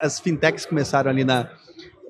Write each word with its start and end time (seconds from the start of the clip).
As 0.00 0.20
fintechs 0.20 0.64
começaram 0.64 1.10
ali 1.10 1.24
na, 1.24 1.50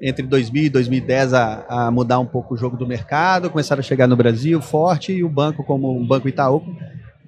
entre 0.01 0.27
2000 0.27 0.65
e 0.65 0.69
2010 0.69 1.35
a, 1.35 1.65
a, 1.69 1.91
mudar 1.91 2.19
um 2.19 2.27
pouco 2.27 2.55
o 2.55 2.57
jogo 2.57 2.77
do 2.77 2.87
mercado, 2.87 3.51
começaram 3.51 3.81
a 3.81 3.83
chegar 3.83 4.07
no 4.07 4.17
Brasil 4.17 4.61
forte 4.61 5.13
e 5.13 5.25
o 5.25 5.29
banco, 5.29 5.65
como 5.65 5.99
o 5.99 6.07
Banco 6.07 6.29
Itaú, 6.29 6.63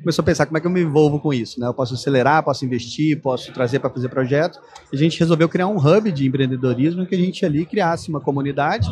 começou 0.01 0.23
a 0.23 0.27
pensar 0.27 0.47
como 0.47 0.59
é 0.59 0.61
que 0.61 0.67
eu 0.67 0.71
me 0.71 0.83
envolvo 0.83 1.19
com 1.21 1.33
isso. 1.33 1.61
Né? 1.61 1.67
Eu 1.67 1.75
posso 1.75 1.95
acelerar, 1.95 2.43
posso 2.43 2.65
investir, 2.65 3.21
posso 3.21 3.53
trazer 3.53 3.79
para 3.79 3.91
fazer 3.91 4.09
projetos. 4.09 4.59
A 4.93 4.97
gente 4.97 5.19
resolveu 5.19 5.49
criar 5.49 5.67
um 5.67 5.77
hub 5.77 6.11
de 6.11 6.27
empreendedorismo 6.27 7.07
que 7.07 7.15
a 7.15 7.19
gente 7.19 7.45
ali 7.45 7.67
criasse 7.67 8.09
uma 8.09 8.21
comunidade. 8.21 8.89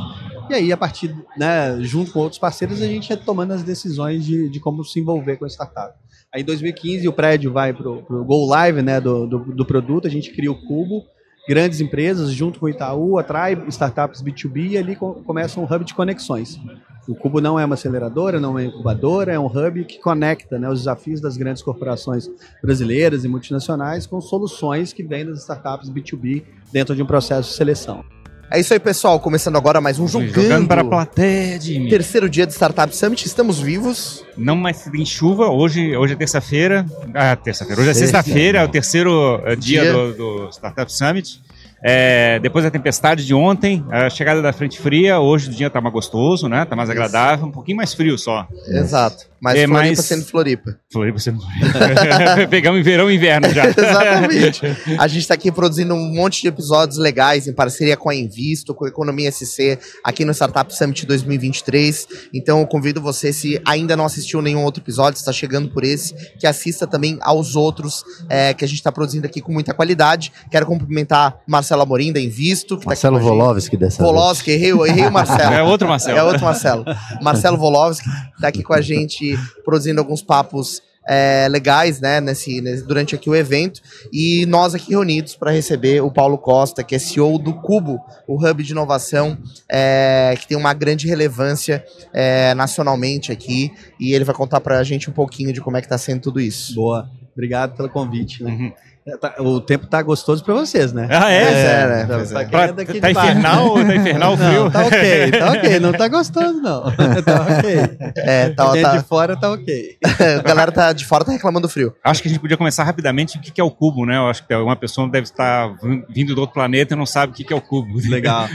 E 0.51 0.55
aí, 0.55 0.73
a 0.73 0.77
partir, 0.77 1.15
né, 1.37 1.79
junto 1.81 2.13
com 2.13 2.21
outros 2.21 2.39
parceiros, 2.39 2.81
a 2.83 2.87
gente 2.87 3.11
ia 3.11 3.17
tomando 3.17 3.53
as 3.53 3.63
decisões 3.63 4.25
de, 4.25 4.49
de 4.49 4.61
como 4.61 4.85
se 4.85 5.01
envolver 5.01 5.37
com 5.37 5.45
a 5.45 5.49
startup. 5.49 5.95
Aí 6.33 6.43
em 6.43 6.45
2015 6.45 7.09
o 7.09 7.13
prédio 7.13 7.53
vai 7.53 7.73
para 7.73 7.89
o 7.89 8.25
Go 8.25 8.47
Live 8.47 8.83
né, 8.83 9.01
do, 9.01 9.27
do, 9.27 9.39
do 9.39 9.65
produto, 9.65 10.07
a 10.07 10.11
gente 10.11 10.31
cria 10.31 10.53
o 10.53 10.67
Cubo, 10.67 11.05
grandes 11.49 11.81
empresas, 11.81 12.31
junto 12.31 12.61
com 12.61 12.67
o 12.67 12.69
Itaú, 12.69 13.19
atrai 13.19 13.59
startups 13.69 14.23
B2B 14.23 14.73
e 14.73 14.79
ali 14.79 14.95
começa 14.95 15.59
um 15.59 15.65
hub 15.65 15.85
de 15.85 15.95
conexões. 15.95 16.61
O 17.09 17.15
Cubo 17.15 17.41
não 17.41 17.59
é 17.59 17.65
uma 17.65 17.75
aceleradora, 17.75 18.39
não 18.39 18.51
é 18.51 18.53
uma 18.53 18.65
incubadora, 18.65 19.33
é 19.33 19.39
um 19.39 19.47
hub 19.47 19.83
que 19.87 19.99
conecta 19.99 20.59
né, 20.59 20.69
os 20.69 20.81
desafios 20.81 21.23
das 21.23 21.39
grandes 21.39 21.63
corporações 21.63 22.29
brasileiras 22.63 23.25
e 23.25 23.29
multinacionais 23.29 24.07
com 24.07 24.21
soluções 24.21 24.93
que 24.93 25.03
vêm 25.03 25.25
das 25.25 25.41
startups 25.41 25.89
B2B 25.89 26.45
dentro 26.71 26.95
de 26.95 27.03
um 27.03 27.07
processo 27.07 27.49
de 27.49 27.57
seleção. 27.57 28.05
É 28.51 28.59
isso 28.59 28.73
aí, 28.73 28.81
pessoal. 28.81 29.21
Começando 29.21 29.57
agora 29.57 29.79
mais 29.79 29.99
um 29.99 30.09
Jogando. 30.09 30.35
Jogando 30.35 30.67
para 30.69 30.81
a 30.81 30.85
plateia, 30.85 31.61
Jimmy. 31.61 31.91
Terceiro 31.91 32.31
dia 32.31 32.47
do 32.47 32.53
Startup 32.53 32.95
Summit. 32.97 33.27
Estamos 33.27 33.61
vivos. 33.61 34.25
Não 34.39 34.57
mais 34.57 34.87
em 34.87 35.05
chuva. 35.05 35.51
Hoje, 35.51 35.95
hoje 35.95 36.15
é 36.15 36.17
terça-feira. 36.17 36.87
Ah, 37.15 37.37
terça-feira. 37.37 37.83
Hoje 37.83 37.91
é 37.91 37.95
sexta-feira. 37.95 38.61
É 38.61 38.65
o 38.65 38.69
terceiro 38.69 39.39
eh, 39.45 39.55
dia, 39.55 39.83
dia. 39.83 39.93
Do, 39.93 40.13
do 40.15 40.49
Startup 40.51 40.91
Summit. 40.91 41.43
É, 41.83 42.39
depois 42.41 42.65
da 42.65 42.71
tempestade 42.71 43.25
de 43.25 43.35
ontem, 43.35 43.85
a 43.91 44.11
chegada 44.11 44.43
da 44.43 44.53
frente 44.53 44.79
fria, 44.79 45.21
hoje 45.21 45.49
o 45.49 45.53
dia 45.53 45.71
tá 45.71 45.81
mais 45.81 45.93
gostoso, 45.93 46.49
né? 46.49 46.65
Tá 46.65 46.75
mais 46.75 46.91
agradável, 46.91 47.47
um 47.47 47.53
pouquinho 47.53 47.77
mais 47.77 47.95
frio 47.95 48.19
só. 48.19 48.47
Exato. 48.67 49.27
Mas 49.41 49.57
é, 49.57 49.67
Floripa 49.67 49.97
mas... 49.97 50.05
sendo 50.05 50.25
Floripa. 50.25 50.77
Floripa 50.93 51.19
sendo 51.21 51.41
Floripa. 51.41 52.49
Pegamos 52.51 52.81
em 52.81 52.83
verão 52.83 53.11
e 53.11 53.15
inverno 53.15 53.49
já. 53.51 53.67
Exatamente. 53.71 54.63
A 54.99 55.07
gente 55.07 55.21
está 55.21 55.35
aqui 55.35 55.53
produzindo 55.53 55.95
um 55.95 56.13
monte 56.13 56.43
de 56.43 56.49
episódios 56.49 56.99
legais 56.99 57.47
em 57.47 57.53
parceria 57.53 57.97
com 57.97 58.11
a 58.11 58.15
Invisto, 58.15 58.75
com 58.75 58.85
a 58.85 58.89
Economia 58.89 59.31
SC, 59.31 59.79
aqui 60.03 60.25
no 60.25 60.33
Startup 60.33 60.75
Summit 60.75 61.07
2023. 61.07 62.09
Então 62.35 62.61
eu 62.61 62.67
convido 62.67 63.01
você, 63.01 63.33
se 63.33 63.61
ainda 63.65 63.97
não 63.97 64.05
assistiu 64.05 64.43
nenhum 64.43 64.65
outro 64.65 64.83
episódio, 64.83 65.19
está 65.19 65.33
chegando 65.33 65.69
por 65.71 65.85
esse, 65.85 66.15
que 66.39 66.47
assista 66.47 66.87
também 66.87 67.19
aos 67.21 67.55
outros 67.55 68.05
é, 68.29 68.53
que 68.53 68.65
a 68.65 68.69
gente 68.69 68.79
está 68.79 68.91
produzindo 68.91 69.27
aqui 69.27 69.41
com 69.41 69.53
muita 69.53 69.73
qualidade. 69.73 70.33
Quero 70.51 70.67
cumprimentar 70.67 71.39
Marcelo 71.47 71.68
Amorim 71.75 72.13
da 72.13 72.21
Invisto. 72.21 72.79
Que 72.79 72.87
Marcelo 72.87 73.19
tá 73.19 73.25
Volovski 73.25 73.77
dessa 73.77 74.03
Volovski, 74.03 74.51
errei, 74.51 74.71
errei 74.71 75.07
o 75.07 75.13
Marcelo. 75.13 75.39
É 75.59 75.63
outro 75.63 75.89
Marcelo. 75.89 76.19
É 76.19 76.23
outro 76.23 76.45
Marcelo. 76.45 76.85
Marcelo 77.23 77.57
Volovski 77.57 78.09
está 78.35 78.49
aqui 78.49 78.63
com 78.63 78.73
a 78.73 78.81
gente 78.81 79.39
produzindo 79.65 80.01
alguns 80.01 80.23
papos 80.23 80.83
é, 81.09 81.49
legais, 81.49 82.01
né, 82.01 82.21
nesse, 82.21 82.61
nesse, 82.61 82.85
durante 82.85 83.15
aqui 83.15 83.31
o 83.31 83.35
evento. 83.35 83.81
E 84.13 84.45
nós 84.47 84.75
aqui 84.75 84.91
reunidos 84.91 85.35
para 85.35 85.51
receber 85.51 86.03
o 86.03 86.11
Paulo 86.11 86.37
Costa, 86.37 86.85
que 86.85 86.95
é 86.95 86.99
CEO 86.99 87.39
do 87.39 87.55
Cubo, 87.55 87.99
o 88.27 88.37
hub 88.37 88.63
de 88.63 88.73
inovação, 88.73 89.39
é, 89.71 90.35
que 90.39 90.47
tem 90.47 90.57
uma 90.57 90.75
grande 90.75 91.09
relevância 91.09 91.83
é, 92.13 92.53
nacionalmente 92.55 93.33
aqui. 93.33 93.73
E 93.99 94.13
ele 94.13 94.25
vai 94.25 94.35
contar 94.35 94.61
para 94.61 94.79
a 94.79 94.85
gente 94.85 95.09
um 95.09 95.13
pouquinho 95.13 95.53
de 95.53 95.63
como 95.63 95.79
é 95.79 95.81
que 95.81 95.87
está 95.87 95.97
sendo 95.97 96.21
tudo 96.21 96.41
isso. 96.41 96.75
Boa, 96.75 97.09
obrigado 97.33 97.75
pelo 97.75 97.89
convite. 97.89 98.45
Né? 98.45 98.51
Uhum. 98.51 98.73
É, 99.09 99.17
tá, 99.17 99.35
o 99.39 99.59
tempo 99.59 99.87
tá 99.87 100.03
gostoso 100.03 100.45
pra 100.45 100.53
vocês, 100.53 100.93
né? 100.93 101.09
Ah, 101.11 101.33
é? 101.33 101.43
é, 101.43 101.87
né? 101.87 102.07
Tá, 102.07 102.19
tá, 102.19 102.45
pra, 102.45 102.73
tá 102.75 103.11
infernal, 103.11 103.75
tá 103.75 103.97
infernal 103.97 104.35
o 104.35 104.37
frio? 104.37 104.65
Não, 104.65 104.71
tá 104.71 104.87
ok, 104.87 105.31
tá 105.31 105.53
ok. 105.53 105.81
Não 105.81 105.93
tá 105.93 106.09
gostoso, 106.09 106.61
não. 106.61 106.83
tá 107.25 107.47
ok. 107.49 108.13
É, 108.17 108.51
tá, 108.51 108.73
tá... 108.77 108.97
de 108.99 109.05
fora 109.05 109.35
tá 109.35 109.51
ok. 109.51 109.97
a 110.39 110.43
galera 110.43 110.71
tá 110.71 110.93
de 110.93 111.07
fora 111.07 111.25
tá 111.25 111.33
reclamando 111.33 111.67
do 111.67 111.71
frio. 111.71 111.95
Acho 112.05 112.21
que 112.21 112.29
a 112.29 112.31
gente 112.31 112.41
podia 112.41 112.59
começar 112.59 112.85
rapidamente 112.85 113.39
o 113.39 113.41
que 113.41 113.59
é 113.59 113.65
o 113.65 113.71
cubo, 113.71 114.05
né? 114.05 114.19
Eu 114.19 114.27
acho 114.27 114.47
que 114.47 114.55
uma 114.55 114.77
pessoa 114.77 115.09
deve 115.09 115.25
estar 115.25 115.75
vindo 116.11 116.35
do 116.35 116.43
outro 116.43 116.53
planeta 116.53 116.93
e 116.93 116.97
não 116.97 117.07
sabe 117.07 117.33
o 117.33 117.35
que 117.35 117.51
é 117.51 117.57
o 117.57 117.63
cubo. 117.63 117.99
Legal. 118.11 118.47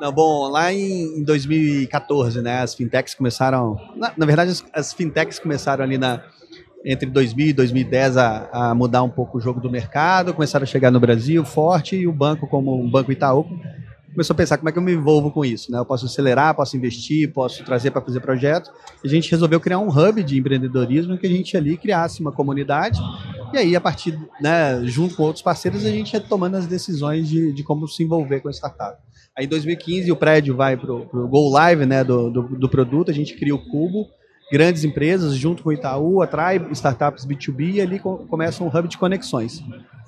Não, 0.00 0.12
bom, 0.12 0.48
lá 0.48 0.70
em, 0.70 1.20
em 1.20 1.24
2014, 1.24 2.42
né, 2.42 2.60
as 2.60 2.74
fintechs 2.74 3.14
começaram. 3.14 3.78
Na, 3.96 4.12
na 4.16 4.26
verdade, 4.26 4.50
as, 4.50 4.64
as, 4.74 4.92
fintechs 4.92 5.38
começaram 5.38 5.84
ali 5.84 5.96
na, 5.96 6.20
entre 6.84 7.08
2000 7.08 7.48
e 7.48 7.52
2010 7.52 8.16
a, 8.16 8.48
a, 8.52 8.74
mudar 8.74 9.02
um 9.02 9.08
pouco 9.08 9.38
o 9.38 9.40
jogo 9.40 9.60
do 9.60 9.70
mercado, 9.70 10.34
começaram 10.34 10.64
a 10.64 10.66
chegar 10.66 10.90
no 10.90 11.00
Brasil 11.00 11.44
forte 11.44 11.96
e 11.96 12.06
o 12.06 12.12
banco, 12.12 12.46
como 12.46 12.84
o 12.84 12.90
Banco 12.90 13.10
Itaú, 13.10 13.46
começou 14.12 14.34
a 14.34 14.36
pensar 14.36 14.58
como 14.58 14.68
é 14.68 14.72
que 14.72 14.78
eu 14.78 14.82
me 14.82 14.92
envolvo 14.92 15.30
com 15.30 15.44
isso. 15.44 15.72
Né? 15.72 15.78
Eu 15.78 15.84
posso 15.84 16.06
acelerar, 16.06 16.54
posso 16.54 16.76
investir, 16.76 17.32
posso 17.32 17.64
trazer 17.64 17.90
para 17.90 18.00
fazer 18.00 18.20
projetos. 18.20 18.70
E 19.02 19.08
a 19.08 19.10
gente 19.10 19.30
resolveu 19.30 19.58
criar 19.58 19.78
um 19.78 19.88
hub 19.88 20.22
de 20.22 20.38
empreendedorismo 20.38 21.18
que 21.18 21.26
a 21.26 21.30
gente 21.30 21.56
ali 21.56 21.76
criasse 21.76 22.20
uma 22.20 22.30
comunidade. 22.30 23.00
E 23.52 23.58
aí, 23.58 23.74
a 23.74 23.80
partir, 23.80 24.18
né, 24.40 24.80
junto 24.84 25.16
com 25.16 25.24
outros 25.24 25.42
parceiros, 25.42 25.84
a 25.84 25.90
gente 25.90 26.12
ia 26.12 26.20
tomando 26.20 26.56
as 26.56 26.66
decisões 26.66 27.28
de, 27.28 27.52
de 27.52 27.62
como 27.64 27.88
se 27.88 28.04
envolver 28.04 28.40
com 28.40 28.48
a 28.48 28.52
startup. 28.52 28.98
Aí 29.36 29.46
em 29.46 29.48
2015 29.48 30.12
o 30.12 30.16
prédio 30.16 30.54
vai 30.54 30.76
para 30.76 30.92
o 30.92 31.28
Go 31.28 31.50
Live 31.50 31.84
né, 31.86 32.04
do, 32.04 32.30
do, 32.30 32.42
do 32.42 32.68
produto, 32.68 33.10
a 33.10 33.14
gente 33.14 33.34
cria 33.34 33.54
o 33.54 33.58
Cubo, 33.58 34.06
grandes 34.50 34.84
empresas, 34.84 35.34
junto 35.34 35.62
com 35.62 35.70
o 35.70 35.72
Itaú, 35.72 36.22
atrai 36.22 36.64
startups 36.72 37.26
B2B 37.26 37.74
e 37.74 37.80
ali 37.80 37.98
começa 37.98 38.62
um 38.62 38.68
hub 38.68 38.88
de 38.88 38.98
conexões. 38.98 39.62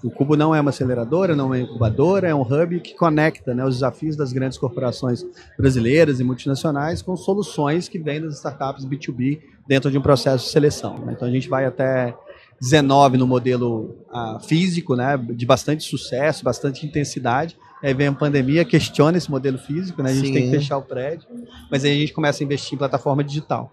O 0.05 0.11
Cubo 0.11 0.37
não 0.37 0.55
é 0.55 0.61
uma 0.61 0.71
aceleradora, 0.71 1.35
não 1.35 1.47
é 1.47 1.59
uma 1.59 1.59
incubadora, 1.59 2.29
é 2.29 2.35
um 2.35 2.43
hub 2.43 2.81
que 2.81 2.95
conecta 2.95 3.55
né, 3.55 3.65
os 3.65 3.77
desafios 3.77 4.15
das 4.15 4.33
grandes 4.33 4.59
corporações 4.59 5.25
brasileiras 5.59 6.21
e 6.21 6.25
multinacionais 6.25 7.03
com 7.03 7.17
soluções 7.17 7.89
que 7.89 7.99
vêm 7.99 8.21
das 8.21 8.37
startups 8.37 8.85
B2B 8.85 9.41
dentro 9.67 9.91
de 9.91 9.99
um 9.99 10.03
processo 10.03 10.45
de 10.45 10.51
seleção. 10.51 10.99
Né? 10.99 11.15
Então 11.17 11.27
a 11.27 11.31
gente 11.31 11.49
vai 11.49 11.65
até 11.65 12.15
19 12.61 13.17
no 13.17 13.27
modelo 13.27 13.97
uh, 14.13 14.39
físico, 14.41 14.95
né, 14.95 15.17
de 15.17 15.47
bastante 15.47 15.83
sucesso, 15.85 16.45
bastante 16.45 16.87
intensidade, 16.87 17.57
Aí 17.83 17.93
vem 17.93 18.07
a 18.07 18.13
pandemia, 18.13 18.65
questiona 18.65 19.19
esse 19.19 19.31
modelo 19.31 19.59
físico, 19.59 20.03
né? 20.03 20.11
A 20.11 20.15
gente 20.15 20.29
Sim. 20.29 20.33
tem 20.33 20.51
que 20.51 20.57
fechar 20.57 20.79
o 20.79 20.83
prédio, 20.83 21.27
mas 21.71 21.85
aí 21.85 21.93
a 21.93 22.01
gente 22.01 22.13
começa 22.13 22.43
a 22.43 22.45
investir 22.45 22.75
em 22.75 22.79
plataforma 22.79 23.23
digital. 23.23 23.73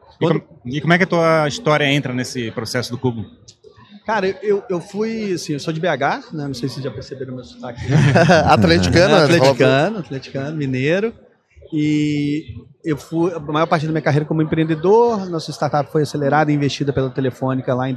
E, 0.65 0.77
e 0.77 0.81
como 0.81 0.93
é 0.93 0.97
que 0.97 1.05
a 1.05 1.07
tua 1.07 1.47
história 1.47 1.85
entra 1.85 2.13
nesse 2.13 2.51
processo 2.51 2.91
do 2.91 2.97
Cubo? 2.97 3.25
Cara, 4.05 4.27
eu, 4.43 4.61
eu 4.69 4.81
fui, 4.81 5.33
assim, 5.33 5.53
eu 5.53 5.59
sou 5.59 5.73
de 5.73 5.79
BH, 5.79 6.33
né? 6.33 6.47
Não 6.47 6.53
sei 6.53 6.67
se 6.67 6.75
vocês 6.75 6.83
já 6.83 6.91
perceberam 6.91 7.35
meu 7.35 7.43
sotaque. 7.43 7.79
atleticano, 8.45 9.15
né? 9.15 9.23
atleticano, 9.23 9.99
atleticano, 9.99 10.57
mineiro. 10.57 11.13
E 11.71 12.55
eu 12.83 12.97
fui 12.97 13.33
a 13.33 13.39
maior 13.39 13.65
parte 13.65 13.85
da 13.85 13.91
minha 13.91 14.01
carreira 14.01 14.25
como 14.25 14.41
empreendedor. 14.41 15.27
Nossa 15.29 15.51
startup 15.51 15.89
foi 15.89 16.03
acelerada 16.03 16.51
e 16.51 16.55
investida 16.55 16.91
pela 16.91 17.09
Telefônica 17.09 17.73
lá 17.73 17.89
em 17.89 17.95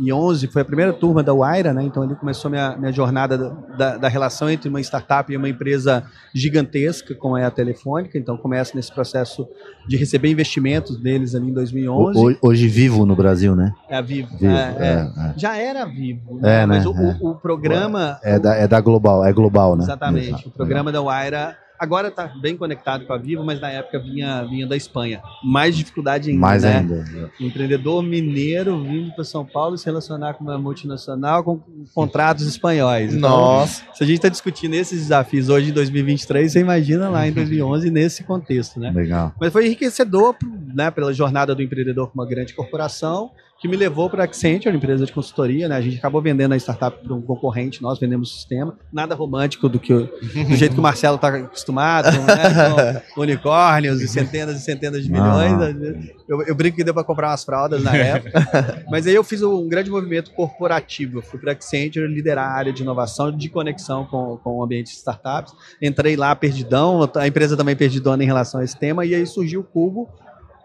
2011. 0.00 0.46
Foi 0.48 0.62
a 0.62 0.64
primeira 0.64 0.92
turma 0.92 1.22
da 1.22 1.32
Waira, 1.32 1.72
né? 1.72 1.82
Então 1.82 2.02
ali 2.02 2.14
começou 2.14 2.50
minha, 2.50 2.76
minha 2.76 2.92
jornada 2.92 3.36
da, 3.76 3.98
da 3.98 4.08
relação 4.08 4.48
entre 4.48 4.68
uma 4.68 4.80
startup 4.80 5.30
e 5.32 5.36
uma 5.36 5.48
empresa 5.48 6.04
gigantesca, 6.34 7.14
como 7.14 7.36
é 7.36 7.44
a 7.44 7.50
Telefônica. 7.50 8.18
Então 8.18 8.36
começa 8.36 8.74
nesse 8.74 8.92
processo 8.92 9.46
de 9.86 9.96
receber 9.96 10.30
investimentos 10.30 10.96
deles 10.96 11.34
ali 11.34 11.50
em 11.50 11.52
2011. 11.52 12.18
Hoje, 12.18 12.38
hoje 12.40 12.68
vivo 12.68 13.04
no 13.04 13.14
Brasil, 13.14 13.54
né? 13.54 13.72
É 13.88 13.96
a 13.96 14.00
Vivo. 14.00 14.30
vivo 14.38 14.52
é, 14.52 14.76
é, 14.78 15.28
é. 15.28 15.34
Já 15.36 15.56
era 15.56 15.84
Vivo, 15.84 16.38
né? 16.40 16.62
É, 16.62 16.66
mas 16.66 16.84
né? 16.84 16.90
o, 17.20 17.26
o, 17.26 17.30
o, 17.30 17.34
programa... 17.36 18.18
É 18.22 18.38
da, 18.38 18.54
é 18.54 18.66
da 18.66 18.80
Global, 18.80 19.24
é 19.24 19.32
global, 19.32 19.76
né? 19.76 19.84
Exatamente. 19.84 20.28
Exato. 20.28 20.48
O 20.48 20.52
programa 20.52 20.90
da 20.90 21.02
Waira 21.02 21.56
Agora 21.80 22.08
está 22.08 22.26
bem 22.26 22.58
conectado 22.58 23.06
com 23.06 23.12
a 23.14 23.16
Vivo, 23.16 23.42
mas 23.42 23.58
na 23.58 23.70
época 23.70 23.98
vinha, 23.98 24.44
vinha 24.44 24.66
da 24.66 24.76
Espanha. 24.76 25.22
Mais 25.42 25.74
dificuldade 25.74 26.28
ainda. 26.28 26.38
Mais 26.38 26.62
né? 26.62 26.76
ainda. 26.76 27.04
É. 27.40 27.42
Empreendedor 27.42 28.02
mineiro 28.02 28.78
vindo 28.82 29.14
para 29.14 29.24
São 29.24 29.46
Paulo 29.46 29.78
se 29.78 29.86
relacionar 29.86 30.34
com 30.34 30.44
uma 30.44 30.58
multinacional 30.58 31.42
com 31.42 31.58
contratos 31.94 32.46
espanhóis. 32.46 33.14
Então, 33.14 33.30
Nossa. 33.30 33.82
Se 33.94 34.04
a 34.04 34.06
gente 34.06 34.16
está 34.16 34.28
discutindo 34.28 34.74
esses 34.74 35.00
desafios 35.00 35.48
hoje 35.48 35.70
em 35.70 35.72
2023, 35.72 36.52
você 36.52 36.60
imagina 36.60 37.08
lá 37.08 37.26
em 37.26 37.32
2011 37.32 37.90
nesse 37.90 38.24
contexto, 38.24 38.78
né? 38.78 38.90
Legal. 38.90 39.32
Mas 39.40 39.50
foi 39.50 39.64
enriquecedor, 39.64 40.36
né, 40.74 40.90
pela 40.90 41.14
jornada 41.14 41.54
do 41.54 41.62
empreendedor 41.62 42.08
com 42.08 42.14
uma 42.20 42.26
grande 42.26 42.52
corporação 42.52 43.30
que 43.60 43.68
me 43.68 43.76
levou 43.76 44.08
para 44.08 44.22
a 44.22 44.24
Accenture, 44.24 44.74
empresa 44.74 45.04
de 45.04 45.12
consultoria, 45.12 45.68
né? 45.68 45.76
A 45.76 45.80
gente 45.82 45.98
acabou 45.98 46.22
vendendo 46.22 46.52
a 46.52 46.56
startup 46.56 46.96
para 47.04 47.14
um 47.14 47.20
concorrente, 47.20 47.82
nós 47.82 47.98
vendemos 47.98 48.30
o 48.30 48.34
sistema. 48.34 48.78
Nada 48.90 49.14
romântico 49.14 49.68
do 49.68 49.78
que 49.78 49.92
do 49.92 50.56
jeito 50.56 50.72
que 50.72 50.80
o 50.80 50.82
Marcelo 50.82 51.16
está 51.16 51.28
acostumado, 51.28 52.10
né? 52.22 53.02
com 53.14 53.20
unicórnios 53.20 54.00
e 54.00 54.08
centenas 54.08 54.56
e 54.56 54.64
centenas 54.64 55.04
de 55.04 55.12
milhões. 55.12 55.52
Ah. 55.52 56.14
Eu, 56.26 56.42
eu, 56.42 56.54
brinco 56.54 56.78
que 56.78 56.84
deu 56.84 56.94
para 56.94 57.04
comprar 57.04 57.28
umas 57.28 57.44
fraldas 57.44 57.82
na 57.82 57.94
época. 57.94 58.84
Mas 58.90 59.06
aí 59.06 59.14
eu 59.14 59.22
fiz 59.22 59.42
um 59.42 59.68
grande 59.68 59.90
movimento 59.90 60.30
corporativo. 60.30 61.18
Eu 61.18 61.22
fui 61.22 61.38
para 61.38 61.50
a 61.50 61.52
Accenture 61.52 62.06
liderar 62.06 62.48
a 62.48 62.52
área 62.52 62.72
de 62.72 62.82
inovação, 62.82 63.30
de 63.30 63.50
conexão 63.50 64.06
com, 64.06 64.38
com 64.38 64.58
o 64.58 64.64
ambiente 64.64 64.86
de 64.86 64.96
startups. 64.96 65.52
Entrei 65.82 66.16
lá 66.16 66.34
perdidão, 66.34 67.06
a 67.14 67.26
empresa 67.26 67.58
também 67.58 67.76
perdidona 67.76 68.22
em 68.22 68.26
relação 68.26 68.60
a 68.60 68.64
esse 68.64 68.78
tema, 68.78 69.04
e 69.04 69.14
aí 69.14 69.26
surgiu 69.26 69.60
o 69.60 69.64
Cubo, 69.64 70.08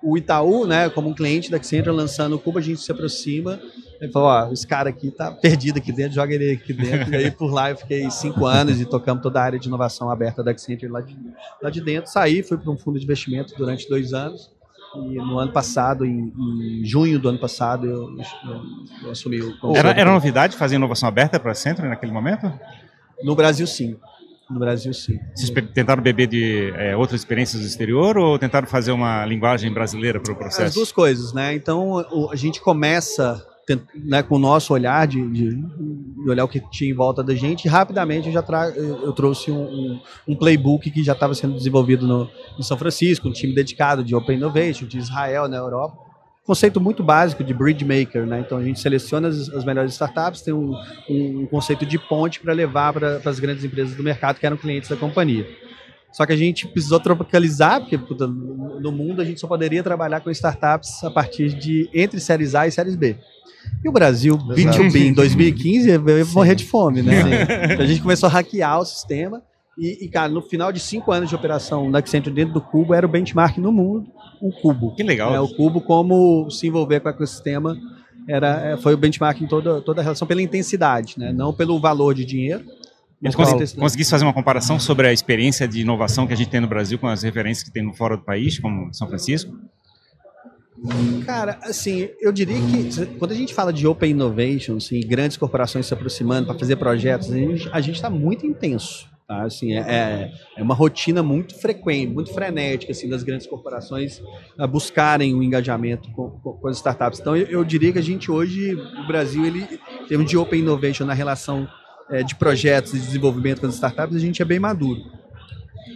o 0.05 0.17
Itaú, 0.17 0.67
né, 0.67 0.87
como 0.89 1.09
um 1.09 1.13
cliente 1.13 1.49
da 1.49 1.57
Accenture 1.57 1.95
lançando 1.95 2.35
o 2.35 2.39
Cuba, 2.39 2.59
a 2.59 2.63
gente 2.63 2.79
se 2.79 2.91
aproxima 2.91 3.59
Ele 3.99 4.11
falou, 4.11 4.29
ó, 4.29 4.51
esse 4.51 4.67
cara 4.67 4.89
aqui 4.89 5.09
tá 5.09 5.31
perdido 5.31 5.77
aqui 5.77 5.91
dentro, 5.91 6.13
joga 6.13 6.33
ele 6.33 6.51
aqui 6.51 6.73
dentro. 6.73 7.11
e 7.11 7.15
aí 7.15 7.31
por 7.31 7.51
lá 7.51 7.71
eu 7.71 7.77
fiquei 7.77 8.09
cinco 8.11 8.45
anos 8.45 8.79
e 8.79 8.85
tocamos 8.85 9.23
toda 9.23 9.39
a 9.39 9.43
área 9.43 9.59
de 9.59 9.67
inovação 9.67 10.09
aberta 10.09 10.43
da 10.43 10.51
Accenture 10.51 10.91
lá 10.91 11.01
de, 11.01 11.17
lá 11.61 11.69
de 11.69 11.81
dentro. 11.81 12.11
Saí, 12.11 12.43
fui 12.43 12.57
para 12.57 12.71
um 12.71 12.77
fundo 12.77 12.99
de 12.99 13.05
investimento 13.05 13.55
durante 13.57 13.89
dois 13.89 14.13
anos. 14.13 14.53
E 14.95 15.15
no 15.15 15.39
ano 15.39 15.51
passado, 15.51 16.05
em, 16.05 16.31
em 16.37 16.85
junho 16.85 17.19
do 17.19 17.27
ano 17.27 17.39
passado, 17.39 17.85
eu, 17.85 18.09
eu, 18.17 18.61
eu 19.03 19.11
assumi 19.11 19.41
o 19.41 19.75
era, 19.75 19.89
era 19.91 20.11
novidade 20.11 20.55
fazer 20.55 20.75
inovação 20.75 21.09
aberta 21.09 21.37
para 21.37 21.49
a 21.49 21.51
Accenture 21.51 21.89
naquele 21.89 22.13
momento? 22.13 22.51
No 23.21 23.35
Brasil, 23.35 23.67
sim. 23.67 23.97
No 24.49 24.59
Brasil, 24.59 24.93
sim. 24.93 25.17
Vocês 25.35 25.49
tentaram 25.73 26.03
beber 26.03 26.27
de 26.27 26.71
é, 26.75 26.95
outras 26.95 27.21
experiências 27.21 27.61
do 27.61 27.67
exterior 27.67 28.17
ou 28.17 28.37
tentaram 28.37 28.67
fazer 28.67 28.91
uma 28.91 29.25
linguagem 29.25 29.73
brasileira 29.73 30.19
para 30.19 30.33
o 30.33 30.35
processo? 30.35 30.63
As 30.63 30.73
duas 30.73 30.91
coisas, 30.91 31.33
né? 31.33 31.55
Então, 31.55 32.29
a 32.31 32.35
gente 32.35 32.61
começa 32.61 33.43
né, 33.95 34.21
com 34.21 34.35
o 34.35 34.39
nosso 34.39 34.73
olhar 34.73 35.07
de, 35.07 35.27
de, 35.31 35.55
de, 35.55 36.29
olhar 36.29 36.43
o 36.43 36.47
que 36.47 36.59
tinha 36.69 36.91
em 36.91 36.93
volta 36.93 37.23
da 37.23 37.33
gente, 37.33 37.65
e 37.65 37.67
rapidamente 37.67 38.27
eu 38.27 38.33
já 38.33 38.43
tra 38.43 38.69
eu 38.69 39.11
trouxe 39.13 39.49
um, 39.49 39.63
um, 39.63 40.01
um, 40.27 40.35
playbook 40.35 40.91
que 40.91 41.03
já 41.03 41.13
estava 41.13 41.33
sendo 41.33 41.55
desenvolvido 41.55 42.05
no, 42.05 42.29
em 42.59 42.61
São 42.61 42.77
Francisco, 42.77 43.27
um 43.27 43.31
time 43.31 43.55
dedicado 43.55 44.03
de 44.03 44.13
Open 44.13 44.37
Innovation, 44.37 44.85
de 44.85 44.99
Israel 44.99 45.47
na 45.47 45.57
Europa. 45.57 46.04
Conceito 46.45 46.79
muito 46.79 47.03
básico 47.03 47.43
de 47.43 47.53
bridge 47.53 47.83
maker, 47.83 48.25
né? 48.25 48.41
Então 48.45 48.59
a 48.59 48.63
gente 48.63 48.79
seleciona 48.79 49.27
as, 49.27 49.49
as 49.49 49.65
melhores 49.65 49.93
startups, 49.93 50.41
tem 50.41 50.53
um, 50.53 50.75
um 51.09 51.47
conceito 51.47 51.85
de 51.85 51.97
ponte 51.97 52.39
para 52.39 52.53
levar 52.53 52.93
para 52.93 53.19
as 53.25 53.39
grandes 53.39 53.63
empresas 53.63 53.95
do 53.95 54.03
mercado 54.03 54.39
que 54.39 54.45
eram 54.45 54.55
clientes 54.55 54.89
da 54.89 54.95
companhia. 54.95 55.47
Só 56.11 56.25
que 56.25 56.31
a 56.31 56.37
gente 56.37 56.67
precisou 56.67 56.99
tropicalizar, 56.99 57.81
porque 57.81 57.97
puta, 57.97 58.27
no 58.27 58.91
mundo 58.91 59.21
a 59.21 59.25
gente 59.25 59.39
só 59.39 59.47
poderia 59.47 59.83
trabalhar 59.83 60.21
com 60.21 60.29
startups 60.29 61.03
a 61.03 61.11
partir 61.11 61.49
de 61.49 61.89
entre 61.93 62.19
séries 62.19 62.53
A 62.55 62.67
e 62.67 62.71
séries 62.71 62.95
B. 62.95 63.17
E 63.83 63.89
o 63.89 63.91
Brasil, 63.91 64.37
B2B 64.37 65.07
em 65.07 65.13
2015, 65.13 65.89
ia 65.89 65.99
morrer 66.33 66.55
de 66.55 66.63
fome, 66.63 67.01
né? 67.01 67.21
Então 67.73 67.83
a 67.83 67.87
gente 67.87 68.01
começou 68.01 68.27
a 68.27 68.31
hackear 68.31 68.79
o 68.79 68.85
sistema. 68.85 69.41
E, 69.77 70.05
e, 70.05 70.09
cara, 70.09 70.29
no 70.29 70.41
final 70.41 70.71
de 70.71 70.79
cinco 70.79 71.11
anos 71.11 71.29
de 71.29 71.35
operação 71.35 71.91
da 71.91 71.99
Accenture 71.99 72.33
dentro 72.33 72.53
do 72.53 72.61
Cubo, 72.61 72.93
era 72.93 73.05
o 73.05 73.09
benchmark 73.09 73.57
no 73.57 73.71
mundo, 73.71 74.09
o 74.41 74.51
Cubo. 74.61 74.95
Que 74.95 75.03
legal. 75.03 75.35
É, 75.35 75.39
o 75.39 75.49
Cubo, 75.49 75.81
como 75.81 76.49
se 76.49 76.67
envolver 76.67 77.01
com 77.01 77.07
o 77.07 77.11
ecossistema, 77.11 77.77
era, 78.27 78.71
é, 78.71 78.77
foi 78.77 78.93
o 78.93 78.97
benchmark 78.97 79.41
em 79.41 79.47
toda, 79.47 79.81
toda 79.81 80.01
a 80.01 80.03
relação 80.03 80.27
pela 80.27 80.41
intensidade, 80.41 81.15
né? 81.17 81.33
não 81.33 81.53
pelo 81.53 81.79
valor 81.79 82.13
de 82.15 82.23
dinheiro. 82.23 82.63
Mas 83.21 83.35
consegui, 83.35 83.79
conseguisse 83.79 84.11
fazer 84.11 84.23
uma 84.23 84.33
comparação 84.33 84.79
sobre 84.79 85.07
a 85.07 85.13
experiência 85.13 85.67
de 85.67 85.81
inovação 85.81 86.27
que 86.27 86.33
a 86.33 86.37
gente 86.37 86.49
tem 86.49 86.61
no 86.61 86.67
Brasil 86.67 86.99
com 86.99 87.07
as 87.07 87.23
referências 87.23 87.63
que 87.63 87.71
tem 87.71 87.83
no 87.83 87.93
fora 87.93 88.17
do 88.17 88.23
país, 88.23 88.59
como 88.59 88.93
São 88.93 89.07
Francisco? 89.07 89.57
Cara, 91.25 91.57
assim, 91.63 92.09
eu 92.19 92.31
diria 92.31 92.57
que 92.57 93.05
quando 93.17 93.31
a 93.31 93.35
gente 93.35 93.53
fala 93.53 93.71
de 93.71 93.87
Open 93.87 94.11
Innovation, 94.11 94.77
assim, 94.77 94.99
grandes 94.99 95.37
corporações 95.37 95.85
se 95.85 95.93
aproximando 95.93 96.47
para 96.47 96.59
fazer 96.59 96.75
projetos, 96.75 97.29
a 97.71 97.81
gente 97.81 97.95
está 97.95 98.09
muito 98.09 98.45
intenso. 98.45 99.09
Tá? 99.27 99.41
Assim, 99.41 99.73
é, 99.73 99.79
é, 99.79 100.31
é 100.57 100.61
uma 100.61 100.75
rotina 100.75 101.23
muito 101.23 101.59
frequente, 101.59 102.13
muito 102.13 102.31
frenética 102.31 102.91
assim, 102.91 103.09
das 103.09 103.23
grandes 103.23 103.47
corporações 103.47 104.21
a 104.57 104.67
buscarem 104.67 105.33
o 105.33 105.39
um 105.39 105.43
engajamento 105.43 106.11
com, 106.11 106.29
com, 106.29 106.67
as 106.67 106.77
startups. 106.77 107.19
Então, 107.19 107.35
eu, 107.35 107.47
eu, 107.47 107.63
diria 107.63 107.91
que 107.91 107.97
a 107.97 108.03
gente 108.03 108.29
hoje, 108.29 108.75
o 108.75 109.07
Brasil, 109.07 109.43
ele, 109.43 109.67
em 110.03 110.07
termos 110.07 110.29
de 110.29 110.37
Open 110.37 110.59
Innovation 110.59 111.05
na 111.05 111.13
relação 111.13 111.67
é, 112.11 112.21
de 112.21 112.35
projetos 112.35 112.93
e 112.93 112.99
de 112.99 113.05
desenvolvimento 113.05 113.61
com 113.61 113.67
as 113.67 113.73
startups, 113.73 114.15
a 114.15 114.19
gente 114.19 114.43
é 114.43 114.45
bem 114.45 114.59
maduro. 114.59 115.01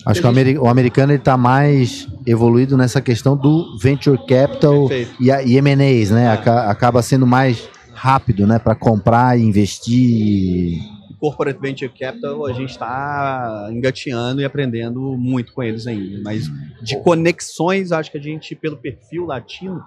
Acho 0.05 0.21
que 0.21 0.57
o, 0.57 0.67
americano 0.67 1.13
está 1.13 1.37
mais 1.37 2.07
evoluído 2.25 2.75
nessa 2.77 3.01
questão 3.01 3.37
do 3.37 3.77
venture 3.77 4.17
capital 4.25 4.87
Perfeito. 4.87 5.21
e, 5.21 5.29
e 5.29 5.57
M&As, 5.57 6.09
né? 6.09 6.25
É. 6.25 6.29
Acaba 6.29 7.01
sendo 7.03 7.27
mais 7.27 7.69
rápido, 7.93 8.47
né? 8.47 8.57
Para 8.57 8.75
comprar 8.75 9.37
e 9.37 9.43
investir. 9.43 10.79
Corporate 11.19 11.59
Venture 11.59 11.91
Capital, 11.91 12.45
a 12.45 12.53
gente 12.53 12.71
está 12.71 13.69
engateando 13.71 14.41
e 14.41 14.45
aprendendo 14.45 14.99
muito 15.17 15.53
com 15.53 15.61
eles 15.61 15.85
ainda. 15.85 16.21
Mas 16.23 16.49
de 16.81 17.01
conexões, 17.01 17.91
acho 17.91 18.11
que 18.11 18.17
a 18.17 18.21
gente, 18.21 18.55
pelo 18.55 18.77
perfil 18.77 19.25
latino, 19.25 19.83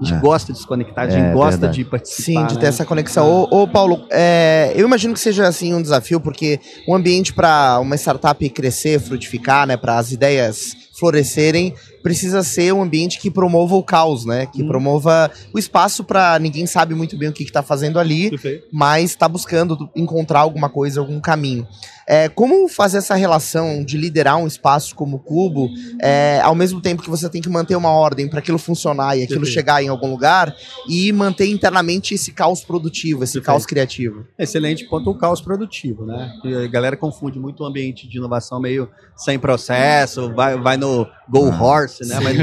a 0.00 0.04
gente 0.04 0.18
é. 0.18 0.20
gosta 0.20 0.52
de 0.52 0.58
se 0.58 0.66
conectar, 0.66 1.02
a 1.02 1.10
gente 1.10 1.26
é, 1.26 1.32
gosta 1.32 1.60
verdade. 1.60 1.76
de 1.76 1.84
participar. 1.84 2.22
Sim, 2.24 2.46
de 2.46 2.54
ter 2.54 2.62
né? 2.62 2.68
essa 2.68 2.84
conexão. 2.84 3.26
Ô, 3.26 3.62
ô 3.62 3.68
Paulo, 3.68 4.06
é, 4.10 4.72
eu 4.74 4.86
imagino 4.86 5.14
que 5.14 5.20
seja 5.20 5.46
assim 5.46 5.72
um 5.72 5.80
desafio, 5.80 6.20
porque 6.20 6.58
o 6.88 6.94
ambiente 6.94 7.32
para 7.32 7.78
uma 7.78 7.94
startup 7.96 8.48
crescer, 8.50 8.98
frutificar, 8.98 9.66
né, 9.66 9.76
para 9.76 9.98
as 9.98 10.10
ideias 10.10 10.74
florescerem, 11.02 11.74
precisa 12.00 12.44
ser 12.44 12.72
um 12.72 12.80
ambiente 12.80 13.18
que 13.18 13.28
promova 13.28 13.74
o 13.74 13.82
caos, 13.82 14.24
né? 14.24 14.46
Que 14.46 14.62
hum. 14.62 14.68
promova 14.68 15.28
o 15.52 15.58
espaço 15.58 16.04
para 16.04 16.38
ninguém 16.38 16.64
sabe 16.64 16.94
muito 16.94 17.18
bem 17.18 17.28
o 17.28 17.32
que 17.32 17.42
está 17.42 17.60
fazendo 17.60 17.98
ali, 17.98 18.30
Perfeito. 18.30 18.68
mas 18.70 19.10
está 19.10 19.28
buscando 19.28 19.90
encontrar 19.96 20.40
alguma 20.40 20.68
coisa, 20.68 21.00
algum 21.00 21.20
caminho. 21.20 21.66
É, 22.06 22.28
como 22.28 22.68
fazer 22.68 22.98
essa 22.98 23.14
relação 23.14 23.84
de 23.84 23.96
liderar 23.96 24.36
um 24.36 24.46
espaço 24.46 24.94
como 24.94 25.16
o 25.16 25.20
Cubo, 25.20 25.68
é, 26.00 26.40
ao 26.42 26.54
mesmo 26.54 26.80
tempo 26.80 27.02
que 27.02 27.08
você 27.08 27.28
tem 27.28 27.40
que 27.40 27.48
manter 27.48 27.76
uma 27.76 27.90
ordem 27.90 28.28
para 28.28 28.40
aquilo 28.40 28.58
funcionar 28.58 29.16
e 29.16 29.22
aquilo 29.22 29.40
Perfeito. 29.40 29.54
chegar 29.54 29.82
em 29.82 29.88
algum 29.88 30.10
lugar 30.10 30.54
e 30.88 31.12
manter 31.12 31.46
internamente 31.46 32.14
esse 32.14 32.32
caos 32.32 32.64
produtivo, 32.64 33.22
esse 33.22 33.34
Perfeito. 33.34 33.46
caos 33.46 33.66
criativo? 33.66 34.26
Excelente 34.38 34.84
ponto, 34.88 35.10
o 35.10 35.14
caos 35.16 35.40
produtivo, 35.40 36.04
né? 36.04 36.32
A 36.64 36.66
galera 36.66 36.96
confunde 36.96 37.38
muito 37.38 37.62
o 37.62 37.66
ambiente 37.66 38.08
de 38.08 38.18
inovação 38.18 38.60
meio 38.60 38.88
sem 39.16 39.38
processo, 39.38 40.32
vai, 40.34 40.58
vai 40.58 40.76
no 40.76 40.91
go 41.28 41.50
ah, 41.50 41.62
horse, 41.62 42.06
né? 42.06 42.18
Mas, 42.20 42.36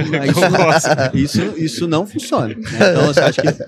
isso, 1.13 1.41
isso, 1.41 1.57
isso, 1.57 1.87
não 1.87 2.05
funciona. 2.05 2.47
Né? 2.47 2.55
Então, 2.55 3.05
você 3.07 3.19
acha 3.19 3.41
que. 3.41 3.49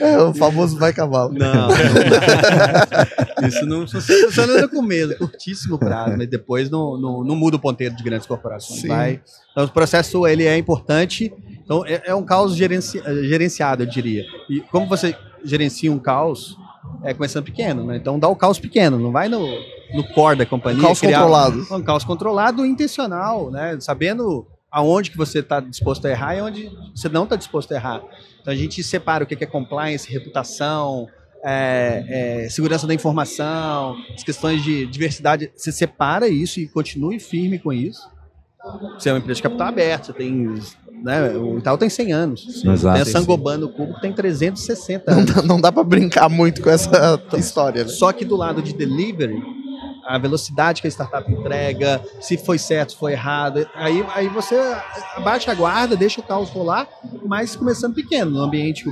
É, 0.00 0.18
o 0.18 0.34
famoso 0.34 0.78
vai 0.78 0.92
cavalo. 0.92 1.32
Não. 1.32 1.68
não. 1.68 3.48
isso 3.48 3.66
não 3.66 3.86
funciona 3.86 4.24
funciona 4.24 4.68
com 4.68 4.82
medo, 4.82 5.16
curtíssimo 5.16 5.78
prazo, 5.78 6.16
mas 6.16 6.28
depois 6.28 6.70
não, 6.70 6.98
não, 6.98 7.24
não, 7.24 7.36
muda 7.36 7.56
o 7.56 7.58
ponteiro 7.58 7.94
de 7.94 8.02
grandes 8.02 8.26
corporações. 8.26 8.82
Vai. 8.82 9.20
Então, 9.52 9.64
o 9.64 9.68
processo 9.68 10.26
ele 10.26 10.44
é 10.44 10.56
importante. 10.56 11.32
Então, 11.64 11.84
é, 11.86 12.02
é 12.06 12.14
um 12.14 12.24
caos 12.24 12.56
gerenci, 12.56 13.00
gerenciado, 13.28 13.82
eu 13.82 13.86
diria. 13.86 14.24
E 14.48 14.60
como 14.60 14.86
você 14.86 15.16
gerencia 15.44 15.92
um 15.92 15.98
caos, 15.98 16.56
é 17.02 17.14
começando 17.14 17.44
pequeno, 17.44 17.84
né? 17.84 17.96
Então, 17.96 18.18
dá 18.18 18.28
o 18.28 18.36
caos 18.36 18.58
pequeno, 18.58 18.98
não 18.98 19.12
vai 19.12 19.28
no, 19.28 19.46
no 19.94 20.04
core 20.04 20.36
da 20.38 20.46
companhia. 20.46 20.80
Um 20.80 20.86
caos 20.86 21.00
controlado. 21.00 21.66
Um 21.70 21.82
caos 21.82 22.04
controlado 22.04 22.66
intencional, 22.66 23.50
né? 23.50 23.78
Sabendo 23.80 24.46
aonde 24.70 25.10
que 25.10 25.16
você 25.16 25.38
está 25.38 25.60
disposto 25.60 26.04
a 26.06 26.10
errar 26.10 26.36
e 26.36 26.40
onde 26.40 26.70
você 26.94 27.08
não 27.08 27.24
está 27.24 27.36
disposto 27.36 27.72
a 27.72 27.76
errar. 27.76 28.02
Então, 28.40 28.52
a 28.52 28.56
gente 28.56 28.82
separa 28.82 29.22
o 29.22 29.26
que 29.26 29.42
é 29.42 29.46
compliance, 29.46 30.10
reputação, 30.12 31.06
é, 31.44 32.42
é, 32.44 32.48
segurança 32.48 32.86
da 32.86 32.94
informação, 32.94 33.96
as 34.12 34.24
questões 34.24 34.64
de 34.64 34.86
diversidade, 34.86 35.52
você 35.54 35.70
separa 35.70 36.26
isso 36.26 36.58
e 36.58 36.66
continue 36.66 37.20
firme 37.20 37.58
com 37.58 37.72
isso. 37.72 38.08
Você 38.98 39.10
é 39.10 39.12
uma 39.12 39.18
empresa 39.18 39.36
de 39.36 39.42
capital 39.42 39.68
aberto, 39.68 40.06
você 40.06 40.12
tem. 40.14 40.54
Né, 41.02 41.36
o 41.36 41.58
Itaú 41.58 41.76
tem 41.76 41.90
100 41.90 42.12
anos. 42.12 42.60
Sim, 42.62 42.72
exato, 42.72 42.94
tem 42.94 43.02
a 43.02 43.04
Sangoban 43.04 43.58
no 43.58 43.68
Cubo 43.68 43.94
que 43.94 44.00
tem 44.00 44.12
360 44.12 45.12
anos. 45.12 45.26
Não 45.26 45.34
dá, 45.34 45.42
não 45.42 45.60
dá 45.60 45.70
para 45.70 45.84
brincar 45.84 46.30
muito 46.30 46.62
com 46.62 46.70
essa 46.70 47.22
história. 47.36 47.84
Né? 47.84 47.90
Só 47.90 48.10
que 48.10 48.24
do 48.24 48.36
lado 48.36 48.62
de 48.62 48.72
delivery, 48.72 49.38
a 50.06 50.18
velocidade 50.18 50.80
que 50.80 50.86
a 50.86 50.90
startup 50.90 51.30
entrega, 51.30 52.02
se 52.20 52.36
foi 52.36 52.58
certo, 52.58 52.92
se 52.92 52.98
foi 52.98 53.12
errado. 53.12 53.66
Aí, 53.74 54.04
aí 54.14 54.28
você 54.28 54.56
abaixa 55.16 55.50
a 55.50 55.54
guarda, 55.54 55.96
deixa 55.96 56.20
o 56.20 56.24
caos 56.24 56.50
rolar, 56.50 56.88
mas 57.24 57.56
começando 57.56 57.94
pequeno, 57.94 58.30
no 58.30 58.42
ambiente 58.42 58.84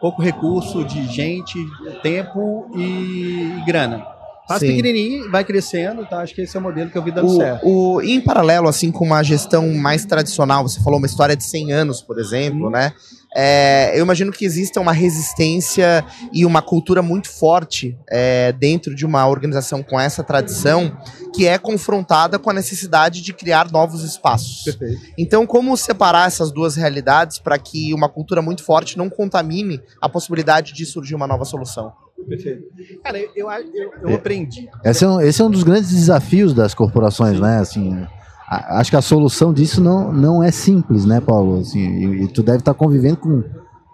pouco 0.00 0.22
recurso 0.22 0.84
de 0.84 1.06
gente, 1.06 1.58
tempo 2.02 2.70
e, 2.74 3.58
e 3.58 3.64
grana. 3.66 4.04
Faz 4.48 4.60
Sim. 4.60 4.68
pequenininho, 4.68 5.30
vai 5.30 5.44
crescendo, 5.44 6.04
tá? 6.06 6.22
Acho 6.22 6.34
que 6.34 6.40
esse 6.40 6.56
é 6.56 6.60
o 6.60 6.62
modelo 6.62 6.90
que 6.90 6.98
eu 6.98 7.02
vi 7.02 7.12
dando 7.12 7.28
o, 7.28 7.36
certo. 7.36 7.64
O, 7.64 8.02
em 8.02 8.20
paralelo, 8.20 8.66
assim, 8.66 8.90
com 8.90 9.04
uma 9.04 9.22
gestão 9.22 9.72
mais 9.74 10.04
tradicional, 10.04 10.64
você 10.66 10.80
falou 10.82 10.98
uma 10.98 11.06
história 11.06 11.36
de 11.36 11.44
100 11.44 11.72
anos, 11.72 12.02
por 12.02 12.18
exemplo, 12.18 12.66
hum. 12.66 12.70
né? 12.70 12.92
É, 13.34 13.96
eu 13.96 14.02
imagino 14.02 14.32
que 14.32 14.44
exista 14.44 14.80
uma 14.80 14.92
resistência 14.92 16.04
e 16.32 16.44
uma 16.44 16.60
cultura 16.60 17.00
muito 17.00 17.28
forte 17.30 17.96
é, 18.08 18.52
dentro 18.52 18.94
de 18.94 19.06
uma 19.06 19.26
organização 19.28 19.82
com 19.82 20.00
essa 20.00 20.24
tradição 20.24 20.96
que 21.32 21.46
é 21.46 21.56
confrontada 21.56 22.38
com 22.38 22.50
a 22.50 22.52
necessidade 22.52 23.22
de 23.22 23.32
criar 23.32 23.70
novos 23.70 24.02
espaços. 24.02 24.64
Perfeito. 24.64 25.00
Então, 25.16 25.46
como 25.46 25.76
separar 25.76 26.26
essas 26.26 26.50
duas 26.50 26.74
realidades 26.74 27.38
para 27.38 27.58
que 27.58 27.94
uma 27.94 28.08
cultura 28.08 28.42
muito 28.42 28.64
forte 28.64 28.98
não 28.98 29.08
contamine 29.08 29.80
a 30.00 30.08
possibilidade 30.08 30.72
de 30.72 30.84
surgir 30.84 31.14
uma 31.14 31.26
nova 31.26 31.44
solução? 31.44 31.92
Perfeito. 32.28 32.64
Cara, 33.02 33.18
eu, 33.18 33.30
eu, 33.34 33.50
eu, 33.50 33.92
eu 34.02 34.14
aprendi. 34.14 34.68
Esse 34.84 35.04
é, 35.04 35.08
um, 35.08 35.20
esse 35.20 35.40
é 35.40 35.44
um 35.44 35.50
dos 35.50 35.62
grandes 35.62 35.90
desafios 35.90 36.52
das 36.52 36.74
corporações, 36.74 37.36
Sim. 37.36 37.42
né? 37.42 37.58
Assim, 37.58 38.06
acho 38.50 38.90
que 38.90 38.96
a 38.96 39.02
solução 39.02 39.52
disso 39.52 39.80
não, 39.80 40.12
não 40.12 40.42
é 40.42 40.50
simples, 40.50 41.04
né, 41.04 41.20
Paulo? 41.20 41.60
Assim, 41.60 41.78
e, 41.78 42.24
e 42.24 42.28
tu 42.28 42.42
deve 42.42 42.58
estar 42.58 42.74
convivendo 42.74 43.18
com 43.18 43.44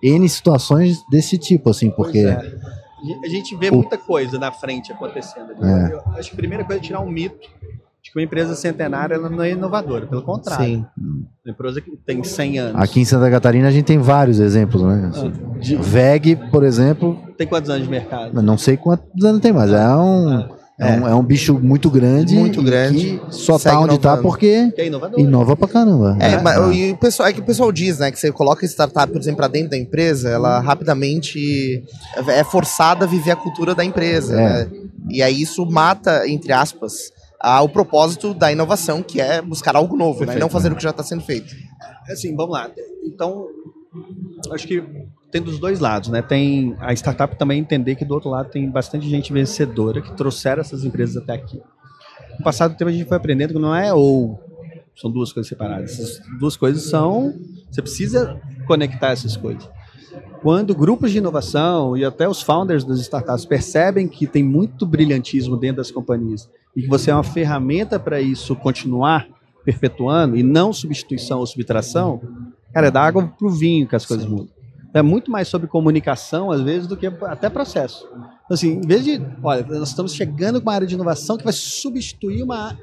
N 0.03 0.29
situações 0.29 0.99
desse 1.11 1.37
tipo, 1.39 1.71
assim, 1.71 1.91
porque. 1.91 2.19
É. 2.19 2.77
A 3.23 3.29
gente 3.29 3.55
vê 3.55 3.71
muita 3.71 3.99
coisa 3.99 4.39
na 4.39 4.51
frente 4.51 4.91
acontecendo. 4.91 5.53
É. 5.63 5.93
Eu 5.93 6.01
acho 6.19 6.31
que 6.31 6.35
a 6.35 6.39
primeira 6.39 6.65
coisa 6.65 6.81
é 6.81 6.83
tirar 6.83 7.01
um 7.01 7.11
mito 7.11 7.47
de 8.03 8.11
que 8.11 8.19
uma 8.19 8.25
empresa 8.25 8.55
centenária 8.55 9.19
não 9.19 9.43
é 9.43 9.51
inovadora, 9.51 10.07
pelo 10.07 10.23
contrário. 10.23 10.65
Sim. 10.65 10.87
Uma 11.45 11.53
empresa 11.53 11.81
que 11.81 11.91
tem 12.05 12.25
100 12.25 12.59
anos. 12.59 12.83
Aqui 12.83 13.01
em 13.01 13.05
Santa 13.05 13.31
Catarina 13.31 13.69
a 13.69 13.71
gente 13.71 13.85
tem 13.85 13.99
vários 13.99 14.41
exemplos, 14.41 14.83
né? 14.83 15.11
Ah, 15.15 15.59
de- 15.59 15.77
VEG, 15.77 16.37
por 16.51 16.65
exemplo, 16.65 17.19
tem 17.37 17.47
quantos 17.47 17.69
anos 17.69 17.85
de 17.85 17.91
mercado? 17.91 18.41
não 18.43 18.57
sei 18.57 18.77
quantos 18.77 19.25
anos 19.25 19.41
tem, 19.41 19.53
mas 19.53 19.71
é 19.73 19.89
um, 19.97 20.49
é. 20.79 20.93
um, 20.93 21.09
é 21.09 21.15
um 21.15 21.23
bicho 21.23 21.59
muito 21.59 21.89
grande. 21.91 22.35
Muito 22.35 22.63
grande. 22.63 23.19
que 23.27 23.35
só 23.35 23.59
tá 23.59 23.79
onde 23.81 23.99
tá 23.99 24.11
inovando. 24.15 24.23
porque 24.23 24.71
Que 24.73 24.83
é 24.83 24.87
inovador. 24.87 25.19
inova 25.21 25.57
pra 25.57 25.69
caramba. 25.69 26.17
É, 26.21 26.35
Ah. 26.35 26.43
mas 26.43 26.77
e 26.77 26.93
o 26.93 26.97
pessoal, 26.97 27.29
é 27.29 27.33
que 27.33 27.41
o 27.41 27.45
pessoal 27.45 27.73
diz, 27.73 27.99
né, 27.99 28.11
que 28.11 28.19
você 28.19 28.31
coloca 28.31 28.65
startup, 28.67 29.11
por 29.13 29.21
exemplo, 29.21 29.39
pra 29.39 29.49
dentro 29.49 29.71
da 29.71 29.77
empresa, 29.79 30.29
ela 30.29 30.61
rapidamente 30.61 31.83
é 32.29 32.45
forçada 32.45 33.05
a 33.05 33.09
viver 33.09 33.31
a 33.33 33.37
cultura 33.37 33.75
da 33.75 33.85
empresa, 33.85 34.35
É. 34.41 34.65
né? 34.65 34.71
E 35.09 35.23
aí 35.23 35.41
isso 35.41 35.65
mata, 35.67 36.29
entre 36.29 36.53
aspas, 36.53 37.11
a- 37.41 37.63
o 37.63 37.69
propósito 37.69 38.35
da 38.35 38.51
inovação, 38.53 39.03
que 39.03 39.21
é 39.21 39.41
buscar 39.41 39.77
algo 39.77 39.97
novo, 39.97 40.25
né? 40.25 40.37
E 40.37 40.39
não 40.39 40.49
fazer 40.49 40.73
o 40.73 40.77
que 40.77 40.83
já 40.83 40.91
está 40.91 41.03
sendo 41.03 41.23
feito. 41.23 41.55
Assim, 42.11 42.35
vamos 42.35 42.53
lá. 42.53 42.71
Então, 43.05 43.47
acho 44.53 44.67
que 44.67 44.83
tem 45.37 45.43
dos 45.43 45.59
dois 45.59 45.81
lados, 45.81 46.09
né? 46.09 46.23
Tem 46.23 46.75
a 46.81 46.93
startup 46.95 47.37
também 47.37 47.61
entender 47.61 47.95
que 47.95 48.05
do 48.05 48.15
outro 48.15 48.31
lado 48.31 48.51
tem 48.51 48.69
bastante 48.71 49.09
gente 49.09 49.33
vencedora 49.33 50.01
que 50.01 50.13
trouxeram 50.17 50.61
essas 50.61 50.85
empresas 50.85 51.17
até 51.17 51.35
aqui. 51.35 51.61
No 52.39 52.45
passado 52.45 52.77
tempo 52.77 52.89
a 52.89 52.93
gente 52.93 53.07
foi 53.07 53.17
aprendendo 53.17 53.53
que 53.53 53.59
não 53.59 53.75
é 53.75 53.93
ou 53.93 54.41
são 54.95 55.11
duas 55.11 55.33
coisas 55.33 55.49
separadas. 55.49 55.93
Essas 55.93 56.21
duas 56.39 56.57
coisas 56.57 56.85
são 56.85 57.35
você 57.71 57.83
precisa 57.83 58.41
conectar 58.67 59.11
essas 59.11 59.37
coisas. 59.37 59.69
Quando 60.41 60.75
grupos 60.75 61.11
de 61.11 61.19
inovação 61.19 61.97
e 61.97 62.05
até 62.05 62.27
os 62.27 62.41
founders 62.41 62.85
das 62.85 63.01
startups 63.01 63.45
percebem 63.45 64.09
que 64.09 64.27
tem 64.27 64.43
muito 64.43 64.87
brilhantismo 64.87 65.57
dentro 65.57 65.79
das 65.79 65.91
companhias 65.91 66.49
e 66.75 66.83
que 66.83 66.89
você 66.89 67.11
é 67.11 67.15
uma 67.15 67.23
ferramenta 67.23 67.99
para 67.99 68.21
isso 68.21 68.57
continuar 68.57 69.27
perpetuando 69.65 70.37
e 70.37 70.43
não 70.43 70.73
substituição 70.73 71.41
ou 71.41 71.47
subtração, 71.47 72.21
cara, 72.73 72.87
é 72.87 72.91
da 72.91 73.03
água 73.03 73.27
pro 73.27 73.51
vinho 73.51 73.87
que 73.87 73.97
as 73.97 74.07
coisas 74.07 74.27
mudam. 74.27 74.56
É 74.97 75.03
muito 75.03 75.31
mais 75.31 75.49
sobre 75.49 75.69
comunicação, 75.69 76.51
às 76.51 76.63
vezes, 76.63 76.87
do 76.87 76.97
que 76.97 77.07
até 77.07 77.51
processo. 77.51 78.07
Então, 78.45 78.55
assim, 78.55 78.81
em 78.83 78.87
vez 78.87 79.05
de, 79.05 79.21
olha, 79.43 79.65
nós 79.69 79.89
estamos 79.89 80.15
chegando 80.15 80.61
com 80.61 80.69
uma 80.69 80.75
área 80.75 80.87
de 80.87 80.95
inovação 80.95 81.37
que 81.37 81.45
vai 81.45 81.53
substituir 81.53 82.43
uma. 82.43 82.77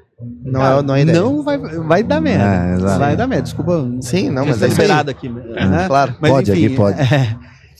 Não 0.43 0.61
Cara, 0.61 0.79
é, 0.79 0.83
não 0.83 0.95
é. 0.95 1.05
Não 1.05 1.43
vai, 1.43 1.57
vai 1.57 2.03
dar 2.03 2.21
merda. 2.21 2.45
É, 2.45 2.97
vai 2.97 3.15
dar 3.17 3.27
merda. 3.27 3.43
Desculpa. 3.43 3.89
Sim, 4.01 4.29
não, 4.29 4.45
mas 4.45 4.61
é 4.61 4.67
liberado 4.67 5.09
aqui, 5.09 5.27
né? 5.27 5.87
Claro. 5.87 6.15
Mas, 6.21 6.31
Pode, 6.31 6.51
enfim, 6.51 6.65
aqui 6.65 6.75
pode. 6.75 6.99
é, 7.01 7.35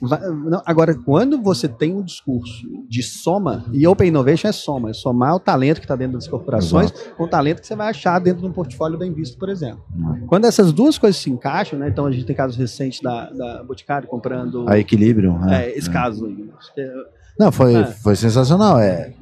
vai- 0.07 0.21
não, 0.29 0.61
agora, 0.65 0.93
quando 0.95 1.41
você 1.41 1.67
tem 1.67 1.93
um 1.95 2.01
discurso 2.03 2.65
de 2.89 3.01
soma, 3.03 3.65
e 3.71 3.85
Open 3.87 4.07
Innovation 4.07 4.47
é 4.47 4.51
soma, 4.51 4.89
é 4.89 4.93
somar 4.93 5.35
o 5.35 5.39
talento 5.39 5.79
que 5.79 5.85
está 5.85 5.95
dentro 5.95 6.13
das 6.13 6.27
corporações 6.27 6.91
com 7.17 7.23
o 7.23 7.27
talento 7.27 7.61
que 7.61 7.67
você 7.67 7.75
vai 7.75 7.89
achar 7.89 8.19
dentro 8.19 8.41
de 8.41 8.47
um 8.47 8.51
portfólio 8.51 8.97
da 8.97 9.05
Invisto, 9.05 9.37
por 9.37 9.49
exemplo. 9.49 9.83
Quando 10.27 10.45
essas 10.45 10.71
duas 10.71 10.97
coisas 10.97 11.21
se 11.21 11.29
encaixam, 11.29 11.79
né, 11.79 11.89
então 11.89 12.05
a 12.05 12.11
gente 12.11 12.25
tem 12.25 12.35
casos 12.35 12.57
recentes 12.57 13.01
da, 13.01 13.29
da 13.31 13.63
Boticário 13.63 14.07
comprando 14.07 14.67
A 14.69 14.77
equilíbrio. 14.77 15.37
é, 15.49 15.65
é. 15.69 15.77
esse 15.77 15.89
caso. 15.89 16.25
Acho 16.59 16.73
que 16.73 16.81
é- 16.81 16.93
Não, 17.39 17.51
foi, 17.51 17.73
É. 17.75 17.85
foi 17.85 18.15
sensacional. 18.15 18.79
É, 18.79 19.13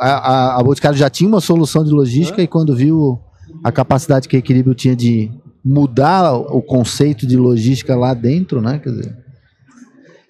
a, 0.00 0.08
a, 0.56 0.60
a 0.60 0.62
Boticário 0.62 0.96
já 0.98 1.10
tinha 1.10 1.28
uma 1.28 1.40
solução 1.40 1.84
de 1.84 1.90
logística 1.90 2.40
e 2.42 2.46
quando 2.46 2.74
viu 2.74 3.20
a 3.62 3.70
capacidade 3.70 4.28
que 4.28 4.36
a 4.36 4.38
Equilíbrio 4.38 4.74
tinha 4.74 4.96
de 4.96 5.30
mudar 5.64 6.32
o 6.34 6.60
conceito 6.62 7.26
de 7.26 7.36
logística 7.36 7.94
lá 7.94 8.14
dentro, 8.14 8.60
né? 8.60 8.80
Quer 8.82 8.90
dizer, 8.90 9.16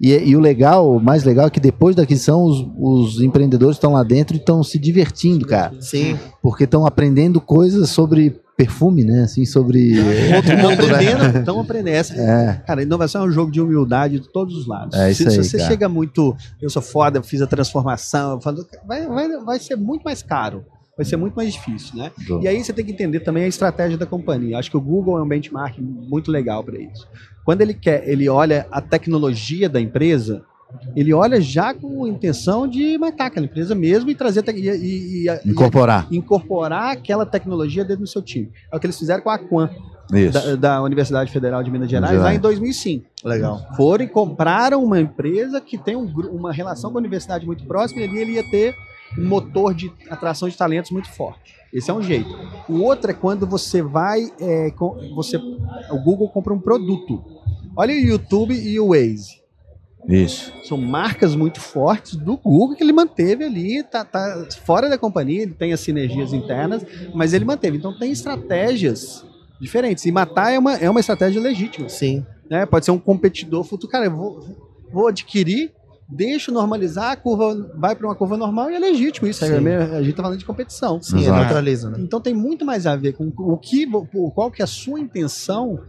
e, 0.02 0.10
e 0.30 0.36
o 0.36 0.40
legal, 0.40 0.96
o 0.96 1.00
mais 1.00 1.22
legal 1.24 1.46
é 1.46 1.50
que 1.50 1.60
depois 1.60 1.94
da 1.94 2.02
aquisição 2.02 2.42
os, 2.44 2.66
os 2.76 3.22
empreendedores 3.22 3.76
estão 3.76 3.92
lá 3.92 4.02
dentro 4.02 4.34
e 4.36 4.38
estão 4.40 4.62
se 4.64 4.78
divertindo, 4.78 5.46
cara. 5.46 5.74
Sim. 5.80 6.18
Porque 6.42 6.64
estão 6.64 6.84
aprendendo 6.84 7.40
coisas 7.40 7.88
sobre 7.90 8.40
perfume, 8.56 9.04
né? 9.04 9.22
Assim, 9.22 9.44
sobre... 9.46 9.94
Outro 10.36 10.56
mundo, 10.58 10.82
aprendendo, 10.84 11.38
estão 11.38 11.60
aprendendo. 11.60 11.94
Essa, 11.94 12.14
É, 12.14 12.62
Cara, 12.66 12.82
inovação 12.82 13.22
é 13.22 13.28
um 13.28 13.30
jogo 13.32 13.50
de 13.52 13.60
humildade 13.60 14.18
de 14.20 14.28
todos 14.32 14.56
os 14.56 14.66
lados. 14.66 14.98
É 14.98 15.10
isso 15.10 15.22
se, 15.24 15.30
se 15.30 15.38
aí, 15.38 15.44
você 15.44 15.56
cara. 15.58 15.70
chega 15.70 15.88
muito, 15.88 16.36
eu 16.60 16.68
sou 16.68 16.82
foda, 16.82 17.22
fiz 17.22 17.40
a 17.40 17.46
transformação, 17.46 18.38
vai, 18.86 19.06
vai, 19.06 19.28
vai 19.44 19.58
ser 19.58 19.76
muito 19.76 20.02
mais 20.02 20.22
caro, 20.22 20.64
vai 20.96 21.04
ser 21.06 21.16
muito 21.16 21.34
mais 21.34 21.52
difícil, 21.52 21.96
né? 21.96 22.10
do- 22.26 22.42
E 22.42 22.48
aí 22.48 22.62
você 22.62 22.72
tem 22.72 22.84
que 22.84 22.92
entender 22.92 23.20
também 23.20 23.44
a 23.44 23.48
estratégia 23.48 23.96
da 23.96 24.04
companhia. 24.06 24.58
Acho 24.58 24.70
que 24.70 24.76
o 24.76 24.80
Google 24.80 25.18
é 25.18 25.22
um 25.22 25.28
benchmark 25.28 25.78
muito 25.80 26.30
legal 26.30 26.62
para 26.62 26.78
isso. 26.78 27.06
Quando 27.44 27.60
ele 27.62 27.74
quer, 27.74 28.08
ele 28.08 28.28
olha 28.28 28.66
a 28.70 28.80
tecnologia 28.80 29.68
da 29.68 29.80
empresa, 29.80 30.42
ele 30.96 31.12
olha 31.12 31.40
já 31.40 31.74
com 31.74 32.04
a 32.04 32.08
intenção 32.08 32.66
de 32.66 32.96
matar 32.96 33.26
aquela 33.26 33.44
empresa 33.46 33.74
mesmo 33.74 34.10
e 34.10 34.14
trazer 34.14 34.42
e, 34.48 34.68
e- 34.68 35.26
e- 35.28 35.50
incorporar. 35.50 36.06
e 36.10 36.16
incorporar 36.16 36.92
aquela 36.92 37.26
tecnologia 37.26 37.84
dentro 37.84 38.04
do 38.04 38.08
seu 38.08 38.22
time. 38.22 38.50
É 38.72 38.76
o 38.76 38.80
que 38.80 38.86
eles 38.86 38.98
fizeram 38.98 39.22
com 39.22 39.28
a 39.30 39.38
Quan, 39.38 39.68
da, 40.32 40.56
da 40.56 40.82
Universidade 40.82 41.30
Federal 41.30 41.62
de 41.62 41.70
Minas 41.70 41.90
Gerais, 41.90 42.18
lá 42.22 42.34
em 42.34 42.38
2005. 42.40 43.04
Legal. 43.24 43.60
Foram 43.76 44.04
e 44.04 44.08
compraram 44.08 44.82
uma 44.82 45.00
empresa 45.00 45.60
que 45.60 45.76
tem 45.76 45.94
um 45.96 46.04
uma 46.30 46.52
relação 46.52 46.90
com 46.90 46.98
a 46.98 47.00
universidade 47.00 47.44
muito 47.46 47.64
próxima 47.64 48.00
e 48.00 48.04
ali 48.04 48.18
ele 48.18 48.32
ia 48.32 48.50
ter 48.50 48.74
um 49.18 49.26
motor 49.28 49.74
de 49.74 49.92
atração 50.08 50.48
de 50.48 50.56
talentos 50.56 50.90
muito 50.90 51.08
forte. 51.10 51.54
Esse 51.72 51.90
é 51.90 51.94
um 51.94 52.02
jeito. 52.02 52.28
O 52.68 52.80
outro 52.82 53.10
é 53.10 53.14
quando 53.14 53.46
você 53.46 53.80
vai, 53.82 54.20
é, 54.40 54.70
com- 54.72 54.96
você, 55.14 55.36
o 55.38 55.98
Google 56.02 56.28
compra 56.30 56.52
um 56.52 56.58
produto. 56.58 57.22
Olha 57.76 57.94
o 57.94 57.98
YouTube 57.98 58.54
e 58.54 58.78
o 58.78 58.88
Waze. 58.88 59.42
Isso. 60.08 60.52
São 60.64 60.76
marcas 60.76 61.36
muito 61.36 61.60
fortes 61.60 62.16
do 62.16 62.36
Google 62.36 62.76
que 62.76 62.82
ele 62.82 62.92
manteve 62.92 63.44
ali, 63.44 63.82
tá, 63.84 64.04
tá 64.04 64.46
fora 64.64 64.88
da 64.88 64.98
companhia, 64.98 65.42
ele 65.42 65.54
tem 65.54 65.72
as 65.72 65.80
sinergias 65.80 66.32
internas, 66.32 66.84
mas 67.14 67.32
ele 67.32 67.44
manteve. 67.44 67.76
Então 67.78 67.96
tem 67.96 68.10
estratégias 68.10 69.24
diferentes. 69.60 70.04
E 70.04 70.12
matar 70.12 70.52
é 70.52 70.58
uma, 70.58 70.74
é 70.74 70.90
uma 70.90 71.00
estratégia 71.00 71.40
legítima. 71.40 71.88
Sim. 71.88 72.26
Né? 72.50 72.66
Pode 72.66 72.84
ser 72.84 72.90
um 72.90 72.98
competidor 72.98 73.64
futuro. 73.64 73.90
Cara, 73.90 74.06
eu 74.06 74.16
vou, 74.16 74.44
vou 74.92 75.06
adquirir, 75.06 75.72
deixo 76.08 76.50
normalizar, 76.50 77.12
a 77.12 77.16
curva 77.16 77.70
vai 77.76 77.94
para 77.94 78.06
uma 78.06 78.14
curva 78.14 78.36
normal 78.36 78.70
e 78.70 78.74
é 78.74 78.78
legítimo 78.78 79.28
isso. 79.28 79.46
Sim. 79.46 79.68
É 79.68 79.76
A 79.76 80.00
gente 80.00 80.10
está 80.10 80.22
falando 80.22 80.38
de 80.38 80.44
competição. 80.44 81.00
Sim, 81.00 81.20
Exato. 81.20 81.38
neutraliza, 81.38 81.90
né? 81.90 81.98
Então 82.00 82.20
tem 82.20 82.34
muito 82.34 82.64
mais 82.64 82.86
a 82.86 82.96
ver 82.96 83.12
com 83.12 83.32
o 83.38 83.56
que, 83.56 83.86
qual 84.34 84.50
que 84.50 84.60
é 84.60 84.64
a 84.64 84.68
sua 84.68 84.98
intenção, 84.98 85.80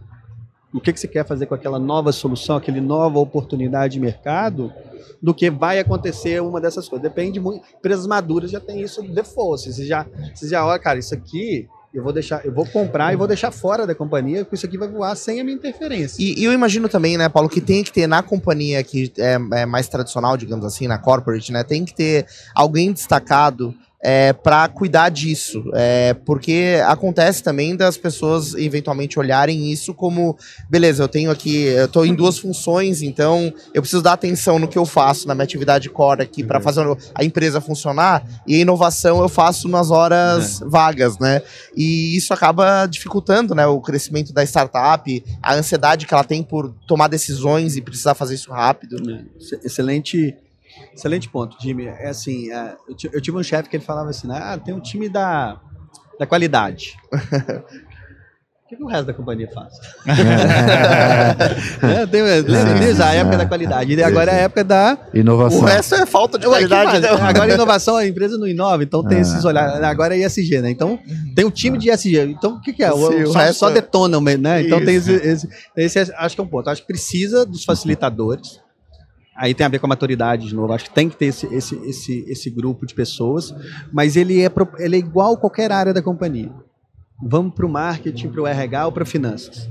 o 0.74 0.80
que, 0.80 0.92
que 0.92 0.98
você 0.98 1.06
quer 1.06 1.24
fazer 1.24 1.46
com 1.46 1.54
aquela 1.54 1.78
nova 1.78 2.10
solução, 2.10 2.56
aquela 2.56 2.80
nova 2.80 3.20
oportunidade 3.20 3.94
de 3.94 4.00
mercado, 4.00 4.72
do 5.22 5.32
que 5.32 5.48
vai 5.48 5.78
acontecer 5.78 6.42
uma 6.42 6.60
dessas 6.60 6.88
coisas. 6.88 7.08
Depende 7.08 7.38
muito. 7.38 7.64
Empresas 7.78 8.06
maduras 8.08 8.50
já 8.50 8.58
tem 8.58 8.80
isso 8.80 9.00
default. 9.02 9.72
Você 9.72 9.86
já, 9.86 10.04
você 10.34 10.48
já 10.48 10.66
olha, 10.66 10.78
cara, 10.80 10.98
isso 10.98 11.14
aqui 11.14 11.68
eu 11.94 12.02
vou 12.02 12.12
deixar, 12.12 12.44
eu 12.44 12.52
vou 12.52 12.66
comprar 12.66 13.12
e 13.12 13.16
vou 13.16 13.28
deixar 13.28 13.52
fora 13.52 13.86
da 13.86 13.94
companhia, 13.94 14.44
porque 14.44 14.56
isso 14.56 14.66
aqui 14.66 14.76
vai 14.76 14.88
voar 14.88 15.14
sem 15.14 15.40
a 15.40 15.44
minha 15.44 15.56
interferência. 15.56 16.20
E, 16.20 16.40
e 16.40 16.44
eu 16.44 16.52
imagino 16.52 16.88
também, 16.88 17.16
né, 17.16 17.28
Paulo, 17.28 17.48
que 17.48 17.60
tem 17.60 17.84
que 17.84 17.92
ter 17.92 18.08
na 18.08 18.20
companhia 18.20 18.82
que 18.82 19.12
é, 19.16 19.38
é 19.60 19.64
mais 19.64 19.86
tradicional, 19.86 20.36
digamos 20.36 20.64
assim, 20.64 20.88
na 20.88 20.98
corporate, 20.98 21.52
né, 21.52 21.62
tem 21.62 21.84
que 21.84 21.94
ter 21.94 22.26
alguém 22.52 22.92
destacado 22.92 23.72
é, 24.06 24.34
para 24.34 24.68
cuidar 24.68 25.08
disso, 25.08 25.64
é, 25.72 26.12
porque 26.12 26.76
acontece 26.86 27.42
também 27.42 27.74
das 27.74 27.96
pessoas 27.96 28.52
eventualmente 28.54 29.18
olharem 29.18 29.72
isso 29.72 29.94
como, 29.94 30.36
beleza, 30.68 31.02
eu 31.02 31.08
tenho 31.08 31.30
aqui, 31.30 31.62
eu 31.64 31.88
tô 31.88 32.04
em 32.04 32.14
duas 32.14 32.36
funções, 32.38 33.00
então 33.00 33.50
eu 33.72 33.80
preciso 33.80 34.02
dar 34.02 34.12
atenção 34.12 34.58
no 34.58 34.68
que 34.68 34.76
eu 34.76 34.84
faço 34.84 35.26
na 35.26 35.34
minha 35.34 35.44
atividade 35.44 35.88
core 35.88 36.20
aqui 36.20 36.44
para 36.44 36.60
fazer 36.60 36.84
a 37.14 37.24
empresa 37.24 37.62
funcionar 37.62 38.22
e 38.46 38.56
a 38.56 38.58
inovação 38.58 39.22
eu 39.22 39.28
faço 39.28 39.68
nas 39.68 39.90
horas 39.90 40.60
vagas, 40.66 41.18
né? 41.18 41.40
E 41.74 42.14
isso 42.14 42.34
acaba 42.34 42.84
dificultando 42.86 43.54
né, 43.54 43.66
o 43.66 43.80
crescimento 43.80 44.34
da 44.34 44.42
startup, 44.44 45.24
a 45.42 45.54
ansiedade 45.54 46.06
que 46.06 46.12
ela 46.12 46.24
tem 46.24 46.42
por 46.42 46.74
tomar 46.86 47.08
decisões 47.08 47.74
e 47.74 47.80
precisar 47.80 48.14
fazer 48.14 48.34
isso 48.34 48.50
rápido. 48.52 48.96
É, 49.10 49.22
ex- 49.40 49.64
Excelente, 49.64 50.36
excelente 50.94 51.28
ponto, 51.28 51.56
Jimmy. 51.60 51.86
É 51.86 52.08
assim, 52.08 52.50
é, 52.52 52.74
eu, 52.88 53.10
eu 53.12 53.20
tive 53.20 53.36
um 53.36 53.42
chefe 53.42 53.68
que 53.68 53.76
ele 53.76 53.84
falava 53.84 54.10
assim, 54.10 54.26
né, 54.28 54.38
ah, 54.42 54.58
tem 54.58 54.74
um 54.74 54.80
time 54.80 55.08
da, 55.08 55.60
da 56.18 56.26
qualidade. 56.26 56.96
O 58.64 58.66
que, 58.66 58.76
que 58.76 58.82
o 58.82 58.86
resto 58.86 59.04
da 59.04 59.12
companhia 59.12 59.46
faz? 59.52 59.74
É, 61.82 62.06
tem, 62.06 62.22
lembra 62.22 62.74
disso? 62.80 63.02
A 63.02 63.12
época 63.12 63.36
da 63.36 63.46
qualidade. 63.46 63.92
E 63.94 64.02
agora 64.02 64.32
é 64.32 64.34
a 64.36 64.38
época 64.44 64.64
da. 64.64 64.98
Inovação. 65.12 65.60
O 65.60 65.64
resto 65.64 65.94
é 65.94 66.06
falta 66.06 66.38
de 66.38 66.44
que 66.44 66.50
qualidade. 66.50 67.00
né? 67.00 67.08
Agora 67.10 67.52
a 67.52 67.54
inovação, 67.54 67.96
a 67.96 68.06
empresa 68.06 68.38
não 68.38 68.46
inova, 68.46 68.82
então 68.82 69.04
tem 69.04 69.18
É. 69.18 69.20
esses 69.20 69.44
olhares. 69.44 69.82
Agora 69.82 70.16
é 70.16 70.24
ISG, 70.24 70.60
né? 70.62 70.70
Então 70.70 70.98
tem 71.34 71.44
o 71.44 71.50
time 71.50 71.76
de 71.76 71.90
ISG. 71.90 72.18
Então 72.20 72.54
o 72.54 72.60
que, 72.60 72.72
que 72.72 72.82
é? 72.82 72.90
O- 72.90 73.12
Sim, 73.12 73.22
o 73.24 73.32
só, 73.32 73.38
resto 73.38 73.58
só 73.58 73.68
é- 73.70 73.74
detonam, 73.74 74.20
né? 74.22 74.62
Então 74.62 74.82
tem 74.82 74.96
Isso. 74.96 75.10
esse, 75.10 75.48
esse, 75.76 75.98
esse- 75.98 76.14
Acho 76.16 76.34
que 76.34 76.40
é 76.40 76.44
um 76.44 76.48
ponto. 76.48 76.68
Acho 76.70 76.80
que 76.80 76.86
precisa 76.86 77.44
dos 77.44 77.64
facilitadores. 77.64 78.60
Aí 79.36 79.54
tem 79.54 79.66
a 79.66 79.68
ver 79.68 79.78
com 79.78 79.86
a 79.86 79.88
maturidade 79.88 80.46
de 80.46 80.54
novo. 80.54 80.72
Acho 80.72 80.84
que 80.84 80.94
tem 80.94 81.08
que 81.08 81.16
ter 81.16 81.26
esse, 81.26 81.46
esse, 81.54 81.74
esse, 81.84 82.24
esse 82.28 82.50
grupo 82.50 82.86
de 82.86 82.94
pessoas, 82.94 83.54
mas 83.92 84.16
ele 84.16 84.40
é, 84.42 84.50
ele 84.78 84.96
é 84.96 84.98
igual 84.98 85.34
a 85.34 85.36
qualquer 85.36 85.72
área 85.72 85.92
da 85.92 86.02
companhia. 86.02 86.52
Vamos 87.22 87.54
para 87.54 87.66
o 87.66 87.68
marketing, 87.68 88.28
para 88.28 88.42
o 88.42 88.46
RH 88.46 88.86
ou 88.86 88.92
para 88.92 89.04
finanças. 89.04 89.68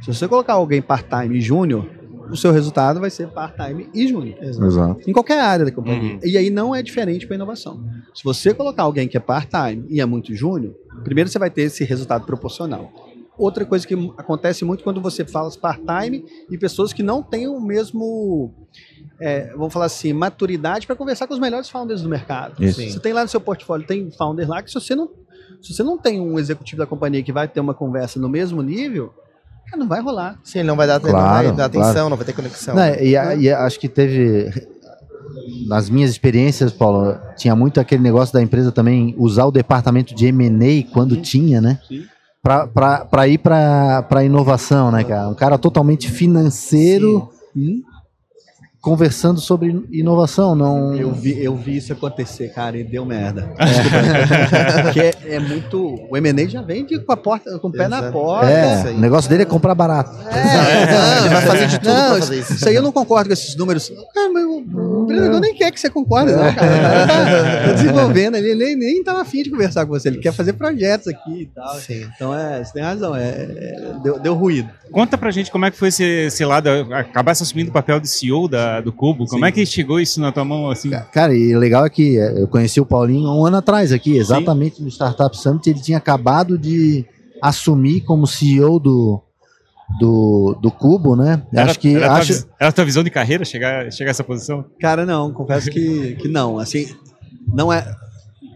Se 0.00 0.12
você 0.12 0.26
colocar 0.26 0.54
alguém 0.54 0.80
part-time 0.82 1.38
e 1.38 1.40
júnior, 1.40 1.88
o 2.30 2.36
seu 2.36 2.50
resultado 2.52 3.00
vai 3.00 3.10
ser 3.10 3.28
part-time 3.28 3.88
e 3.94 4.08
júnior. 4.08 4.36
Exato. 4.42 5.00
Em 5.08 5.12
qualquer 5.12 5.40
área 5.40 5.64
da 5.64 5.70
companhia. 5.70 6.18
E 6.24 6.36
aí 6.38 6.50
não 6.50 6.74
é 6.74 6.82
diferente 6.82 7.26
para 7.26 7.36
inovação. 7.36 7.84
Se 8.14 8.24
você 8.24 8.54
colocar 8.54 8.84
alguém 8.84 9.06
que 9.06 9.16
é 9.16 9.20
part-time 9.20 9.84
e 9.88 10.00
é 10.00 10.06
muito 10.06 10.34
júnior, 10.34 10.74
primeiro 11.04 11.28
você 11.28 11.38
vai 11.38 11.50
ter 11.50 11.62
esse 11.62 11.84
resultado 11.84 12.24
proporcional. 12.24 12.90
outra 13.36 13.64
coisa 13.64 13.86
que 13.86 13.94
acontece 14.16 14.64
muito 14.64 14.84
quando 14.84 15.00
você 15.00 15.24
fala 15.24 15.50
part-time 15.50 16.24
e 16.50 16.56
pessoas 16.56 16.92
que 16.92 17.02
não 17.02 17.22
têm 17.22 17.48
o 17.48 17.60
mesmo, 17.60 18.54
é, 19.22 19.52
vamos 19.56 19.72
falar 19.72 19.86
assim, 19.86 20.12
maturidade 20.12 20.86
para 20.86 20.96
conversar 20.96 21.26
com 21.26 21.34
os 21.34 21.40
melhores 21.40 21.68
founders 21.70 22.02
do 22.02 22.08
mercado. 22.08 22.62
Isso. 22.62 22.80
Você 22.82 22.98
tem 23.00 23.12
lá 23.12 23.22
no 23.22 23.28
seu 23.28 23.40
portfólio, 23.40 23.86
tem 23.86 24.10
founder 24.10 24.48
lá 24.48 24.62
que 24.62 24.68
se 24.70 24.74
você 24.74 24.94
não, 24.94 25.08
se 25.62 25.72
você 25.72 25.82
não 25.82 25.96
tem 25.96 26.20
um 26.20 26.38
executivo 26.38 26.78
da 26.80 26.86
companhia 26.86 27.22
que 27.22 27.32
vai 27.32 27.46
ter 27.48 27.60
uma 27.60 27.74
conversa 27.74 28.18
no 28.18 28.28
mesmo 28.28 28.62
nível, 28.62 29.12
não 29.76 29.88
vai 29.88 30.02
rolar. 30.02 30.38
Sim, 30.44 30.58
ele 30.58 30.68
não 30.68 30.76
vai 30.76 30.86
dar, 30.86 31.00
não 31.00 31.08
Claro, 31.08 31.48
vai 31.48 31.56
dar 31.56 31.70
claro. 31.70 31.86
atenção, 31.86 32.10
não 32.10 32.16
vai 32.16 32.26
ter 32.26 32.32
conexão. 32.34 32.74
Não, 32.74 32.94
e, 32.96 33.16
a- 33.16 33.34
e 33.34 33.50
a- 33.50 33.64
acho 33.64 33.80
que 33.80 33.88
teve. 33.88 34.50
Nas 35.66 35.88
minhas 35.88 36.10
experiências, 36.10 36.72
Paulo, 36.72 37.16
tinha 37.36 37.56
muito 37.56 37.80
aquele 37.80 38.02
negócio 38.02 38.34
da 38.34 38.42
empresa 38.42 38.70
também 38.70 39.14
usar 39.16 39.46
o 39.46 39.50
departamento 39.50 40.14
de 40.14 40.26
M&A 40.26 40.92
quando 40.92 41.16
tinha, 41.16 41.60
né? 41.60 41.78
Sim. 41.88 42.04
Pra, 42.42 42.66
pra, 42.66 43.04
pra 43.06 43.28
ir 43.28 43.38
pra 43.38 44.24
inovação, 44.24 44.90
né, 44.90 45.04
cara? 45.04 45.28
Um 45.28 45.34
cara 45.34 45.56
totalmente 45.56 46.10
financeiro 46.10 47.30
conversando 48.82 49.40
sobre 49.40 49.80
inovação, 49.92 50.56
não... 50.56 50.92
Eu 50.96 51.12
vi, 51.12 51.40
eu 51.40 51.56
vi 51.56 51.76
isso 51.76 51.92
acontecer, 51.92 52.48
cara, 52.52 52.76
e 52.76 52.82
deu 52.82 53.06
merda. 53.06 53.54
Desculpa. 53.64 54.82
Porque 54.82 55.00
é, 55.00 55.14
é 55.36 55.38
muito. 55.38 56.08
O 56.10 56.16
M&A 56.16 56.48
já 56.48 56.62
vem 56.62 56.84
de- 56.84 56.98
com, 56.98 57.12
a 57.12 57.16
porta, 57.16 57.58
com 57.60 57.68
o 57.68 57.72
pé 57.72 57.86
na 57.86 57.98
Exato. 57.98 58.12
porta. 58.12 58.50
É, 58.50 58.90
o 58.90 58.98
negócio 58.98 59.30
dele 59.30 59.44
é 59.44 59.46
comprar 59.46 59.76
barato. 59.76 60.10
É, 60.28 61.20
Ele 61.20 61.28
vai 61.28 61.42
fazer 61.42 61.66
de 61.68 61.78
tudo 61.78 61.94
não, 61.94 62.10
pra 62.10 62.18
fazer 62.18 62.40
isso. 62.40 62.54
Isso 62.54 62.68
aí 62.68 62.74
eu 62.74 62.82
não 62.82 62.90
concordo 62.90 63.28
com 63.28 63.32
esses 63.32 63.54
números. 63.54 63.92
Mas 64.32 64.44
o, 64.44 65.02
empreendedor 65.04 65.40
nem 65.40 65.54
quer 65.54 65.70
que 65.70 65.78
você 65.78 65.88
concorde, 65.88 66.32
não, 66.32 66.52
cara. 66.52 66.54
O 66.54 66.56
cara 66.56 67.06
tá, 67.06 67.66
tá 67.66 67.72
desenvolvendo 67.74 68.34
ali, 68.36 68.50
ele 68.50 68.64
nem, 68.64 68.76
nem 68.76 69.04
tava 69.04 69.20
afim 69.20 69.44
de 69.44 69.50
conversar 69.50 69.86
com 69.86 69.92
você. 69.92 70.08
Ele 70.08 70.18
quer 70.18 70.32
fazer 70.32 70.54
projetos 70.54 71.06
aqui 71.06 71.42
e 71.42 71.46
tal. 71.46 71.74
Sim. 71.76 72.08
Então, 72.16 72.36
é, 72.36 72.64
você 72.64 72.72
tem 72.72 72.82
razão, 72.82 73.14
é, 73.14 73.28
é, 73.28 73.94
deu, 74.02 74.18
deu 74.18 74.34
ruído. 74.34 74.68
Conta 74.90 75.16
pra 75.16 75.30
gente 75.30 75.50
como 75.50 75.64
é 75.64 75.70
que 75.70 75.76
foi 75.76 75.88
esse, 75.88 76.04
esse 76.04 76.44
lado, 76.44 76.68
acabar 76.92 77.32
assumindo 77.32 77.70
o 77.70 77.72
papel 77.72 77.98
de 78.00 78.08
CEO 78.08 78.48
da, 78.48 78.71
do 78.80 78.92
Cubo. 78.92 79.26
Como 79.26 79.42
Sim. 79.44 79.48
é 79.48 79.52
que 79.52 79.66
chegou 79.66 80.00
isso 80.00 80.20
na 80.20 80.32
tua 80.32 80.44
mão, 80.44 80.70
assim? 80.70 80.90
Cara, 81.12 81.34
e 81.34 81.54
o 81.54 81.58
legal 81.58 81.84
é 81.84 81.90
que 81.90 82.18
é, 82.18 82.40
eu 82.42 82.48
conheci 82.48 82.80
o 82.80 82.86
Paulinho 82.86 83.28
um 83.30 83.44
ano 83.44 83.56
atrás 83.58 83.92
aqui, 83.92 84.16
exatamente 84.16 84.82
no 84.82 84.88
Startup 84.88 85.36
Summit. 85.36 85.68
Ele 85.68 85.80
tinha 85.80 85.98
acabado 85.98 86.56
de 86.56 87.04
assumir 87.40 88.00
como 88.02 88.26
CEO 88.26 88.78
do, 88.78 89.20
do, 89.98 90.56
do 90.60 90.70
Cubo, 90.70 91.16
né? 91.16 91.42
Era, 91.52 91.70
acho 91.70 91.78
que. 91.80 91.94
era, 91.96 92.06
a 92.06 92.08
tua, 92.10 92.18
acho, 92.18 92.32
vis- 92.32 92.46
era 92.58 92.68
a 92.70 92.72
tua 92.72 92.84
visão 92.84 93.02
de 93.04 93.10
carreira 93.10 93.44
chegar, 93.44 93.90
chegar 93.92 94.10
a 94.10 94.12
essa 94.12 94.24
posição? 94.24 94.64
Cara, 94.80 95.04
não, 95.04 95.32
confesso 95.32 95.70
que, 95.70 96.16
que 96.16 96.28
não. 96.28 96.58
Assim, 96.58 96.86
não 97.52 97.72
é. 97.72 97.84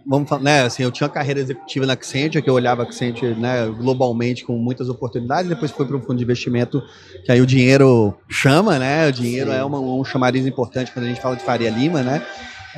Vamos 0.08 0.28
falar, 0.28 0.42
né? 0.42 0.62
Assim, 0.62 0.82
eu 0.84 0.90
tinha 0.92 1.06
uma 1.06 1.12
carreira 1.12 1.40
executiva 1.40 1.84
na 1.84 1.94
Accenture, 1.94 2.40
que 2.42 2.48
eu 2.48 2.54
olhava 2.54 2.82
a 2.82 2.86
Accenture 2.86 3.34
né, 3.34 3.66
globalmente 3.66 4.44
com 4.44 4.56
muitas 4.56 4.88
oportunidades, 4.88 5.48
depois 5.48 5.70
foi 5.72 5.84
para 5.84 5.96
um 5.96 6.00
fundo 6.00 6.16
de 6.18 6.22
investimento, 6.24 6.80
que 7.24 7.32
aí 7.32 7.40
o 7.40 7.46
dinheiro 7.46 8.14
chama, 8.28 8.78
né? 8.78 9.08
O 9.08 9.12
dinheiro 9.12 9.50
é 9.50 9.64
uma- 9.64 9.80
um 9.80 10.04
chamariz 10.04 10.46
importante 10.46 10.92
quando 10.92 11.06
a 11.06 11.08
gente 11.08 11.20
fala 11.20 11.34
de 11.34 11.42
Faria 11.42 11.70
Lima, 11.70 12.02
né? 12.02 12.22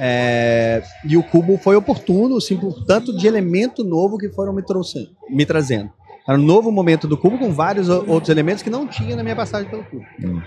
É, 0.00 0.82
e 1.04 1.16
o 1.16 1.22
Cubo 1.22 1.58
foi 1.58 1.74
oportuno, 1.76 2.36
assim, 2.36 2.56
por 2.56 2.84
tanto 2.84 3.14
de 3.16 3.26
elemento 3.26 3.82
novo 3.84 4.16
que 4.16 4.28
foram 4.30 4.52
me, 4.52 4.62
trouxe, 4.62 5.10
me 5.28 5.44
trazendo. 5.44 5.90
Era 6.28 6.38
um 6.38 6.42
novo 6.42 6.70
momento 6.70 7.08
do 7.08 7.16
Cubo 7.16 7.38
com 7.38 7.54
vários 7.54 7.88
outros 7.88 8.28
elementos 8.28 8.62
que 8.62 8.68
não 8.68 8.86
tinha 8.86 9.16
na 9.16 9.22
minha 9.22 9.34
passagem 9.34 9.70
pelo 9.70 9.82
Cubo. 9.84 10.04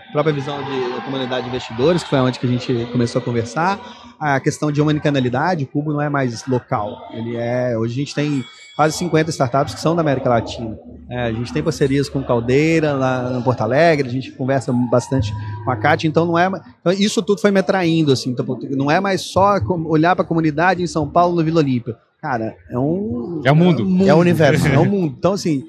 A 0.10 0.12
própria 0.12 0.32
visão 0.32 0.62
de 0.64 1.02
comunidade 1.04 1.42
de 1.42 1.50
investidores, 1.50 2.04
que 2.04 2.10
foi 2.10 2.20
onde 2.20 2.38
que 2.38 2.46
a 2.46 2.50
gente 2.50 2.86
começou 2.92 3.20
a 3.20 3.26
conversar. 3.26 3.80
A 4.20 4.40
questão 4.40 4.72
de 4.72 4.80
omnicanalidade, 4.80 5.64
o 5.64 5.68
Cubo 5.68 5.92
não 5.92 6.00
é 6.00 6.08
mais 6.08 6.46
local. 6.46 7.10
Ele 7.12 7.36
é. 7.36 7.76
Hoje 7.76 7.94
a 7.94 7.98
gente 7.98 8.14
tem 8.14 8.46
quase 8.76 8.96
50 8.96 9.32
startups 9.32 9.74
que 9.74 9.80
são 9.80 9.96
da 9.96 10.02
América 10.02 10.30
Latina. 10.30 10.78
É, 11.10 11.24
a 11.24 11.34
gente 11.34 11.52
tem 11.52 11.64
parcerias 11.64 12.08
com 12.08 12.24
Caldeira, 12.24 12.94
lá 12.94 13.36
em 13.40 13.42
Porto 13.42 13.62
Alegre, 13.62 14.08
a 14.08 14.12
gente 14.12 14.32
conversa 14.34 14.72
bastante 14.72 15.34
com 15.66 15.72
a 15.72 15.76
Kátia, 15.76 16.08
então 16.08 16.28
não 16.28 16.38
é. 16.38 16.48
então 16.80 16.94
isso 16.94 17.24
tudo 17.24 17.42
foi 17.42 17.50
me 17.50 17.60
atraindo, 17.60 18.12
assim. 18.12 18.30
então, 18.30 18.46
não 18.72 18.92
é 18.92 19.00
mais 19.00 19.22
só 19.22 19.56
olhar 19.88 20.16
para 20.16 20.24
a 20.24 20.28
comunidade 20.28 20.84
em 20.84 20.88
São 20.88 21.10
Paulo, 21.10 21.36
no 21.36 21.44
Vila 21.44 21.60
Olímpia. 21.60 21.98
Cara, 22.22 22.56
é 22.70 22.78
um. 22.78 23.42
É 23.44 23.52
o 23.52 23.56
mundo. 23.56 24.08
É 24.08 24.14
o 24.14 24.18
universo. 24.18 24.68
É 24.70 24.78
o 24.78 24.86
mundo. 24.86 25.16
Então, 25.18 25.34
assim, 25.34 25.64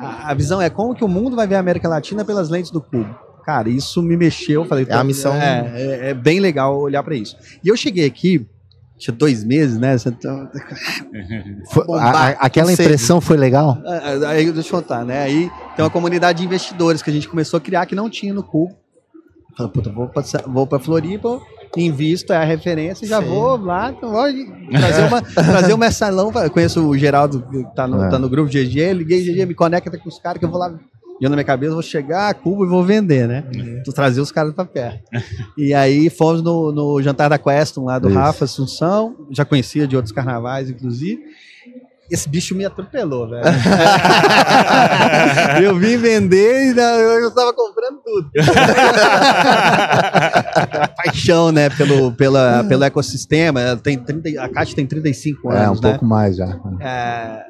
a, 0.00 0.30
a 0.30 0.34
visão 0.34 0.60
é 0.60 0.70
como 0.70 0.94
que 0.94 1.04
o 1.04 1.08
mundo 1.08 1.36
vai 1.36 1.46
ver 1.46 1.56
a 1.56 1.60
América 1.60 1.88
Latina 1.88 2.24
pelas 2.24 2.48
lentes 2.48 2.70
do 2.70 2.80
cubo. 2.80 3.14
Cara, 3.44 3.68
isso 3.68 4.02
me 4.02 4.16
mexeu. 4.16 4.64
Falei, 4.64 4.86
É 4.88 4.94
a 4.94 5.04
missão- 5.04 5.34
É, 5.34 5.70
é, 5.74 6.10
é 6.10 6.14
bem 6.14 6.40
legal 6.40 6.78
olhar 6.78 7.02
pra 7.02 7.14
isso. 7.14 7.36
E 7.64 7.68
eu 7.68 7.76
cheguei 7.76 8.06
aqui, 8.06 8.46
tinha 8.98 9.14
dois 9.14 9.44
meses, 9.44 9.78
né? 9.78 9.96
você 9.98 10.10
tá- 10.10 10.50
foi- 11.72 11.84
a- 11.98 12.10
a- 12.10 12.28
aquela 12.40 12.72
impressão 12.72 13.20
foi 13.20 13.36
legal? 13.36 13.78
Ah, 13.84 14.28
Aí 14.30 14.50
deixa 14.52 14.68
eu 14.74 14.80
contar, 14.82 15.04
né? 15.04 15.22
Aí 15.22 15.50
tem 15.76 15.84
uma 15.84 15.90
comunidade 15.90 16.38
de 16.38 16.44
investidores 16.44 17.02
que 17.02 17.10
a 17.10 17.12
gente 17.12 17.28
começou 17.28 17.58
a 17.58 17.60
criar 17.60 17.84
que 17.86 17.94
não 17.94 18.08
tinha 18.10 18.32
no 18.34 18.42
Cubo. 18.42 18.74
Falei, 19.56 19.72
puta, 19.72 19.90
vou 19.90 20.08
pra, 20.08 20.22
vou 20.46 20.66
pra 20.66 20.78
Floripa, 20.78 21.40
invisto, 21.76 22.32
é 22.32 22.36
a 22.36 22.44
referência, 22.44 23.06
já 23.06 23.20
Sim. 23.20 23.28
vou 23.28 23.56
lá, 23.56 23.90
então 23.90 24.12
trazer 24.70 25.04
uma, 25.06 25.22
trazer 25.34 25.72
uma 25.74 25.90
salão. 25.90 26.32
Eu 26.34 26.50
conheço 26.50 26.86
o 26.86 26.96
Geraldo, 26.96 27.42
que 27.50 27.64
tá 27.74 27.86
no, 27.86 28.04
É. 28.04 28.08
tá 28.08 28.18
no 28.18 28.28
grupo 28.28 28.50
GG, 28.50 28.92
liguei 28.94 29.22
GG, 29.22 29.46
me 29.46 29.54
conecta 29.54 29.96
com 29.98 30.08
os 30.08 30.18
caras 30.18 30.38
que 30.38 30.44
eu 30.44 30.50
vou 30.50 30.58
lá. 30.58 30.72
E 31.20 31.24
eu 31.24 31.30
na 31.30 31.34
minha 31.34 31.44
cabeça 31.44 31.72
vou 31.72 31.82
chegar 31.82 32.28
a 32.28 32.34
Cuba 32.34 32.64
e 32.64 32.68
vou 32.68 32.84
vender, 32.84 33.26
né? 33.26 33.44
Vou 33.84 33.92
trazer 33.92 34.20
os 34.20 34.30
caras 34.30 34.54
pra 34.54 34.64
perto. 34.64 35.00
e 35.56 35.74
aí 35.74 36.08
fomos 36.10 36.42
no, 36.42 36.70
no 36.70 37.02
jantar 37.02 37.28
da 37.28 37.38
Queston 37.38 37.84
lá 37.84 37.98
do 37.98 38.08
Isso. 38.08 38.16
Rafa 38.16 38.44
Assunção, 38.44 39.16
já 39.32 39.44
conhecia 39.44 39.86
de 39.86 39.96
outros 39.96 40.12
carnavais, 40.12 40.70
inclusive. 40.70 41.20
Esse 42.10 42.26
bicho 42.26 42.54
me 42.54 42.64
atropelou, 42.64 43.28
velho. 43.28 43.44
eu 45.62 45.76
vim 45.76 45.98
vender 45.98 46.70
e 46.70 46.72
não, 46.72 46.82
eu 46.94 47.20
já 47.22 47.28
estava 47.28 47.52
comprando 47.52 47.98
tudo. 48.02 48.30
Paixão, 51.04 51.52
né, 51.52 51.70
pelo, 51.70 52.12
pela, 52.12 52.64
pelo 52.64 52.84
ecossistema. 52.84 53.60
Ela 53.60 53.76
Tem 53.76 53.96
30, 53.98 54.42
a 54.42 54.48
Caixa 54.48 54.74
tem 54.74 54.86
35 54.86 55.50
É, 55.52 55.54
um 55.54 55.62
anos, 55.68 55.80
né? 55.80 55.90
pouco 55.90 56.04
mais 56.04 56.36
já. 56.36 56.58
É, 56.80 57.42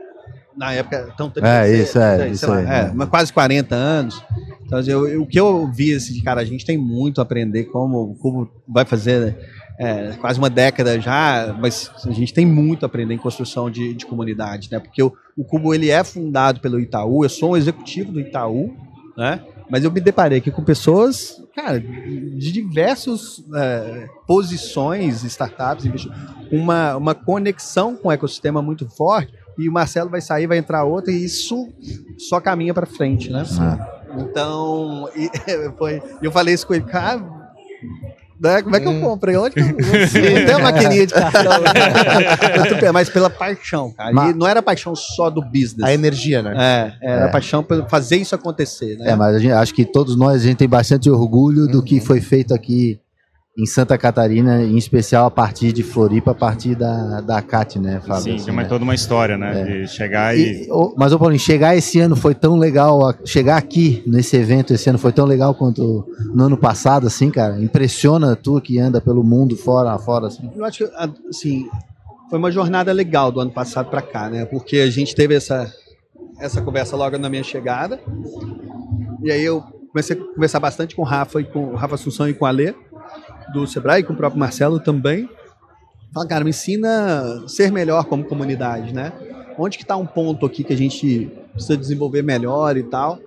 na 0.57 0.73
época, 0.73 1.09
então, 1.15 1.33
É, 1.43 1.71
isso, 1.73 1.99
é, 1.99 2.29
isso 2.29 2.49
lá, 2.49 2.57
aí. 2.59 2.67
é, 2.67 2.93
mas 2.95 3.09
quase 3.09 3.33
40 3.33 3.75
anos. 3.75 4.23
Então, 4.67 4.79
assim, 4.79 4.91
eu- 4.91 5.09
eu- 5.09 5.23
o 5.23 5.27
que 5.27 5.39
eu 5.41 5.67
vi, 5.73 5.95
assim, 5.95 6.21
cara, 6.23 6.41
a 6.41 6.45
gente 6.45 6.65
tem 6.67 6.77
muito 6.77 7.21
a 7.21 7.23
aprender 7.23 7.65
como 7.65 8.03
o 8.03 8.15
Cubo 8.15 8.51
vai 8.69 8.85
fazer 8.85 9.37
é, 9.81 10.11
quase 10.21 10.41
uma 10.41 10.51
década 10.51 11.01
já, 11.01 11.57
mas 11.61 11.89
a 12.05 12.11
gente 12.11 12.35
tem 12.35 12.45
muito 12.45 12.83
a 12.83 12.87
aprender 12.87 13.15
em 13.15 13.19
construção 13.19 13.71
de, 13.71 13.95
de 13.95 14.05
comunidade, 14.05 14.69
né? 14.73 14.81
Porque 14.81 15.01
o, 15.01 15.13
o 15.37 15.45
Cubo, 15.45 15.73
ele 15.73 15.89
é 15.89 16.03
fundado 16.03 16.59
pelo 16.59 16.81
Itaú, 16.81 17.25
eu 17.25 17.29
sou 17.29 17.53
um 17.53 17.57
executivo 17.57 18.11
do 18.11 18.19
Itaú, 18.19 18.75
né? 19.17 19.41
Mas 19.71 19.85
eu 19.85 19.91
me 19.91 20.01
deparei 20.01 20.39
aqui 20.39 20.51
com 20.51 20.65
pessoas, 20.65 21.43
cara, 21.55 21.79
de 21.81 22.53
diversas 22.53 23.45
é, 23.55 24.09
posições, 24.27 25.23
startups, 25.25 26.09
uma, 26.51 26.97
uma 26.97 27.15
conexão 27.15 27.97
com 27.97 28.09
o 28.09 28.13
ecossistema 28.13 28.63
muito 28.63 28.89
forte, 28.89 29.33
e 29.59 29.69
o 29.69 29.73
Marcelo 29.73 30.09
vai 30.09 30.21
sair, 30.21 30.47
vai 30.47 30.59
entrar 30.59 30.85
outro, 30.85 31.11
e 31.11 31.25
isso 31.25 31.69
só 32.17 32.41
caminha 32.41 32.73
para 32.73 32.87
frente, 32.87 33.31
né? 33.31 33.45
Então, 34.17 35.11
e, 35.17 35.29
foi, 35.77 36.03
eu 36.23 36.33
falei 36.33 36.55
isso 36.55 36.67
com 36.67 36.75
ele, 36.75 36.85
cara, 36.85 37.23
né, 38.41 38.63
como 38.63 38.77
é 38.77 38.81
que 38.81 38.87
eu 38.87 39.01
comprei? 39.01 39.37
Onde 39.37 39.55
que 39.55 39.61
eu, 39.61 39.67
não 39.75 40.47
tenho 40.47 40.57
a 40.57 40.61
maquininha 40.61 41.07
de 41.07 41.15
cartão? 41.15 41.43
Tô- 42.81 42.93
mas 42.93 43.09
pela 43.09 43.29
paixão, 43.31 43.93
cara. 43.93 44.13
Mas- 44.13 44.31
E 44.35 44.39
não 44.39 44.47
era 44.47 44.63
paixão 44.63 44.95
só 44.95 45.29
do 45.31 45.43
business. 45.43 45.83
A 45.83 45.93
energia, 45.93 46.43
né? 46.43 46.55
É, 46.57 46.93
era 47.15 47.25
É. 47.27 47.29
paixão 47.31 47.63
por 47.63 47.89
fazer 47.89 48.17
isso 48.17 48.35
acontecer, 48.35 48.97
né? 48.99 49.11
É, 49.11 49.17
mas 49.17 49.35
a 49.37 49.39
gente, 49.39 49.53
acho 49.53 49.75
que 49.75 49.85
todos 49.85 50.17
nós 50.17 50.43
a 50.43 50.45
gente 50.45 50.57
tem 50.59 50.69
bastante 50.69 51.09
orgulho 51.11 51.67
do 51.67 51.79
Uhum. 51.79 51.85
que 51.85 52.01
foi 52.01 52.21
feito 52.21 52.55
aqui 52.55 52.99
em 53.59 53.67
Santa 53.67 53.99
Catarina, 53.99 54.63
em 54.63 54.77
especial 54.77 55.27
a 55.27 55.31
partir 55.31 55.73
de 55.73 55.83
Floripa, 55.83 56.31
a 56.31 56.35
partir 56.35 56.77
da, 56.77 57.21
da 57.21 57.43
CAT, 57.43 57.79
né, 57.81 58.01
Fábio? 58.07 58.23
Sim, 58.23 58.35
Assim, 58.37 58.45
tem 58.45 58.53
uma, 58.55 58.63
né? 58.63 58.69
toda 58.69 58.85
uma 58.85 58.95
história, 58.95 59.37
né? 59.37 59.65
De 59.65 59.89
chegar 59.89 60.37
e. 60.39 60.63
E, 60.65 60.69
mas, 60.97 61.13
ô 61.13 61.19
Paulinho, 61.19 61.41
chegar 61.41 61.75
esse 61.77 61.99
ano 61.99 62.15
foi 62.15 62.35
tão 62.37 62.57
legal, 62.57 63.05
a- 63.05 63.15
chegar 63.25 63.57
aqui 63.57 64.03
nesse 64.07 64.37
evento 64.37 64.73
esse 64.73 64.89
ano 64.89 64.99
foi 64.99 65.11
tão 65.13 65.25
legal 65.27 65.55
quanto 65.55 66.07
no 66.33 66.45
ano 66.45 66.57
passado, 66.57 67.07
assim, 67.09 67.31
cara? 67.31 67.61
Impressiona 67.61 68.37
tu 68.37 68.61
que 68.61 68.79
anda 68.79 69.01
pelo 69.01 69.25
mundo 69.25 69.57
fora, 69.57 69.99
fora, 69.99 70.29
assim. 70.29 70.49
Eu 70.55 70.65
acho 70.65 70.87
que, 70.87 70.95
assim, 71.29 71.67
foi 72.31 72.39
uma 72.39 72.53
jornada 72.53 72.93
legal 72.93 73.33
do 73.33 73.41
ano 73.41 73.51
passado 73.51 73.91
para 73.91 74.03
cá, 74.03 74.31
né? 74.31 74.45
Porque 74.45 74.77
a 74.77 74.91
gente 74.91 75.17
teve 75.17 75.35
essa, 75.35 75.69
essa 76.39 76.63
conversa 76.63 76.95
logo 76.97 77.19
na 77.19 77.29
minha 77.29 77.43
chegada. 77.43 77.99
E 79.25 79.33
aí 79.33 79.43
eu 79.43 79.63
comecei 79.91 80.17
a 80.17 80.35
conversar 80.35 80.61
bastante 80.61 80.95
com 80.95 81.03
o 81.03 81.05
Rafa 81.05 81.41
e 81.41 81.45
com 81.45 81.73
o 81.73 81.75
Rafa 81.75 81.97
Assunção 81.97 82.29
e 82.29 82.35
com 82.35 82.45
o 82.45 82.49
Alê, 82.49 82.73
do 83.53 83.67
Sebrae, 83.67 84.03
com 84.03 84.13
o 84.13 84.17
próprio 84.17 84.39
Marcelo 84.41 84.79
também. 84.81 85.29
Fala, 86.13 86.27
cara, 86.27 86.45
me 86.45 86.51
ensina 86.51 87.43
a 87.45 87.49
ser 87.49 87.71
melhor 87.71 88.05
como 88.05 88.25
comunidade, 88.25 88.93
né? 88.95 89.13
Onde 89.59 89.77
que 89.77 89.85
tá 89.85 89.97
um 89.97 90.07
ponto 90.07 90.47
aqui 90.47 90.63
que 90.65 90.73
a 90.73 90.77
gente 90.77 91.31
precisa 91.53 91.77
desenvolver 91.77 92.23
melhor 92.23 92.77
e 92.77 92.83
tal. 92.83 93.19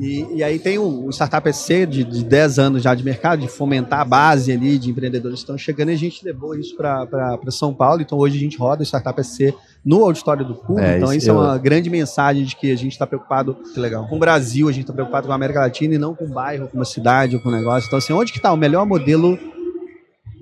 E, 0.00 0.26
e 0.36 0.42
aí 0.42 0.58
tem 0.58 0.76
o, 0.76 1.06
o 1.06 1.10
Startup 1.10 1.52
SC 1.52 1.86
de, 1.86 2.02
de 2.02 2.24
10 2.24 2.58
anos 2.58 2.82
já 2.82 2.94
de 2.96 3.04
mercado, 3.04 3.40
de 3.40 3.48
fomentar 3.48 4.00
a 4.00 4.04
base 4.04 4.50
ali 4.50 4.76
de 4.76 4.90
empreendedores 4.90 5.36
que 5.36 5.42
estão 5.44 5.56
chegando, 5.56 5.90
e 5.90 5.94
a 5.94 5.96
gente 5.96 6.24
levou 6.24 6.54
isso 6.56 6.76
para 6.76 7.38
São 7.50 7.72
Paulo. 7.72 8.02
Então 8.02 8.18
hoje 8.18 8.36
a 8.36 8.40
gente 8.40 8.56
roda 8.58 8.82
o 8.82 8.84
Startup 8.84 9.22
SC 9.22 9.54
no 9.84 10.02
auditório 10.04 10.44
do 10.44 10.54
Cubo. 10.56 10.80
É, 10.80 10.96
então 10.96 11.10
isso 11.10 11.18
isso 11.18 11.30
é 11.30 11.32
eu- 11.32 11.36
uma 11.38 11.56
grande 11.58 11.88
mensagem 11.90 12.44
de 12.44 12.56
que 12.56 12.72
a 12.72 12.76
gente 12.76 12.92
está 12.92 13.06
preocupado 13.06 13.56
Que 13.72 13.78
legal. 13.78 14.06
com 14.08 14.16
o 14.16 14.18
Brasil, 14.18 14.68
a 14.68 14.72
gente 14.72 14.82
está 14.82 14.92
preocupado 14.92 15.26
com 15.28 15.32
a 15.32 15.36
América 15.36 15.60
Latina 15.60 15.94
e 15.94 15.98
não 15.98 16.12
com 16.14 16.24
o 16.24 16.28
bairro, 16.28 16.66
com 16.68 16.76
uma 16.76 16.84
cidade 16.84 17.36
ou 17.36 17.42
com 17.42 17.48
um 17.48 17.52
negócio. 17.52 17.86
Então, 17.86 17.98
assim, 17.98 18.12
onde 18.12 18.32
que 18.32 18.38
está 18.38 18.52
o 18.52 18.56
melhor 18.56 18.84
modelo 18.86 19.38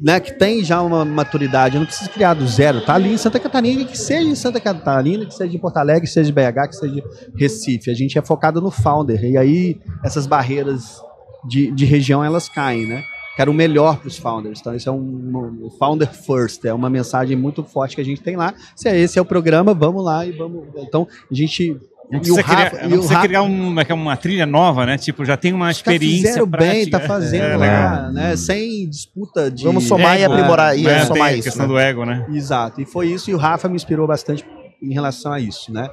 né, 0.02 0.18
que 0.18 0.32
tem 0.32 0.64
já 0.64 0.82
uma 0.82 1.04
maturidade? 1.04 1.78
Não 1.78 1.86
preciso 1.86 2.10
criar 2.10 2.34
do 2.34 2.46
zero. 2.46 2.84
Tá 2.84 2.94
ali 2.94 3.12
em 3.12 3.16
Santa 3.16 3.38
Catarina, 3.38 3.84
que 3.84 3.96
seja 3.96 4.28
em 4.28 4.34
Santa 4.34 4.60
Catarina, 4.60 5.24
que 5.24 5.34
seja 5.34 5.56
em 5.56 5.60
Porto 5.60 5.76
Alegre, 5.76 6.02
que 6.02 6.12
seja 6.12 6.30
em 6.30 6.34
BH, 6.34 6.68
que 6.68 6.76
seja 6.76 6.98
em 6.98 7.38
Recife. 7.38 7.90
A 7.90 7.94
gente 7.94 8.18
é 8.18 8.22
focado 8.22 8.60
no 8.60 8.70
founder. 8.70 9.24
E 9.24 9.38
aí, 9.38 9.80
essas 10.04 10.26
barreiras 10.26 11.00
de, 11.46 11.70
de 11.70 11.84
região, 11.84 12.24
elas 12.24 12.48
caem, 12.48 12.86
né? 12.86 13.04
Quero 13.36 13.50
o 13.50 13.54
melhor 13.54 13.96
para 13.96 14.08
os 14.08 14.18
founders. 14.18 14.60
Então, 14.60 14.74
isso 14.74 14.88
é 14.88 14.92
um, 14.92 15.56
um 15.64 15.70
founder 15.78 16.12
first. 16.12 16.64
É 16.64 16.74
uma 16.74 16.90
mensagem 16.90 17.36
muito 17.36 17.62
forte 17.62 17.94
que 17.94 18.02
a 18.02 18.04
gente 18.04 18.20
tem 18.20 18.36
lá. 18.36 18.52
Se 18.76 18.88
é 18.88 18.98
esse 18.98 19.18
é 19.18 19.22
o 19.22 19.24
programa, 19.24 19.72
vamos 19.72 20.04
lá 20.04 20.26
e 20.26 20.32
vamos. 20.32 20.66
Então, 20.76 21.08
a 21.30 21.34
gente 21.34 21.80
Não 22.12 22.18
E 22.18 22.20
precisa, 22.20 22.40
o 22.40 22.44
Rafa- 22.44 22.70
criar, 22.70 22.82
não 22.82 22.90
precisa 22.90 23.14
Rafa- 23.14 23.26
criar 23.26 23.42
um- 23.42 23.68
uma, 23.68 23.82
uma 23.94 24.16
trilha 24.18 24.44
nova, 24.46 24.84
né? 24.84 24.98
Tipo, 24.98 25.24
já 25.24 25.36
tem 25.36 25.52
uma 25.54 25.70
experiência 25.70 26.28
fizeram 26.28 26.46
bem, 26.46 26.88
tá 26.90 27.00
fazendo 27.00 27.42
É, 27.44 27.56
lá, 27.56 28.10
né? 28.12 28.36
Sem 28.36 28.86
disputa 28.88 29.50
de. 29.50 29.64
Vamos 29.64 29.84
somar 29.84 30.18
e 30.18 30.22
Ego, 30.22 30.34
aprimorar 30.34 30.78
e 30.78 30.82
né? 30.82 30.98
é 30.98 31.04
somar 31.06 31.32
isso. 31.34 31.44
questão 31.44 31.66
né? 31.66 31.72
do 31.72 31.78
ego, 31.78 32.04
né? 32.04 32.26
Exato, 32.30 32.80
e 32.80 32.84
foi 32.84 33.08
isso, 33.08 33.30
e 33.30 33.34
o 33.34 33.38
Rafa 33.38 33.68
me 33.68 33.76
inspirou 33.76 34.06
bastante 34.06 34.44
em 34.82 34.92
relação 34.92 35.32
a 35.32 35.40
isso, 35.40 35.72
né? 35.72 35.88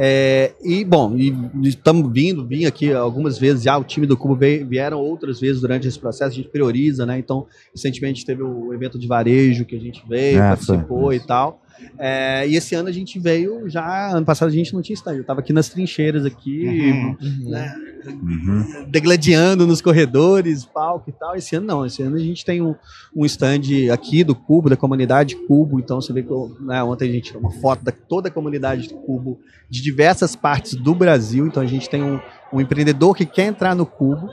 É, 0.00 0.52
e 0.62 0.84
bom, 0.84 1.16
estamos 1.62 2.12
vindo, 2.12 2.46
vim 2.46 2.66
aqui 2.66 2.92
algumas 2.92 3.36
vezes 3.38 3.64
já, 3.64 3.76
o 3.76 3.82
time 3.84 4.06
do 4.06 4.16
Cubo 4.16 4.36
veio- 4.36 4.64
vieram 4.66 4.98
outras 5.00 5.40
vezes 5.40 5.60
durante 5.60 5.88
esse 5.88 5.98
processo, 5.98 6.30
a 6.32 6.34
gente 6.34 6.48
prioriza, 6.48 7.04
né? 7.04 7.18
Então, 7.18 7.46
recentemente 7.74 8.24
teve 8.24 8.42
o 8.42 8.72
evento 8.72 8.98
de 8.98 9.06
varejo 9.08 9.64
que 9.64 9.74
a 9.74 9.80
gente 9.80 10.02
veio, 10.08 10.38
É, 10.40 10.48
participou 10.50 11.04
foi. 11.06 11.16
e 11.16 11.20
tal. 11.20 11.60
É, 11.98 12.46
e 12.48 12.56
esse 12.56 12.74
ano 12.74 12.88
a 12.88 12.92
gente 12.92 13.18
veio 13.18 13.68
já, 13.68 14.10
ano 14.10 14.24
passado 14.24 14.48
a 14.48 14.52
gente 14.52 14.72
não 14.72 14.80
tinha 14.82 14.94
stand, 14.94 15.16
eu 15.16 15.24
tava 15.24 15.40
aqui 15.40 15.52
nas 15.52 15.68
trincheiras 15.68 16.24
aqui, 16.24 16.66
Uhum. 16.68 17.50
né? 17.50 17.74
Uhum. 18.06 18.86
degladiando 18.88 19.66
nos 19.66 19.80
corredores, 19.82 20.64
palco 20.64 21.10
e 21.10 21.12
tal. 21.12 21.34
Esse 21.36 21.56
ano 21.56 21.66
não, 21.66 21.84
esse 21.86 22.02
ano 22.02 22.16
a 22.16 22.20
gente 22.20 22.44
tem 22.44 22.62
um, 22.62 22.74
um 23.14 23.24
stand 23.26 23.92
aqui 23.92 24.22
do 24.24 24.34
Cubo, 24.34 24.70
da 24.70 24.76
comunidade 24.76 25.34
Cubo. 25.46 25.78
Então 25.78 26.00
você 26.00 26.12
vê 26.12 26.22
que 26.22 26.32
né, 26.60 26.82
ontem 26.82 27.08
a 27.08 27.12
gente 27.12 27.24
tirou 27.24 27.42
uma 27.42 27.50
foto 27.50 27.84
da 27.84 27.92
toda 27.92 28.28
a 28.28 28.30
comunidade 28.30 28.88
do 28.88 28.94
Cubo 28.94 29.40
de 29.68 29.82
diversas 29.82 30.34
partes 30.36 30.74
do 30.74 30.94
Brasil. 30.94 31.46
Então 31.46 31.62
a 31.62 31.66
gente 31.66 31.90
tem 31.90 32.02
um, 32.02 32.20
um 32.52 32.60
empreendedor 32.60 33.14
que 33.16 33.26
quer 33.26 33.46
entrar 33.46 33.74
no 33.74 33.84
Cubo, 33.84 34.28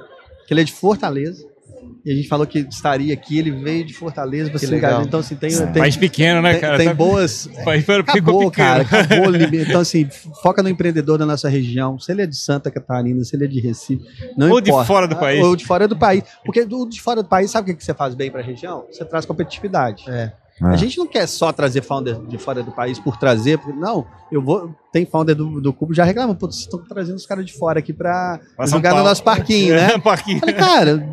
que 0.47 0.53
ele 0.53 0.61
é 0.61 0.63
de 0.63 0.71
Fortaleza. 0.73 1.45
E 2.05 2.11
a 2.11 2.15
gente 2.15 2.27
falou 2.27 2.45
que 2.45 2.59
estaria 2.59 3.11
aqui, 3.13 3.39
ele 3.39 3.49
veio 3.49 3.83
de 3.83 3.91
Fortaleza 3.93 4.49
para 4.51 4.59
se 4.59 4.67
engajar. 4.67 5.01
Então, 5.01 5.19
assim, 5.21 5.35
tem, 5.35 5.49
tem, 5.49 5.81
País 5.81 5.97
pequeno, 5.97 6.39
né, 6.41 6.51
tem, 6.51 6.61
cara? 6.61 6.77
tem 6.77 6.87
Tá- 6.89 6.93
boas, 6.93 7.47
País 7.65 7.81
ficou 7.83 7.95
Acabou, 7.99 8.51
pequeno. 8.51 8.51
cara, 8.51 8.81
acabou. 8.83 9.25
Então, 9.67 9.81
assim, 9.81 10.07
foca 10.43 10.61
no 10.61 10.69
empreendedor 10.69 11.17
da 11.17 11.25
nossa 11.25 11.49
região. 11.49 11.97
Se 11.99 12.11
ele 12.11 12.21
é 12.21 12.27
de 12.27 12.35
Santa 12.35 12.69
Catarina, 12.69 13.23
se 13.23 13.35
ele 13.35 13.45
é 13.45 13.47
de 13.47 13.59
Recife, 13.59 14.03
não 14.37 14.51
Ou 14.51 14.61
de 14.61 14.69
importa. 14.69 14.85
fora 14.87 15.07
do 15.07 15.15
país. 15.15 15.43
Ou 15.43 15.55
de 15.55 15.65
fora 15.65 15.87
do 15.87 15.97
país. 15.97 16.23
Porque 16.45 16.63
do 16.63 16.87
de 16.87 17.01
fora 17.01 17.23
do 17.23 17.27
país, 17.27 17.49
sabe 17.49 17.71
o 17.71 17.75
que 17.75 17.83
você 17.83 17.93
faz 17.93 18.13
bem 18.13 18.29
pra 18.29 18.41
região? 18.43 18.85
Você 18.91 19.03
traz 19.03 19.25
competitividade. 19.25 20.03
É. 20.07 20.31
A 20.61 20.73
É. 20.73 20.77
gente 20.77 20.97
não 20.97 21.07
quer 21.07 21.27
só 21.27 21.51
trazer 21.51 21.81
founder 21.81 22.17
de 22.27 22.37
fora 22.37 22.63
do 22.63 22.71
país 22.71 22.97
por 22.99 23.17
trazer, 23.17 23.57
porque, 23.57 23.77
não, 23.77 24.05
eu 24.31 24.41
vou. 24.41 24.73
Tem 24.95 25.05
founder 25.05 25.35
do, 25.35 25.59
do 25.59 25.73
Cubo 25.73 25.93
já 25.93 26.05
reclama, 26.05 26.33
pô, 26.33 26.45
vocês 26.49 26.61
estão 26.61 26.79
trazendo 26.79 27.17
os 27.17 27.25
caras 27.25 27.45
de 27.45 27.51
fora 27.51 27.79
aqui 27.79 27.91
pra 27.91 28.39
jogar 28.65 28.95
no 28.95 29.03
nosso 29.03 29.21
parquinho, 29.21 29.75
né? 29.75 29.97
Parquinho. 29.99 30.39
Falei, 30.39 30.55
cara, 30.55 31.09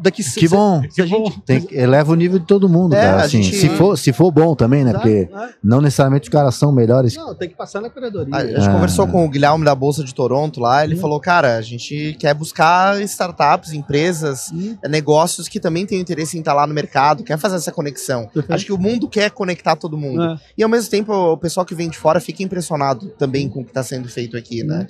daqui 0.00 0.22
Que 0.24 0.48
bom. 0.48 0.82
Se 0.88 1.02
a 1.02 1.06
gente. 1.06 1.38
Tem 1.42 1.60
que- 1.60 1.76
eleva 1.76 2.12
o 2.12 2.14
nível 2.14 2.38
de 2.38 2.46
todo 2.46 2.66
mundo, 2.66 2.94
É, 2.94 3.02
cara. 3.02 3.24
Assim, 3.24 3.42
gente- 3.42 3.56
se, 3.56 3.68
for, 3.68 3.98
se 3.98 4.10
for 4.10 4.30
bom 4.30 4.54
também, 4.54 4.84
né? 4.84 4.94
Porque 4.94 5.28
Ah, 5.34 5.50
não 5.62 5.82
necessariamente 5.82 6.22
os 6.22 6.28
caras 6.32 6.54
são 6.54 6.72
melhores. 6.72 7.14
Não, 7.14 7.34
tem 7.34 7.46
que 7.50 7.54
passar 7.54 7.82
na 7.82 7.90
curadoria. 7.90 8.34
A, 8.34 8.38
a 8.38 8.46
gente 8.46 8.68
Ah. 8.68 8.72
conversou 8.72 9.06
com 9.06 9.22
o 9.22 9.28
Guilherme 9.28 9.66
da 9.66 9.74
Bolsa 9.74 10.02
de 10.02 10.14
Toronto 10.14 10.58
lá, 10.58 10.82
ele 10.82 10.94
Hum. 10.94 10.98
falou, 10.98 11.20
cara, 11.20 11.58
a 11.58 11.60
gente 11.60 12.16
quer 12.18 12.32
buscar 12.32 12.98
startups, 13.02 13.74
empresas, 13.74 14.50
Hum. 14.50 14.78
negócios 14.88 15.46
que 15.46 15.60
também 15.60 15.84
têm 15.84 16.00
interesse 16.00 16.38
em 16.38 16.40
estar 16.40 16.54
lá 16.54 16.66
no 16.66 16.72
mercado, 16.72 17.22
quer 17.22 17.36
fazer 17.36 17.56
essa 17.56 17.70
conexão. 17.70 18.30
Acho 18.48 18.64
que 18.64 18.72
o 18.72 18.78
mundo 18.78 19.06
quer 19.10 19.30
conectar 19.30 19.76
todo 19.76 19.94
mundo. 19.98 20.22
É. 20.22 20.36
E 20.56 20.62
ao 20.62 20.70
mesmo 20.70 20.90
tempo, 20.90 21.12
o 21.12 21.36
pessoal 21.36 21.66
que 21.66 21.74
vem 21.74 21.90
de 21.90 21.98
fora 21.98 22.18
fica 22.18 22.42
impressionado 22.42 23.08
também 23.18 23.25
com 23.48 23.60
o 23.60 23.64
que 23.64 23.70
está 23.70 23.82
sendo 23.82 24.08
feito 24.08 24.36
aqui, 24.36 24.62
né? 24.64 24.86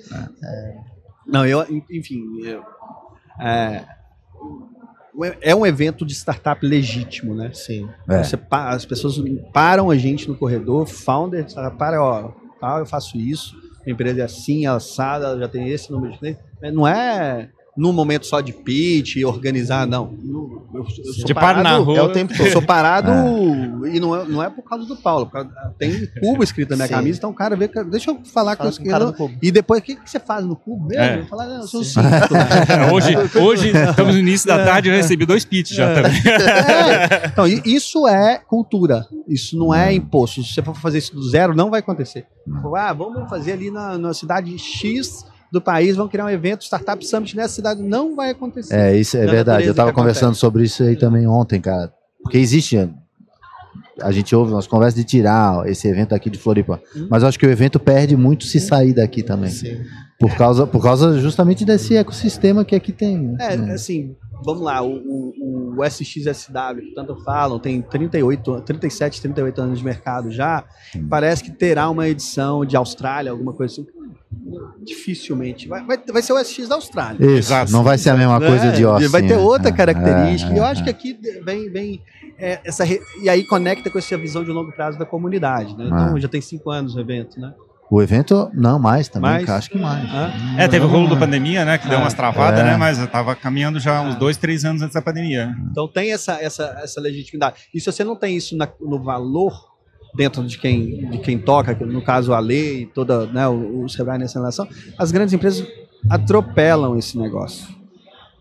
Não, 1.26 1.44
eu, 1.46 1.62
enfim, 1.90 2.22
eu- 2.44 2.62
é, 3.40 3.84
é 5.40 5.54
um 5.54 5.66
evento 5.66 6.04
de 6.04 6.14
startup 6.14 6.64
legítimo, 6.64 7.34
né? 7.34 7.50
Sim. 7.54 7.88
É. 8.08 8.22
Você 8.22 8.36
pa- 8.36 8.70
as 8.70 8.84
pessoas 8.84 9.16
param 9.52 9.90
a 9.90 9.96
gente 9.96 10.28
no 10.28 10.36
corredor, 10.36 10.86
founder, 10.86 11.44
startup, 11.48 11.76
para, 11.76 12.02
ó, 12.02 12.32
tal, 12.60 12.78
eu 12.80 12.86
faço 12.86 13.16
isso, 13.18 13.56
minha 13.84 13.94
empresa 13.94 14.20
é 14.20 14.24
assim, 14.24 14.66
assada, 14.66 15.26
ela 15.26 15.38
já 15.38 15.48
tem 15.48 15.68
esse 15.68 15.90
número 15.90 16.12
de 16.12 16.18
clientes. 16.18 16.42
Não 16.72 16.86
é 16.86 17.50
num 17.76 17.92
momento 17.92 18.26
só 18.26 18.40
de 18.40 18.52
pitch 18.52 19.16
e 19.16 19.24
organizar, 19.24 19.86
não. 19.86 20.14
Eu, 20.24 20.64
eu, 20.74 20.80
eu 21.04 21.12
sou 21.14 21.24
De 21.26 21.34
par 21.34 21.56
na 21.56 21.62
parado- 21.62 21.84
rua. 21.84 21.98
É 21.98 22.02
o 22.02 22.08
tempo 22.12 22.32
eu 22.32 22.36
todo. 22.38 22.50
sou 22.52 22.62
parado 22.62 23.10
e 23.86 24.00
não 24.00 24.16
é, 24.16 24.24
não 24.24 24.42
é 24.42 24.48
por 24.50 24.62
causa 24.62 24.86
do 24.86 24.96
Paulo, 24.96 25.26
causa- 25.26 25.50
tem 25.78 26.06
cubo 26.20 26.42
escrito 26.42 26.70
na 26.70 26.76
minha 26.76 26.88
Sim. 26.88 26.94
camisa, 26.94 27.18
então 27.18 27.30
o 27.30 27.34
cara 27.34 27.54
vê, 27.56 27.68
deixa 27.90 28.10
eu 28.10 28.18
falar 28.32 28.56
Fala 28.56 28.56
com 28.56 28.62
com 28.64 28.68
os 28.68 28.78
o 28.78 28.84
cara 28.84 29.04
do 29.06 29.12
clube. 29.12 29.38
E 29.42 29.50
depois, 29.50 29.80
o 29.80 29.84
que, 29.84 29.96
que 29.96 30.08
você 30.10 30.18
faz 30.18 30.44
no 30.44 30.56
cubo 30.56 30.86
mesmo? 30.86 31.02
É. 31.02 31.18
Eu 31.20 31.26
falo, 31.26 31.42
não, 31.44 31.56
eu 31.60 31.66
sou 31.66 31.80
né? 32.02 32.90
hoje, 32.92 33.14
hoje, 33.38 33.72
estamos 33.90 34.14
no 34.14 34.20
início 34.20 34.46
da 34.46 34.64
tarde, 34.64 34.88
eu 34.88 34.94
recebi 34.94 35.26
dois 35.26 35.44
pitches 35.44 35.76
já 35.76 35.94
também. 35.94 36.12
É. 36.66 37.26
Então, 37.26 37.46
isso 37.46 38.06
é 38.08 38.38
cultura. 38.38 39.06
Isso 39.28 39.56
não 39.58 39.74
é 39.74 39.92
imposto. 39.92 40.42
Se 40.42 40.54
você 40.54 40.62
for 40.62 40.74
fazer 40.76 40.98
isso 40.98 41.14
do 41.14 41.22
zero, 41.28 41.54
não 41.54 41.70
vai 41.70 41.80
acontecer. 41.80 42.26
Ah, 42.76 42.92
vamos 42.92 43.28
fazer 43.28 43.52
ali 43.52 43.70
na, 43.70 43.98
na 43.98 44.14
cidade 44.14 44.56
X 44.58 45.24
do 45.52 45.60
país, 45.60 45.96
vamos 45.96 46.10
criar 46.10 46.24
um 46.24 46.30
evento, 46.30 46.62
Startup 46.62 47.04
Summit 47.06 47.36
nessa 47.36 47.54
cidade. 47.54 47.82
Não 47.82 48.14
vai 48.16 48.30
acontecer. 48.30 48.74
É, 48.74 48.96
isso 48.96 49.16
é 49.16 49.26
Da 49.26 49.32
verdade. 49.32 49.66
Eu 49.66 49.74
tava 49.74 49.90
que 49.90 49.96
conversando 49.96 50.24
acontece. 50.30 50.40
sobre 50.40 50.64
isso 50.64 50.82
aí 50.82 50.96
também 50.96 51.26
ontem, 51.26 51.60
cara. 51.60 51.92
Porque 52.22 52.38
existe. 52.38 52.88
A 54.00 54.12
gente 54.12 54.34
ouve 54.34 54.52
umas 54.52 54.66
conversas 54.66 54.94
de 54.94 55.04
tirar 55.04 55.66
esse 55.66 55.88
evento 55.88 56.14
aqui 56.14 56.28
de 56.28 56.38
Floripa. 56.38 56.80
Hum. 56.94 57.06
Mas 57.10 57.22
eu 57.22 57.28
acho 57.28 57.38
que 57.38 57.46
o 57.46 57.50
evento 57.50 57.80
perde 57.80 58.16
muito 58.16 58.44
se 58.44 58.60
sair 58.60 58.92
daqui 58.92 59.22
também. 59.22 59.50
Sim. 59.50 59.78
Por 60.18 60.34
causa, 60.34 60.66
por 60.66 60.82
causa 60.82 61.18
justamente 61.18 61.64
desse 61.64 61.96
ecossistema 61.96 62.64
que 62.64 62.74
aqui 62.74 62.92
tem. 62.92 63.18
né? 63.18 63.36
É, 63.38 63.54
assim, 63.72 64.16
vamos 64.44 64.62
lá, 64.62 64.82
o, 64.82 64.96
o, 64.96 65.74
o 65.78 65.84
SXSW, 65.84 66.80
que 66.80 66.94
tanto 66.94 67.16
falam, 67.22 67.58
tem 67.58 67.82
38, 67.82 68.62
37, 68.62 69.20
38 69.20 69.60
anos 69.60 69.78
de 69.78 69.84
mercado 69.84 70.30
já, 70.30 70.64
parece 71.08 71.44
que 71.44 71.50
terá 71.50 71.88
uma 71.90 72.08
edição 72.08 72.64
de 72.64 72.76
Austrália, 72.76 73.30
alguma 73.30 73.52
coisa 73.52 73.74
assim. 73.74 73.86
Dificilmente. 74.84 75.68
Vai, 75.68 75.84
vai, 75.84 75.98
vai 76.12 76.22
ser 76.22 76.32
o 76.32 76.38
SX 76.44 76.68
da 76.68 76.74
Austrália. 76.76 77.18
Isso, 77.24 77.48
Exato. 77.52 77.72
não 77.72 77.82
vai 77.82 77.98
ser 77.98 78.10
a 78.10 78.16
mesma 78.16 78.38
coisa 78.38 78.66
É, 78.66 78.70
de 78.72 78.84
Austin. 78.84 79.08
Vai 79.08 79.22
ter 79.22 79.34
é, 79.34 79.38
outra 79.38 79.68
é, 79.68 79.72
característica. 79.72 80.52
é, 80.52 80.54
e 80.54 80.58
eu 80.58 80.64
é, 80.64 80.68
acho 80.68 80.80
é. 80.82 80.84
que 80.84 80.90
aqui 80.90 81.18
vem, 81.44 81.70
vem 81.70 82.02
é, 82.38 82.60
essa. 82.64 82.84
re- 82.84 83.00
E 83.22 83.28
aí 83.28 83.44
conecta 83.44 83.90
com 83.90 83.98
essa 83.98 84.16
visão 84.16 84.44
de 84.44 84.50
longo 84.50 84.72
prazo 84.72 84.98
da 84.98 85.04
comunidade. 85.06 85.76
Né? 85.76 85.86
Então 85.86 86.16
Ah. 86.16 86.20
já 86.20 86.28
tem 86.28 86.40
cinco 86.40 86.70
anos 86.70 86.94
o 86.94 87.00
evento, 87.00 87.40
né? 87.40 87.52
O 87.88 88.02
evento, 88.02 88.50
não, 88.52 88.80
mais 88.80 89.06
também, 89.08 89.30
Mais? 89.30 89.48
acho 89.48 89.70
que 89.70 89.78
mais. 89.78 90.04
Hã? 90.12 90.32
É, 90.58 90.66
teve 90.66 90.84
o 90.84 90.88
rolo 90.88 91.08
da 91.08 91.14
pandemia, 91.16 91.64
né? 91.64 91.78
Que 91.78 91.88
deu 91.88 91.98
Ah, 91.98 92.00
umas 92.00 92.14
travadas, 92.14 92.58
é. 92.58 92.64
né? 92.64 92.76
Mas 92.76 92.98
eu 92.98 93.06
tava 93.06 93.32
caminhando 93.36 93.78
já 93.78 94.02
uns 94.02 94.16
Ah. 94.16 94.18
dois, 94.18 94.36
três 94.36 94.64
anos 94.64 94.82
antes 94.82 94.94
da 94.94 95.00
pandemia. 95.02 95.54
Então 95.70 95.86
tem 95.86 96.12
essa, 96.12 96.32
essa, 96.42 96.80
essa 96.82 97.00
legitimidade. 97.00 97.56
E 97.72 97.78
se 97.80 97.86
você 97.90 98.02
não 98.02 98.16
tem 98.16 98.36
isso 98.36 98.56
na- 98.56 98.68
no 98.80 99.00
valor 99.00 99.52
dentro 100.16 100.44
de 100.44 100.58
quem, 100.58 101.10
de 101.10 101.18
quem 101.18 101.38
toca, 101.38 101.74
no 101.84 102.02
caso 102.02 102.32
a 102.32 102.38
lei, 102.38 102.82
e 102.82 102.86
toda 102.86 103.26
né, 103.26 103.46
o, 103.46 103.84
o 103.84 103.88
Sebrae 103.88 104.18
nessa 104.18 104.38
relação, 104.38 104.66
as 104.98 105.12
grandes 105.12 105.34
empresas 105.34 105.66
atropelam 106.08 106.96
esse 106.96 107.18
negócio. 107.18 107.74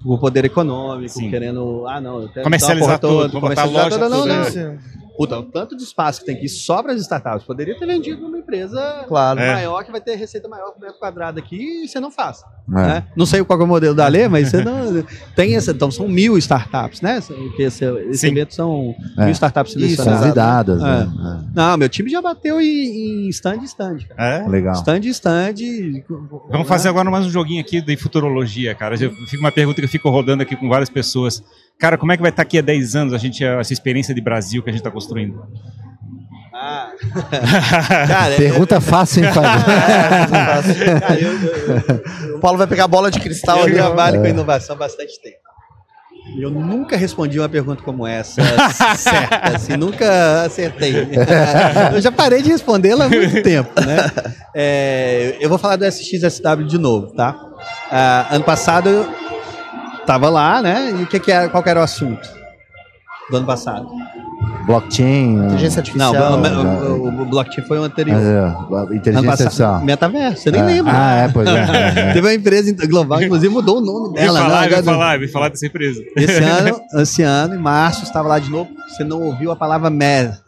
O 0.04 0.18
poder 0.18 0.46
econômico, 0.46 1.14
Sim. 1.14 1.30
querendo. 1.30 1.86
Ah, 1.88 2.00
não, 2.00 2.22
eu 2.22 2.30
quero 2.30 2.44
Comercializar 2.44 3.00
tudo, 3.00 3.30
toda, 3.30 3.40
comercializar 3.40 3.84
loja, 3.86 3.98
toda, 3.98 4.10
não, 4.10 4.22
tudo, 4.22 4.34
não. 4.34 4.72
né? 4.74 4.80
Puta, 5.18 5.40
o 5.40 5.44
tanto 5.44 5.76
de 5.78 5.84
espaço 5.84 6.20
que 6.20 6.26
tem 6.26 6.36
aqui 6.36 6.50
só 6.50 6.84
para 6.84 6.92
as 6.94 7.02
startups. 7.02 7.46
Poderia 7.46 7.78
ter 7.80 7.86
vendido 7.86 8.22
numa 8.22 8.38
empresa 8.38 9.06
Claro. 9.08 9.40
É. 9.40 9.54
maior 9.54 9.84
que 9.84 9.92
vai 9.92 10.02
ter 10.02 10.16
receita 10.16 10.48
maior 10.48 10.72
por 10.72 10.82
metro 10.82 11.00
quadrado 11.00 11.40
aqui 11.40 11.84
e 11.84 11.88
você 11.88 12.00
não 12.00 12.12
faz. 12.12 12.44
É. 12.70 12.72
né? 12.74 13.08
Não 13.16 13.26
sei 13.26 13.44
qual 13.44 13.60
é 13.60 13.64
o 13.64 13.68
modelo 13.68 13.96
da 13.96 14.08
Lê, 14.08 14.28
mas 14.28 14.50
você 14.50 14.64
não 14.64 15.04
tem 15.36 15.56
essa. 15.56 15.72
Então 15.72 15.90
são 15.92 16.08
mil 16.08 16.38
startups, 16.38 17.02
né? 17.02 17.22
Porque 17.22 17.64
esse, 17.64 17.86
esse 18.10 18.28
evento 18.28 18.54
são 18.54 18.94
É. 19.18 19.24
mil 19.26 19.32
startups 19.32 19.74
selecionadas. 19.74 20.20
Convidadas, 20.22 20.82
É. 20.82 20.86
né? 20.86 21.46
Não, 21.54 21.78
meu 21.78 21.88
time 21.90 22.10
já 22.10 22.22
bateu 22.22 22.60
em, 22.60 23.26
em 23.26 23.30
stand 23.30 23.64
stand. 23.64 24.00
Cara. 24.10 24.38
É? 24.40 24.46
É. 24.46 24.48
Legal. 24.50 24.74
Stand 24.76 25.00
stand. 25.06 25.54
Vamos 26.50 26.68
fazer 26.68 26.90
agora 26.90 27.10
mais 27.10 27.26
um 27.26 27.30
joguinho 27.30 27.62
aqui 27.62 27.82
de 27.82 27.96
futurologia, 27.98 28.76
cara. 28.76 28.96
Eu- 29.02 29.12
Fica 29.28 29.40
uma 29.40 29.52
pergunta 29.52 29.80
que 29.80 29.86
eu 29.86 29.90
fico 29.90 30.10
rodando 30.10 30.44
aqui 30.44 30.56
com 30.56 30.68
várias 30.68 30.90
pessoas. 30.90 31.44
Cara, 31.80 31.98
como 31.98 32.12
é 32.12 32.16
que 32.16 32.22
vai 32.22 32.32
estar 32.32 32.42
aqui 32.42 32.58
a 32.58 32.62
10 32.62 32.96
anos 32.96 33.14
a 33.14 33.18
gente, 33.18 33.44
essa 33.44 33.74
experiência 33.74 34.14
de 34.14 34.22
Brasil 34.22 34.64
que 34.64 34.70
a 34.70 34.74
gente 34.74 34.80
está 34.80 34.92
construindo? 34.92 35.44
Ah. 36.54 36.92
Cara, 38.08 38.36
Pergunta 38.38 38.80
fácil, 38.80 39.26
hein, 39.26 39.34
Fábio? 39.34 39.66
É, 39.76 41.00
cara, 41.00 41.20
eu, 41.20 41.32
eu, 41.32 42.30
eu, 42.30 42.38
o 42.38 42.40
Paulo 42.40 42.58
vai 42.58 42.66
pegar 42.66 42.86
a 42.86 42.88
bola 42.88 43.12
de 43.12 43.20
cristal 43.20 43.64
ali. 43.64 43.74
Eu 43.74 43.86
trabalho 43.86 44.18
é. 44.18 44.20
com 44.22 44.28
inovação 44.28 44.76
há 44.76 44.80
bastante 44.80 45.22
tempo. 45.22 45.46
Eu 46.40 46.50
nunca 46.50 46.98
respondi 46.98 47.40
uma 47.40 47.48
pergunta 47.48 47.84
como 47.84 48.06
essa, 48.06 48.42
certa, 48.98 49.56
assim, 49.56 49.76
nunca 49.78 50.44
acertei. 50.44 50.94
Eu 51.94 52.02
já 52.02 52.12
parei 52.12 52.42
de 52.42 52.50
respondê-la 52.50 53.06
há 53.06 53.10
muito 53.10 53.44
tempo, 53.44 53.70
né? 53.80 54.12
É, 54.54 55.38
eu 55.40 55.48
vou 55.48 55.58
falar 55.58 55.76
do 55.76 55.86
SXSW 55.86 56.66
de 56.68 56.78
novo, 56.78 57.14
tá? 57.14 57.40
Ah, 57.92 58.28
ano 58.32 58.44
passado 58.44 59.08
tava 60.06 60.30
lá, 60.30 60.62
né? 60.62 60.92
E 61.00 61.04
o 61.04 61.08
que, 61.08 61.20
que 61.20 61.32
era, 61.32 61.50
qual 61.50 61.64
que 61.64 61.70
era 61.70 61.80
o 61.80 61.84
assunto 61.84 62.28
do 63.30 63.38
ano 63.38 63.46
passado? 63.46 63.88
Blockchain. 64.66 65.46
Inteligência 65.46 65.80
artificial. 65.80 66.14
Não, 66.14 66.42
o, 66.42 67.04
o, 67.04 67.22
o, 67.22 67.26
blockchain 67.26 67.66
foi 67.66 67.80
o 67.80 67.84
anterior. 67.84 68.20
É, 68.20 68.96
inteligência 68.96 69.32
artificial. 69.32 69.82
Metaverso, 69.82 70.44
você 70.44 70.52
nem 70.52 70.62
é. 70.62 70.66
lembra. 70.66 70.94
Ah, 70.96 71.16
é, 71.16 71.28
pois 71.28 71.48
é. 71.48 71.52
é, 71.52 72.10
é. 72.10 72.14
Teve 72.14 72.28
uma 72.28 72.34
empresa 72.34 72.88
global, 72.88 73.22
inclusive 73.22 73.54
mudou 73.54 73.78
o 73.78 73.82
nome 73.82 74.16
dela. 74.16 74.40
Vim 74.40 74.46
falar, 74.46 74.70
né? 74.70 74.84
falar, 74.84 75.20
vim 75.20 75.28
falar 75.28 75.50
dessa 75.50 75.66
empresa. 75.66 76.02
Esse 76.16 76.42
ano, 76.44 76.82
esse 76.96 77.22
ano, 77.22 77.56
em 77.56 77.60
março, 77.60 78.04
estava 78.04 78.28
lá 78.28 78.40
de 78.40 78.50
novo. 78.50 78.70
Você 78.88 79.04
não 79.04 79.22
ouviu 79.22 79.52
a 79.52 79.56
palavra 79.56 79.90
MER. 79.90 80.45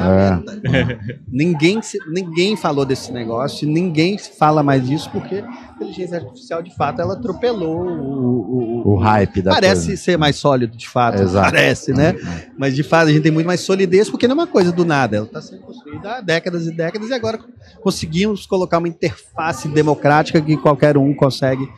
É. 0.00 0.98
ninguém, 1.26 1.80
ninguém 2.06 2.56
falou 2.56 2.84
desse 2.84 3.10
negócio, 3.10 3.66
ninguém 3.66 4.16
fala 4.16 4.62
mais 4.62 4.86
disso, 4.86 5.10
porque 5.10 5.36
a 5.36 5.74
inteligência 5.74 6.18
artificial, 6.18 6.62
de 6.62 6.74
fato, 6.74 7.00
ela 7.02 7.14
atropelou 7.14 7.84
o, 7.84 8.82
o, 8.86 8.92
o, 8.92 8.96
hype 8.96 9.42
da 9.42 9.50
Parece 9.50 9.86
coisa. 9.86 10.02
ser 10.02 10.16
mais 10.16 10.36
sólido, 10.36 10.76
de 10.76 10.88
fato. 10.88 11.20
Exato. 11.20 11.50
Parece, 11.50 11.92
né? 11.92 12.12
Uhum. 12.12 12.54
Mas, 12.56 12.76
de 12.76 12.84
fato, 12.84 13.08
a 13.08 13.12
gente 13.12 13.22
tem 13.22 13.32
muito 13.32 13.46
mais 13.46 13.60
solidez, 13.60 14.08
porque 14.08 14.28
não 14.28 14.36
é 14.36 14.38
uma 14.38 14.46
coisa 14.46 14.70
do 14.70 14.84
nada. 14.84 15.16
Ela 15.16 15.26
está 15.26 15.42
sendo 15.42 15.62
construída 15.62 16.18
há 16.18 16.20
décadas 16.20 16.66
e 16.68 16.70
décadas, 16.70 17.10
e 17.10 17.12
agora 17.12 17.40
conseguimos 17.82 18.46
colocar 18.46 18.78
uma 18.78 18.88
interface 18.88 19.66
democrática 19.66 20.40
que 20.40 20.56
qualquer 20.56 20.96
um 20.96 21.12
consegue 21.12 21.68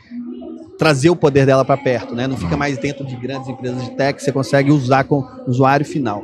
trazer 0.79 1.09
o 1.09 1.17
poder 1.17 1.47
dela 1.47 1.65
para 1.65 1.79
perto, 1.79 2.15
né? 2.15 2.27
Não 2.27 2.37
fica 2.37 2.55
mais 2.55 2.77
dentro 2.77 3.07
de 3.07 3.17
grandes 3.17 3.49
empresas 3.49 3.83
de 3.83 3.93
tech, 3.93 4.23
você 4.23 4.31
consegue 4.31 4.71
usar 4.71 5.05
com 5.05 5.21
o 5.21 5.51
usuário 5.51 5.87
final 5.87 6.23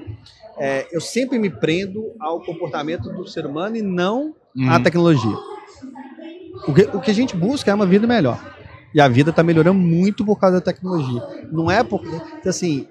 é, 0.58 0.86
eu 0.92 1.00
sempre 1.00 1.38
me 1.38 1.50
prendo 1.50 2.12
ao 2.20 2.40
comportamento 2.40 3.10
do 3.10 3.26
ser 3.26 3.46
humano 3.46 3.76
e 3.76 3.82
não 3.82 4.34
uhum. 4.56 4.70
à 4.70 4.80
tecnologia. 4.80 5.36
O 6.66 6.74
que, 6.74 6.82
o 6.82 7.00
que 7.00 7.10
a 7.10 7.14
gente 7.14 7.36
busca 7.36 7.70
é 7.70 7.74
uma 7.74 7.86
vida 7.86 8.06
melhor. 8.06 8.40
E 8.94 9.00
a 9.00 9.08
vida 9.08 9.30
está 9.30 9.42
melhorando 9.42 9.78
muito 9.78 10.24
por 10.24 10.38
causa 10.38 10.58
da 10.58 10.64
tecnologia. 10.64 11.22
Não 11.50 11.70
é 11.70 11.82
porque. 11.82 12.10
Assim, 12.46 12.86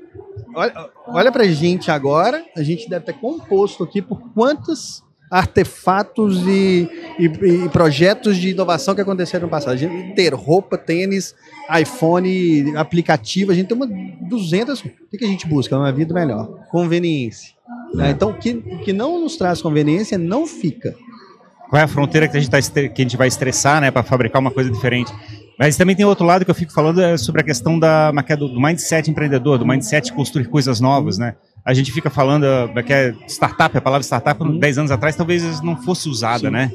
olha, 0.56 0.90
olha 1.08 1.32
para 1.32 1.44
a 1.44 1.48
gente 1.48 1.92
agora, 1.92 2.44
a 2.58 2.64
gente 2.64 2.90
deve 2.90 3.06
ter 3.06 3.14
composto 3.14 3.84
aqui 3.84 4.02
por 4.02 4.20
quantos 4.34 5.04
artefatos 5.32 6.46
e, 6.46 6.90
e, 7.18 7.26
e, 7.26 7.70
projetos 7.70 8.36
de 8.36 8.50
inovação 8.50 8.94
que 8.94 9.00
aconteceram 9.00 9.46
no 9.46 9.50
passado. 9.50 9.72
A 9.72 9.78
gente 9.78 10.14
ter 10.14 10.34
roupa, 10.34 10.78
tênis, 10.78 11.34
iPhone, 11.80 12.76
aplicativo, 12.76 13.50
a 13.52 13.56
gente 13.56 13.68
tem 13.68 13.78
uma 13.78 13.88
200. 13.88 14.82
O 14.82 14.84
que, 15.18 15.24
a 15.24 15.28
gente 15.28 15.48
busca? 15.48 15.78
Uma 15.78 15.92
vida 15.94 16.14
melhor. 16.14 16.48
Conveniência. 16.70 17.54
Né? 17.94 18.12
Então, 18.12 18.32
o 18.32 18.34
que, 18.34 18.56
que 18.84 18.92
não 18.92 19.22
nos 19.22 19.38
traz 19.38 19.62
conveniência 19.62 20.18
não 20.18 20.46
fica. 20.46 20.94
Qual 21.70 21.80
é 21.80 21.84
a 21.84 21.88
fronteira 21.88 22.28
que 22.28 22.36
a 22.36 22.40
gente, 22.40 22.52
tá, 22.52 22.60
que 22.60 23.02
a 23.02 23.06
gente 23.06 23.16
vai 23.16 23.30
estressar 23.30 23.80
né, 23.80 23.90
para 23.90 24.04
fabricar 24.04 24.42
uma 24.42 24.52
coisa 24.52 24.70
diferente? 24.70 25.14
Mas 25.58 25.78
também 25.78 25.96
tem 25.96 26.06
outro 26.06 26.26
lado 26.26 26.44
que 26.44 26.52
eu 26.52 26.56
fico 26.56 26.74
falando 26.74 27.02
é 27.02 27.16
sobre 27.16 27.40
a 27.40 27.44
questão 27.44 27.80
da, 27.80 28.12
do, 28.12 28.60
mindset 28.60 29.10
empreendedor, 29.10 29.58
do 29.58 29.66
mindset 29.66 30.12
construir 30.12 30.46
coisas 30.46 30.82
novas, 30.82 31.18
né? 31.18 31.36
A 31.64 31.74
gente 31.74 31.92
fica 31.92 32.10
falando 32.10 32.46
que 32.86 32.92
é 32.92 33.16
startup, 33.28 33.78
a 33.78 33.82
palavra 33.82 34.04
startup, 34.04 34.42
uhum. 34.42 34.58
10 34.58 34.80
anos 34.80 34.92
atrás, 34.92 35.16
talvez 35.16 35.62
não 35.62 35.78
fosse 35.78 36.10
usada, 36.10 36.48
Sim. 36.48 36.50
né? 36.50 36.72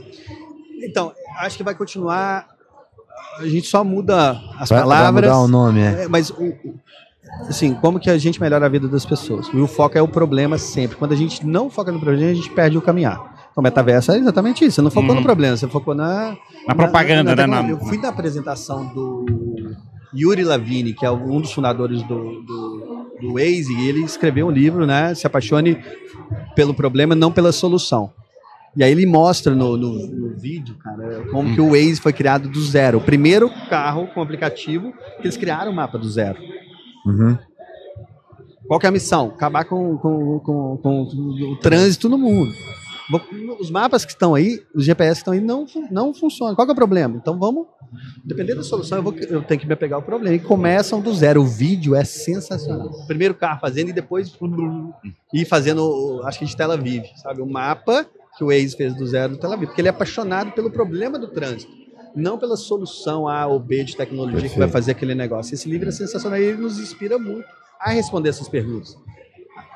Então, 0.83 1.13
acho 1.39 1.57
que 1.57 1.65
vai 1.65 1.75
continuar. 1.75 2.47
A 3.39 3.47
gente 3.47 3.67
só 3.67 3.83
muda 3.83 4.41
as 4.59 4.69
vai, 4.69 4.81
palavras. 4.81 5.29
Vai 5.29 5.39
mudar 5.39 5.39
o 5.41 5.49
nome, 5.49 5.81
é. 5.81 6.05
é 6.05 6.09
mas 6.09 6.33
assim, 7.49 7.75
como 7.75 7.99
que 7.99 8.09
a 8.09 8.17
gente 8.17 8.41
melhora 8.41 8.67
a 8.67 8.69
vida 8.69 8.87
das 8.87 9.05
pessoas? 9.05 9.49
E 9.53 9.57
o 9.57 9.67
foco 9.67 9.99
é 9.99 10.03
o 10.03 10.09
problema 10.09 10.57
sempre. 10.57 10.97
Quando 10.97 11.13
a 11.13 11.17
gente 11.17 11.45
não 11.45 11.69
foca 11.69 11.91
no 11.91 11.99
problema, 11.99 12.31
a 12.31 12.35
gente 12.35 12.51
perde 12.51 12.79
o 12.79 12.83
caminhar. 12.83 13.51
O 13.57 13.63
metaverso 13.63 14.13
é 14.13 14.19
exatamente 14.19 14.65
isso. 14.65 14.77
Você 14.77 14.83
não 14.83 14.91
focou 14.91 15.11
no 15.11 15.17
uhum. 15.17 15.23
problema, 15.23 15.57
você 15.57 15.67
focou 15.67 15.95
na. 15.95 16.31
Na, 16.31 16.37
na 16.69 16.75
propaganda, 16.75 17.35
na, 17.35 17.47
na, 17.47 17.63
né? 17.63 17.73
Eu 17.73 17.79
fui 17.79 17.99
na 17.99 18.09
apresentação 18.09 18.87
do 18.89 19.25
Yuri 20.15 20.45
Lavini, 20.45 20.93
que 20.93 21.07
é 21.07 21.11
um 21.11 21.41
dos 21.41 21.53
fundadores 21.53 22.03
do, 22.03 22.43
do, 22.43 23.06
do 23.21 23.35
Waze, 23.35 23.73
e 23.73 23.89
ele 23.89 24.05
escreveu 24.05 24.47
um 24.47 24.51
livro, 24.51 24.87
né? 24.87 25.15
Se 25.15 25.27
apaixone 25.27 25.83
pelo 26.55 26.75
problema, 26.75 27.15
não 27.15 27.33
pela 27.33 27.53
solução. 27.53 28.13
E 28.77 28.85
aí 28.85 28.93
ele 28.93 29.07
mostra 29.07 29.55
no, 29.55 29.77
no, 29.77 30.07
no 30.07 30.37
vídeo, 30.37 30.75
cara, 30.77 31.25
como 31.31 31.55
que 31.55 31.61
o 31.61 31.71
Waze 31.71 31.97
foi 31.97 32.13
criado 32.13 32.49
do 32.49 32.61
zero. 32.63 32.99
O 32.99 33.01
primeiro 33.01 33.51
carro 33.71 34.07
com 34.09 34.21
aplicativo 34.21 34.93
que 35.17 35.27
eles 35.27 35.37
criaram 35.37 35.73
o 35.73 35.75
mapa 35.75 35.97
do 35.97 36.09
zero. 36.09 36.39
Uhum. 37.07 37.39
Qual 38.69 38.81
é 38.83 38.87
a 38.87 38.91
missão? 38.91 39.29
Acabar 39.29 39.65
com, 39.65 39.97
com, 39.97 40.41
com, 40.41 40.77
com, 40.83 41.03
o 41.53 41.57
trânsito 41.57 42.09
no 42.09 42.19
mundo. 42.19 42.53
Os 43.61 43.71
mapas 43.71 44.05
que 44.05 44.13
estão 44.13 44.35
aí, 44.35 44.63
os 44.75 44.85
GPS 44.85 45.15
que 45.15 45.19
estão 45.19 45.35
aí, 45.35 45.41
não, 45.41 45.67
não 45.91 46.13
funcionam. 46.13 46.55
Qual 46.55 46.67
é 46.67 46.73
o 46.73 46.75
problema? 46.75 47.17
Então 47.17 47.39
vamos. 47.39 47.67
Dependendo 48.25 48.59
da 48.59 48.65
solução, 48.65 48.99
eu, 48.99 49.03
vou, 49.03 49.15
eu 49.15 49.43
tenho 49.43 49.61
que 49.61 49.67
me 49.67 49.77
pegar 49.77 49.99
o 49.99 50.03
problema. 50.03 50.35
E 50.35 50.41
começam 50.41 51.01
do 51.01 51.15
zero. 51.15 51.43
O 51.43 51.47
vídeo 51.47 51.95
é 51.95 52.05
sensacional. 52.05 52.91
Primeiro 53.07 53.35
carro 53.35 53.61
fazendo 53.61 53.91
e 53.91 53.93
depois 53.93 54.37
ir 55.33 55.45
fazendo, 55.45 56.21
acho 56.25 56.39
que 56.39 56.45
de 56.45 56.57
tela 56.57 56.77
vive, 56.77 57.09
sabe? 57.17 57.41
O 57.41 57.47
mapa 57.47 58.07
que 58.37 58.45
o 58.45 58.49
Waze 58.49 58.77
fez 58.77 58.95
do 58.95 59.07
zero 59.07 59.33
do 59.33 59.39
Tel 59.39 59.53
Aviv, 59.53 59.69
porque 59.69 59.81
ele 59.81 59.89
é 59.89 59.91
apaixonado 59.91 60.53
pelo 60.53 60.71
problema 60.71 61.19
do 61.19 61.29
trânsito, 61.29 61.73
não 62.15 62.39
pela 62.39 62.57
solução 62.57 63.27
A 63.27 63.47
ou 63.47 63.59
B 63.59 63.83
de 63.83 63.97
tecnologia 63.97 64.33
Perfeito. 64.35 64.53
que 64.53 64.59
vai 64.59 64.69
fazer 64.69 64.91
aquele 64.91 65.15
negócio. 65.15 65.55
Esse 65.55 65.69
livro 65.69 65.89
é 65.89 65.93
sensacional 65.93 66.39
e 66.39 66.45
ele 66.45 66.59
nos 66.59 66.79
inspira 66.79 67.19
muito 67.19 67.47
a 67.81 67.91
responder 67.91 68.29
essas 68.29 68.49
perguntas. 68.49 68.97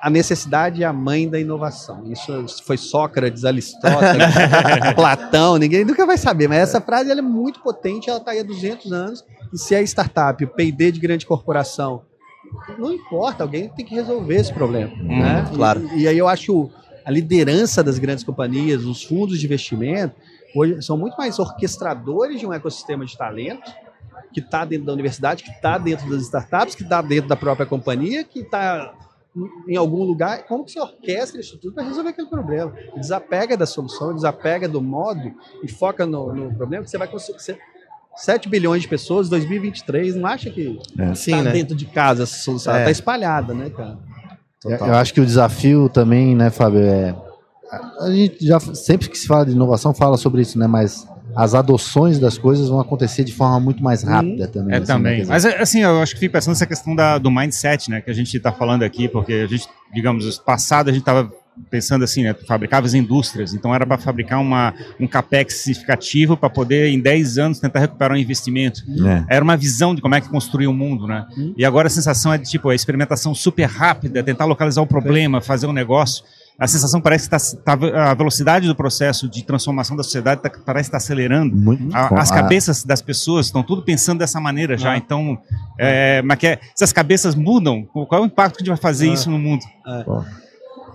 A 0.01 0.09
necessidade 0.09 0.83
é 0.83 0.87
a 0.87 0.93
mãe 0.93 1.29
da 1.29 1.39
inovação. 1.39 2.11
Isso 2.11 2.65
foi 2.65 2.77
Sócrates, 2.77 3.45
Aristóteles, 3.45 4.27
Platão, 4.97 5.59
ninguém 5.59 5.85
nunca 5.85 6.07
vai 6.07 6.17
saber, 6.17 6.49
mas 6.49 6.59
essa 6.59 6.81
frase 6.81 7.11
é 7.11 7.21
muito 7.21 7.61
potente, 7.61 8.09
ela 8.09 8.19
está 8.19 8.31
aí 8.31 8.41
há 8.41 8.43
200 8.43 8.93
anos, 8.93 9.25
e 9.53 9.59
se 9.59 9.75
é 9.75 9.83
startup, 9.83 10.43
o 10.43 10.49
P&D 10.49 10.93
de 10.93 11.01
grande 11.01 11.27
corporação, 11.27 12.03
não 12.79 12.93
importa, 12.93 13.43
alguém 13.43 13.69
tem 13.69 13.85
que 13.85 13.95
resolver 13.95 14.37
esse 14.37 14.53
problema. 14.53 14.93
Hum, 14.95 15.21
né? 15.21 15.49
Claro. 15.55 15.87
E, 15.95 16.03
e 16.03 16.09
aí 16.09 16.17
eu 16.17 16.27
acho 16.27 16.71
a 17.05 17.11
liderança 17.11 17.83
das 17.83 17.99
grandes 17.99 18.25
companhias, 18.25 18.85
os 18.85 19.03
fundos 19.05 19.39
de 19.39 19.47
investimento, 19.47 20.15
hoje 20.55 20.83
são 20.83 20.97
muito 20.97 21.17
mais 21.17 21.39
orquestradores 21.39 22.41
de 22.41 22.47
um 22.47 22.53
ecossistema 22.53 23.05
de 23.05 23.17
talento 23.17 23.71
que 24.33 24.41
está 24.41 24.65
dentro 24.65 24.87
da 24.87 24.93
universidade, 24.93 25.43
que 25.43 25.51
está 25.51 25.77
dentro 25.77 26.09
das 26.09 26.23
startups, 26.23 26.75
que 26.75 26.83
está 26.83 27.03
dentro 27.03 27.29
da 27.29 27.37
própria 27.37 27.67
companhia, 27.67 28.25
que 28.25 28.41
está 28.41 28.95
em 29.66 29.77
algum 29.77 30.03
lugar. 30.03 30.45
Como 30.47 30.64
que 30.64 30.73
você 30.73 30.81
orquestra 30.81 31.40
isso 31.40 31.59
tudo 31.59 31.75
para 31.75 31.85
resolver 31.85 32.11
aquele 32.11 32.29
problema? 32.29 32.73
Desapega 32.97 33.57
da 33.57 33.66
solução, 33.66 34.14
desapega 34.14 34.69
do 34.69 34.81
modo 34.81 35.33
e 35.62 35.69
foca 35.69 36.05
no, 36.07 36.35
no 36.35 36.55
problema 36.55 36.85
que 36.85 36.90
você 36.90 36.99
vai 36.99 37.09
conseguir. 37.09 37.38
Você, 37.38 37.59
7 38.16 38.49
bilhões 38.49 38.83
de 38.83 38.88
pessoas 38.88 39.29
em 39.29 39.31
2023, 39.31 40.16
não 40.16 40.29
acha 40.29 40.51
que 40.51 40.79
está 41.12 41.38
é. 41.38 41.43
né? 41.43 41.53
dentro 41.53 41.75
de 41.75 41.87
casa 41.87 42.25
essa 42.25 42.38
solução? 42.38 42.73
É. 42.73 42.77
Ela 42.77 42.83
está 42.83 42.90
espalhada, 42.90 43.55
né, 43.55 43.71
cara? 43.71 43.99
Total. 44.61 44.88
Eu 44.88 44.95
acho 44.95 45.14
que 45.14 45.21
o 45.21 45.27
desafio 45.27 45.88
também, 45.88 46.37
né, 46.37 46.51
Fábio, 46.51 46.81
é. 46.81 47.16
A 48.01 48.11
gente 48.11 48.45
já 48.45 48.59
sempre 48.59 49.09
que 49.09 49.16
se 49.16 49.27
fala 49.27 49.47
de 49.47 49.53
inovação 49.53 49.95
fala 49.95 50.16
sobre 50.16 50.43
isso, 50.43 50.59
né? 50.59 50.66
Mas 50.66 51.07
as 51.35 51.55
adoções 51.55 52.19
das 52.19 52.38
coisas 52.38 52.69
vão 52.69 52.81
acontecer 52.81 53.25
de 53.25 53.33
forma 53.33 53.61
muito 53.61 53.83
mais 53.83 54.03
rápida 54.03 54.45
hum, 54.45 54.51
também. 54.51 54.75
É 54.75 54.79
assim, 54.79 54.87
né, 54.87 54.95
também. 54.95 55.25
Mas 55.27 55.45
assim, 55.45 55.81
eu 55.81 56.01
acho 56.01 56.14
que 56.14 56.21
fico 56.21 56.33
pensando 56.33 56.53
nessa 56.53 56.66
questão 56.66 56.95
da, 56.95 57.19
do 57.19 57.31
mindset, 57.31 57.90
né? 57.90 58.01
Que 58.01 58.11
a 58.11 58.14
gente 58.14 58.37
está 58.37 58.53
falando 58.53 58.83
aqui, 58.83 59.09
porque 59.09 59.33
a 59.33 59.47
gente, 59.47 59.66
digamos, 59.95 60.38
passado 60.38 60.88
a 60.88 60.93
gente 60.93 61.03
estava 61.03 61.31
pensando 61.69 62.05
assim, 62.05 62.23
né, 62.23 62.35
fabricava 62.47 62.87
as 62.87 62.95
indústrias, 62.95 63.53
então 63.53 63.75
era 63.75 63.85
para 63.85 63.99
fabricar 63.99 64.40
uma, 64.40 64.73
um 64.99 65.07
capex 65.07 65.57
significativo 65.57 66.37
para 66.37 66.49
poder 66.49 66.88
em 66.88 67.01
10 67.01 67.38
anos 67.38 67.59
tentar 67.59 67.81
recuperar 67.81 68.16
um 68.16 68.21
investimento. 68.21 68.83
É. 69.07 69.37
Era 69.37 69.45
uma 69.45 69.57
visão 69.57 69.95
de 69.95 70.01
como 70.01 70.14
é 70.14 70.21
que 70.21 70.29
construir 70.29 70.66
o 70.69 70.71
um 70.71 70.75
mundo, 70.75 71.07
né? 71.07 71.27
Hum. 71.37 71.53
E 71.57 71.64
agora 71.64 71.88
a 71.88 71.90
sensação 71.90 72.33
é 72.33 72.38
de 72.38 72.49
tipo 72.49 72.69
a 72.69 72.75
experimentação 72.75 73.35
super 73.35 73.66
rápida, 73.66 74.23
tentar 74.23 74.45
localizar 74.45 74.81
o 74.81 74.87
problema, 74.87 75.40
fazer 75.40 75.66
um 75.66 75.73
negócio. 75.73 76.25
A 76.61 76.66
sensação 76.66 77.01
parece 77.01 77.25
que 77.25 77.31
tá, 77.31 77.38
tá, 77.79 78.11
a 78.11 78.12
velocidade 78.12 78.66
do 78.66 78.75
processo 78.75 79.27
de 79.27 79.42
transformação 79.42 79.96
da 79.96 80.03
sociedade 80.03 80.42
tá, 80.42 80.51
parece 80.64 80.88
estar 80.88 80.99
tá 80.99 81.03
acelerando. 81.03 81.57
Muito 81.57 81.96
a, 81.96 82.20
as 82.20 82.31
cabeças 82.31 82.85
das 82.85 83.01
pessoas 83.01 83.46
estão 83.46 83.62
tudo 83.62 83.83
pensando 83.83 84.18
dessa 84.18 84.38
maneira 84.38 84.77
já. 84.77 84.92
Ah. 84.92 84.96
Então, 84.99 85.38
é, 85.79 86.20
mas 86.20 86.38
que 86.38 86.46
é, 86.46 86.61
se 86.75 86.85
as 86.85 86.92
cabeças 86.92 87.35
mudam, 87.35 87.85
qual 87.85 88.20
é 88.20 88.20
o 88.20 88.27
impacto 88.27 88.57
que 88.57 88.62
a 88.62 88.64
gente 88.64 88.75
vai 88.75 88.83
fazer 88.83 89.09
ah. 89.09 89.14
isso 89.14 89.31
no 89.31 89.38
mundo? 89.38 89.64
É. 89.87 90.50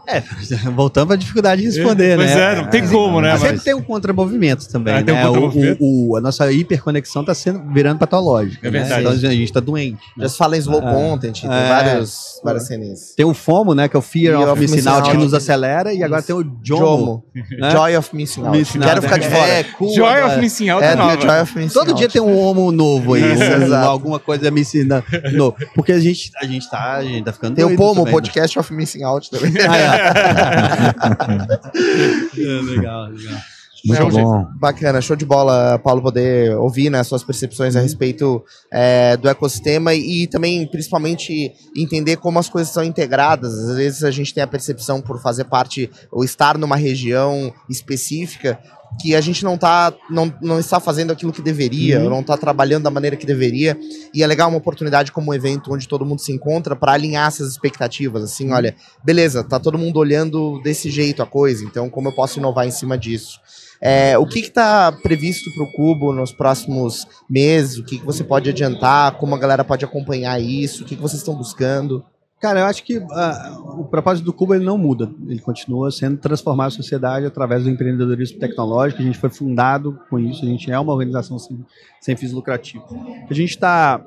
É, 0.07 0.21
voltando 0.75 1.13
a 1.13 1.15
dificuldade 1.15 1.61
de 1.61 1.67
responder, 1.67 2.15
pois 2.15 2.29
né? 2.29 2.35
Pois 2.35 2.57
é, 2.57 2.61
não 2.61 2.69
tem 2.69 2.87
como, 2.87 3.21
né? 3.21 3.31
Mas 3.31 3.39
sempre 3.41 3.55
Mas- 3.55 3.63
tem 3.63 3.73
um 3.73 3.81
contramovimento 3.81 4.67
também, 4.69 4.93
Ah, 4.93 4.97
né? 4.97 5.03
tem 5.03 5.15
um 5.15 5.21
contramovimento? 5.27 5.83
O, 5.83 6.11
o- 6.11 6.15
a 6.17 6.21
nossa 6.21 6.51
hiperconexão 6.51 7.21
está 7.21 7.33
sendo 7.33 7.61
virando 7.73 7.97
patológica. 7.99 8.67
É 8.67 8.71
né? 8.71 8.79
verdade. 8.79 9.01
Então 9.01 9.29
a 9.29 9.33
gente 9.33 9.43
está 9.43 9.59
doente. 9.59 9.99
né? 10.17 10.23
Já 10.23 10.29
se 10.29 10.37
fala 10.37 10.55
em 10.55 10.59
slow 10.59 10.81
É. 10.81 10.93
content, 10.93 11.41
tem 11.41 11.49
É. 11.51 11.67
vários, 11.69 12.39
várias 12.43 12.67
cenas. 12.67 13.13
Tem 13.15 13.25
o 13.25 13.33
FOMO, 13.33 13.73
né? 13.73 13.87
Que 13.87 13.95
é 13.95 13.99
o 13.99 14.01
Fear, 14.01 14.37
Fear 14.37 14.41
of, 14.43 14.51
of 14.51 14.61
Missing 14.61 14.75
Missing 14.75 14.89
Out, 14.89 15.01
que 15.03 15.09
Out. 15.09 15.23
nos 15.23 15.33
acelera, 15.33 15.93
e 15.93 16.03
agora 16.03 16.21
tem 16.21 16.35
o 16.35 16.41
Jomo. 16.63 16.85
Jomo. 16.85 17.23
né? 17.59 17.71
Joy 17.71 17.97
of 17.97 18.15
Missing 18.15 18.45
Out. 18.45 18.57
Missing 18.57 18.79
Quero 18.79 18.91
Out, 18.91 19.01
ficar 19.01 19.17
né? 19.17 19.23
de 19.27 19.29
fora. 19.35 19.47
É, 19.51 19.63
cool 19.63 19.93
Joy 19.95 20.07
agora. 20.07 20.27
of 20.33 20.39
Missing 20.41 20.69
Out 20.69 20.83
É, 20.85 20.91
é, 20.91 20.95
nova. 20.95 21.21
Joy 21.21 21.41
of 21.41 21.57
Missing 21.57 21.73
Todo 21.73 21.89
Out. 21.89 21.97
dia 21.99 22.09
tem 22.09 22.21
um 22.21 22.37
homo 22.37 22.71
novo 22.71 23.13
aí, 23.15 23.23
um- 23.23 23.63
exato. 23.63 23.87
alguma 23.89 24.19
coisa 24.19 24.51
me 24.51 24.61
ensina 24.61 25.03
novo. 25.33 25.55
Porque 25.73 25.91
a 25.91 25.99
gente, 25.99 26.31
a 26.41 26.45
gente 26.45 26.69
tá, 26.69 26.93
a 26.97 27.03
gente 27.03 27.23
tá 27.23 27.33
ficando 27.33 27.55
Tem 27.55 27.65
o 27.65 27.75
Pomo, 27.75 28.05
né? 28.05 28.11
podcast 28.11 28.57
of 28.59 28.73
Missing 28.73 29.03
Out 29.03 29.29
também. 29.31 29.53
Ah, 29.67 29.77
é. 29.77 29.94
É, 32.37 32.61
legal, 32.61 33.09
legal. 33.09 33.39
Muito 33.85 34.09
de- 34.09 34.21
bom. 34.21 34.47
Bacana, 34.55 34.99
show 34.99 35.15
de 35.15 35.25
bola, 35.25 35.77
Paulo, 35.77 36.01
poder 36.01 36.55
ouvir 36.57 36.89
né, 36.89 37.03
suas 37.03 37.23
percepções 37.23 37.75
a 37.75 37.79
respeito 37.79 38.43
é, 38.71 39.15
do 39.15 39.29
ecossistema 39.29 39.93
e, 39.93 40.23
e 40.23 40.27
também, 40.27 40.65
principalmente, 40.65 41.53
entender 41.75 42.17
como 42.17 42.39
as 42.39 42.49
coisas 42.49 42.73
são 42.73 42.83
integradas. 42.83 43.53
Às 43.53 43.77
vezes 43.77 44.03
a 44.03 44.09
gente 44.09 44.33
tem 44.33 44.43
a 44.43 44.47
percepção 44.47 45.01
por 45.01 45.21
fazer 45.21 45.45
parte 45.45 45.89
ou 46.11 46.23
estar 46.23 46.57
numa 46.57 46.75
região 46.75 47.53
específica 47.69 48.59
que 49.01 49.15
a 49.15 49.21
gente 49.21 49.43
não, 49.43 49.57
tá, 49.57 49.93
não, 50.09 50.33
não 50.41 50.59
está 50.59 50.79
fazendo 50.79 51.11
aquilo 51.11 51.31
que 51.31 51.41
deveria, 51.41 52.01
ou 52.03 52.09
não 52.09 52.21
está 52.21 52.37
trabalhando 52.37 52.83
da 52.83 52.91
maneira 52.91 53.15
que 53.15 53.25
deveria. 53.25 53.77
E 54.13 54.23
é 54.23 54.27
legal 54.27 54.49
uma 54.49 54.57
oportunidade 54.57 55.11
como 55.11 55.31
um 55.31 55.33
evento 55.33 55.73
onde 55.73 55.87
todo 55.87 56.05
mundo 56.05 56.19
se 56.19 56.31
encontra 56.31 56.75
para 56.75 56.93
alinhar 56.93 57.27
essas 57.27 57.49
expectativas. 57.49 58.23
Assim, 58.23 58.51
olha, 58.51 58.75
beleza, 59.03 59.43
tá 59.43 59.59
todo 59.59 59.77
mundo 59.77 59.97
olhando 59.97 60.61
desse 60.63 60.89
jeito 60.89 61.21
a 61.21 61.25
coisa, 61.25 61.63
então 61.63 61.89
como 61.89 62.09
eu 62.09 62.13
posso 62.13 62.39
inovar 62.39 62.67
em 62.67 62.71
cima 62.71 62.97
disso? 62.97 63.39
É, 63.81 64.17
o 64.17 64.25
que 64.25 64.39
está 64.39 64.91
previsto 64.91 65.51
para 65.53 65.63
o 65.63 65.71
Cubo 65.73 66.13
nos 66.13 66.31
próximos 66.31 67.05
meses? 67.29 67.77
O 67.77 67.83
que, 67.83 67.99
que 67.99 68.05
você 68.05 68.23
pode 68.23 68.49
adiantar? 68.49 69.17
Como 69.17 69.35
a 69.35 69.37
galera 69.37 69.63
pode 69.63 69.83
acompanhar 69.83 70.41
isso? 70.41 70.83
O 70.83 70.85
que, 70.85 70.95
que 70.95 71.01
vocês 71.01 71.21
estão 71.21 71.35
buscando? 71.35 72.03
Cara, 72.39 72.59
eu 72.59 72.65
acho 72.65 72.83
que 72.83 73.01
ah, 73.11 73.57
o 73.77 73.85
propósito 73.85 74.25
do 74.25 74.33
Cuba 74.33 74.55
ele 74.55 74.65
não 74.65 74.77
muda. 74.77 75.09
Ele 75.27 75.39
continua 75.39 75.89
sendo 75.89 76.17
transformar 76.17 76.65
a 76.65 76.69
sociedade 76.69 77.25
através 77.25 77.63
do 77.63 77.69
empreendedorismo 77.69 78.39
tecnológico. 78.39 79.01
A 79.01 79.05
gente 79.05 79.17
foi 79.17 79.29
fundado 79.29 79.99
com 80.09 80.19
isso. 80.19 80.43
A 80.43 80.47
gente 80.47 80.69
é 80.69 80.77
uma 80.77 80.91
organização 80.91 81.39
sem, 81.39 81.65
sem 81.99 82.15
fins 82.15 82.31
lucrativos. 82.31 82.87
A 83.29 83.33
gente 83.33 83.51
está 83.51 84.01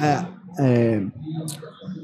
é, 0.00 0.24
é, 0.58 1.02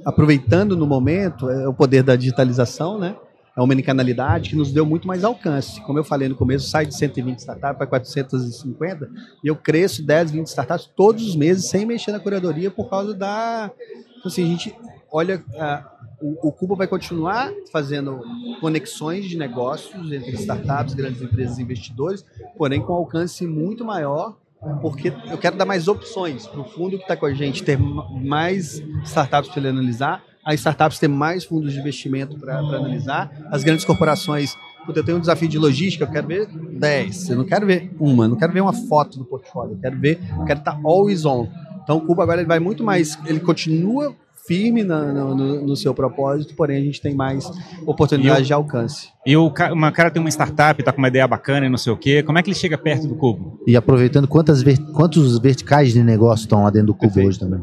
aproveitando 0.05 0.77
no 0.77 0.87
momento 0.87 1.49
é, 1.49 1.67
o 1.67 1.73
poder 1.73 2.03
da 2.03 2.17
digitalização, 2.17 2.99
né? 2.99 3.17
A 3.57 3.63
omnicanalidade 3.63 4.51
que 4.51 4.57
nos 4.57 4.71
deu 4.71 4.85
muito 4.85 5.09
mais 5.09 5.25
alcance. 5.25 5.81
Como 5.81 5.99
eu 5.99 6.05
falei 6.05 6.29
no 6.29 6.35
começo, 6.35 6.69
sai 6.69 6.85
de 6.85 6.95
120 6.95 7.39
startups 7.39 7.79
para 7.79 7.87
450 7.87 9.09
e 9.43 9.49
eu 9.49 9.57
cresço 9.57 10.05
10, 10.05 10.33
20 10.33 10.47
startups 10.49 10.91
todos 10.95 11.27
os 11.27 11.35
meses 11.35 11.71
sem 11.71 11.87
mexer 11.87 12.13
na 12.13 12.21
curadoria 12.21 12.71
por 12.71 12.91
causa 12.91 13.15
da. 13.15 13.71
Então, 14.19 14.27
assim, 14.27 14.45
a 14.45 14.47
gente 14.47 14.75
olha, 15.11 15.43
ah, 15.59 15.85
o, 16.21 16.49
o 16.49 16.53
Cuba 16.53 16.75
vai 16.75 16.87
continuar 16.87 17.53
fazendo 17.73 18.21
conexões 18.61 19.27
de 19.27 19.37
negócios 19.37 20.11
entre 20.13 20.33
startups, 20.33 20.95
grandes 20.95 21.21
empresas 21.23 21.59
e 21.59 21.63
investidores, 21.63 22.25
porém 22.57 22.81
com 22.81 22.93
alcance 22.93 23.47
muito 23.47 23.85
maior, 23.85 24.37
porque 24.81 25.13
eu 25.31 25.39
quero 25.39 25.57
dar 25.57 25.67
mais 25.67 25.87
opções 25.89 26.47
para 26.47 26.61
o 26.61 26.65
fundo 26.65 26.97
que 26.97 27.03
está 27.05 27.17
com 27.17 27.27
a 27.27 27.35
gente, 27.35 27.63
ter 27.63 27.79
ma- 27.79 28.09
mais 28.11 28.83
startups 29.05 29.51
para 29.51 29.61
ele 29.61 29.69
analisar, 29.69 30.25
as 30.45 30.55
startups 30.61 30.99
ter 30.99 31.09
mais 31.09 31.45
fundos 31.45 31.73
de 31.73 31.79
investimento 31.81 32.39
para 32.39 32.59
analisar, 32.59 33.31
as 33.51 33.63
grandes 33.63 33.85
corporações. 33.85 34.55
Puta, 34.87 35.01
eu 35.01 35.05
tenho 35.05 35.19
um 35.19 35.21
desafio 35.21 35.49
de 35.49 35.59
logística, 35.59 36.05
eu 36.05 36.11
quero 36.11 36.29
ver 36.29 36.47
10, 36.47 37.31
eu 37.31 37.37
não 37.37 37.45
quero 37.45 37.67
ver 37.67 37.93
uma, 37.99 38.25
eu 38.25 38.29
não 38.29 38.37
quero 38.37 38.53
ver 38.53 38.61
uma 38.61 38.73
foto 38.73 39.19
do 39.19 39.25
portfólio, 39.25 39.75
eu 39.75 39.79
quero 39.81 39.99
ver, 39.99 40.21
eu 40.39 40.45
quero 40.45 40.61
estar 40.61 40.79
always 40.85 41.25
on. 41.25 41.49
Então 41.83 41.99
o 41.99 42.01
Cuba 42.07 42.23
agora 42.23 42.41
ele 42.41 42.49
vai 42.49 42.61
muito 42.61 42.85
mais, 42.85 43.19
ele 43.27 43.41
continua 43.41 44.15
firme 44.47 44.83
na- 44.85 45.13
no, 45.13 45.35
no- 45.63 45.77
seu 45.77 45.93
propósito, 45.95 46.55
porém 46.55 46.77
a 46.79 46.81
gente 46.81 47.01
tem 47.01 47.15
mais 47.15 47.51
oportunidade 47.87 48.41
eu- 48.41 48.47
de 48.47 48.53
alcance. 48.53 49.09
E 49.27 49.37
o 49.37 49.53
uma 49.73 49.91
cara 49.93 50.11
tem 50.11 50.21
uma 50.21 50.29
startup, 50.31 50.83
tá 50.83 50.93
com 50.93 50.99
uma 50.99 51.09
ideia 51.09 51.27
bacana 51.27 51.67
e 51.67 51.69
não 51.69 51.79
sei 51.79 51.93
o 51.93 51.97
quê. 51.97 52.23
Como 52.23 52.39
é 52.39 52.43
que 52.43 52.51
ele 52.51 52.57
chega 52.57 52.79
perto 52.79 53.07
do 53.09 53.15
cubo? 53.17 53.61
E 53.67 53.77
aproveitando, 53.77 54.29
quantas 54.29 54.63
ver- 54.63 54.79
quantos 54.93 55.39
verticais 55.39 55.93
de 55.93 56.03
negócio 56.03 56.45
estão 56.45 56.63
lá 56.63 56.71
dentro 56.71 56.89
do 56.89 56.95
Cubo 56.95 57.07
Perfeito. 57.15 57.29
hoje 57.29 57.39
também? 57.41 57.61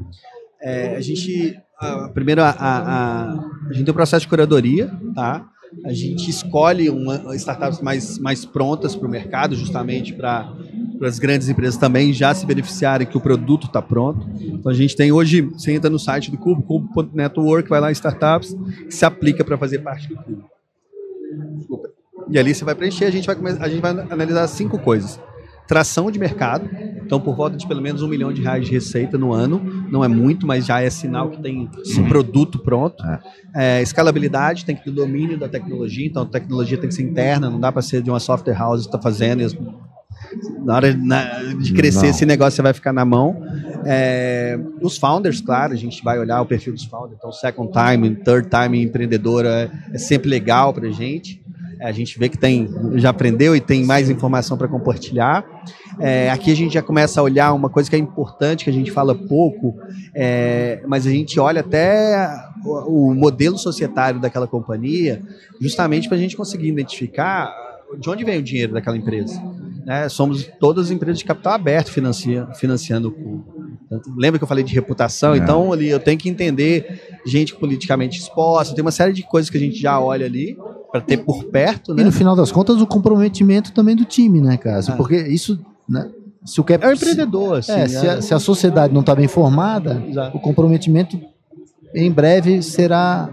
É, 0.62 0.96
a 0.96 1.02
gente, 1.02 1.58
a, 1.80 2.10
primeiro, 2.10 2.42
a, 2.42 2.50
a, 2.50 2.78
a- 2.78 3.50
a 3.70 3.74
gente 3.74 3.86
tem 3.86 3.92
um 3.92 3.96
processo 3.96 4.22
de 4.22 4.28
curadoria, 4.30 4.92
tá? 5.16 5.46
A 5.86 5.92
gente 5.92 6.30
escolhe 6.30 6.88
uma, 6.90 7.36
startups 7.36 7.82
mais, 7.82 8.20
mais 8.20 8.46
prontas 8.46 8.96
para 8.96 9.08
o 9.08 9.10
mercado, 9.12 9.56
justamente 9.56 10.14
para 10.14 10.54
as 11.06 11.20
grandes 11.20 11.50
empresas 11.50 11.78
também 11.78 12.12
já 12.14 12.34
se 12.34 12.46
beneficiarem 12.46 13.06
que 13.08 13.18
o 13.18 13.22
produto 13.22 13.68
está 13.68 13.82
pronto. 13.82 14.28
Então 14.40 14.72
a 14.72 14.76
gente 14.76 14.96
tem 14.96 15.12
hoje, 15.12 15.42
você 15.42 15.72
entra 15.74 15.90
no 15.90 16.00
site 16.00 16.30
do 16.32 16.38
Cubo, 16.38 16.62
cubo.network, 16.64 17.70
vai 17.70 17.80
lá 17.80 17.90
em 17.90 17.94
startups, 17.94 18.56
se 18.90 19.06
aplica 19.06 19.44
para 19.44 19.58
fazer 19.58 19.80
parte 19.80 20.08
do 20.08 20.16
Cubo. 20.16 20.44
Desculpa. 21.58 21.90
E 22.30 22.38
ali 22.40 22.54
você 22.54 22.64
vai 22.64 22.76
preencher, 22.76 23.06
a 23.06 23.12
gente 23.12 23.26
vai, 23.26 23.36
a 23.60 23.68
gente 23.70 23.82
vai 23.82 23.92
analisar 23.92 24.48
cinco 24.48 24.78
coisas. 24.80 25.20
Tração 25.66 26.12
de 26.12 26.20
mercado, 26.20 26.70
então 27.06 27.22
por 27.22 27.36
volta 27.38 27.56
de 27.56 27.66
pelo 27.66 27.82
menos 27.82 28.02
um 28.02 28.08
milhão 28.08 28.34
de 28.34 28.42
reais 28.42 28.66
de 28.66 28.72
receita 28.72 29.18
no 29.18 29.32
ano, 29.32 29.62
não 29.90 30.04
é 30.04 30.10
muito, 30.10 30.46
mas 30.46 30.66
já 30.66 30.82
é 30.82 30.90
sinal 30.90 31.30
que 31.30 31.42
tem 31.42 31.70
um 32.00 32.04
produto 32.08 32.60
pronto. 32.60 33.02
É, 33.56 33.82
escalabilidade, 33.82 34.66
tem 34.66 34.76
que 34.76 34.84
ter 34.84 34.92
domínio 34.92 35.38
da 35.38 35.48
tecnologia, 35.48 36.06
então 36.06 36.24
a 36.24 36.26
tecnologia 36.26 36.78
tem 36.78 36.90
que 36.90 36.94
ser 36.96 37.04
interna, 37.04 37.50
não 37.50 37.62
dá 37.62 37.72
para 37.72 37.82
ser 37.82 38.02
de 38.02 38.10
uma 38.10 38.20
software 38.20 38.54
house 38.54 38.82
que 38.82 38.88
está 38.88 39.02
fazendo. 39.02 39.42
e 39.42 39.46
as- 39.46 39.56
Na 40.64 40.76
hora 40.76 40.94
de 40.94 41.74
crescer 41.74 42.04
Não. 42.04 42.10
esse 42.10 42.26
negócio, 42.26 42.56
você 42.56 42.62
vai 42.62 42.74
ficar 42.74 42.94
na 42.94 43.06
mão. 43.06 43.44
É, 43.86 44.60
os 44.82 44.98
founders, 44.98 45.42
claro, 45.42 45.74
a 45.74 45.78
gente 45.78 46.04
vai 46.04 46.20
olhar 46.20 46.42
o 46.42 46.46
perfil 46.46 46.74
dos 46.74 46.86
founders. 46.86 47.18
Então, 47.18 47.32
second 47.32 47.72
time, 47.72 48.16
third 48.16 48.48
time 48.50 48.84
empreendedora 48.84 49.72
é, 49.92 49.96
é 49.96 49.98
sempre 49.98 50.30
legal 50.30 50.74
para 50.74 50.88
a 50.88 50.92
gente. 50.92 51.44
É, 51.80 51.88
a 51.88 51.92
gente 51.92 52.18
vê 52.18 52.30
que 52.30 52.38
tem, 52.38 52.70
já 52.96 53.10
aprendeu 53.10 53.56
e 53.56 53.60
tem 53.60 53.84
mais 53.84 54.10
informação 54.10 54.58
para 54.58 54.68
compartilhar. 54.68 55.46
É, 56.00 56.30
aqui 56.32 56.52
a 56.52 56.56
gente 56.56 56.74
já 56.74 56.82
começa 56.82 57.20
a 57.20 57.24
olhar 57.24 57.54
uma 57.54 57.70
coisa 57.70 57.90
que 57.90 57.96
é 57.96 58.00
importante, 58.00 58.64
que 58.64 58.70
a 58.70 58.74
gente 58.74 58.92
fala 58.92 59.14
pouco, 59.14 59.76
é, 60.16 60.82
mas 60.88 61.06
a 61.06 61.10
gente 61.10 61.40
olha 61.40 61.60
até 61.60 62.30
o, 62.64 63.10
o 63.10 63.16
modelo 63.16 63.58
societário 63.58 64.20
daquela 64.20 64.48
companhia, 64.48 65.22
justamente 65.60 66.08
para 66.08 66.18
a 66.18 66.20
gente 66.20 66.38
conseguir 66.38 66.70
identificar 66.70 67.54
de 68.00 68.10
onde 68.10 68.24
vem 68.24 68.40
o 68.40 68.44
dinheiro 68.44 68.74
daquela 68.74 68.98
empresa. 68.98 69.42
Né? 69.86 70.08
Somos 70.10 70.50
todas 70.60 70.92
empresas 70.92 71.20
de 71.20 71.26
capital 71.26 71.54
aberto 71.54 71.92
financia, 71.92 72.48
financiando 72.56 73.10
o 73.10 73.12
clube. 73.12 73.44
Lembra 74.18 74.40
que 74.40 74.44
eu 74.44 74.48
falei 74.48 74.64
de 74.64 74.74
reputação? 74.74 75.34
É. 75.34 75.38
Então, 75.38 75.72
ali 75.72 75.90
eu 75.90 76.00
tenho 76.00 76.18
que 76.18 76.30
entender 76.30 77.20
gente 77.26 77.56
politicamente 77.56 78.20
exposta, 78.20 78.74
tem 78.74 78.82
uma 78.82 78.92
série 78.92 79.14
de 79.14 79.24
coisas 79.24 79.50
que 79.50 79.58
a 79.58 79.60
gente 79.60 79.80
já 79.80 80.00
olha 80.00 80.26
ali 80.26 80.58
para 80.92 81.02
ter 81.02 81.18
por 81.18 81.46
perto, 81.46 81.92
E 81.94 81.96
né? 81.96 82.04
no 82.04 82.12
final 82.12 82.36
das 82.36 82.52
contas, 82.52 82.80
o 82.80 82.88
comprometimento 82.88 83.72
também 83.72 83.96
do 83.96 84.06
time, 84.06 84.42
né, 84.42 84.58
cara? 84.58 84.80
É. 84.80 84.96
Porque 84.96 85.16
isso, 85.16 85.60
né? 85.90 86.10
Se 86.46 86.60
o 86.60 86.64
cap... 86.64 86.84
É 86.84 86.90
um 86.90 86.94
empreendedor, 86.94 87.60
assim. 87.60 87.72
É, 87.72 87.88
se, 87.88 88.06
é. 88.06 88.10
a, 88.12 88.22
se 88.22 88.34
a 88.34 88.40
sociedade 88.40 88.94
não 88.94 89.02
está 89.02 89.16
bem 89.16 89.28
formada, 89.28 90.04
Exato. 90.08 90.38
o 90.38 90.40
comprometimento 90.40 91.20
em 91.96 92.12
breve 92.12 92.62
será 92.62 93.30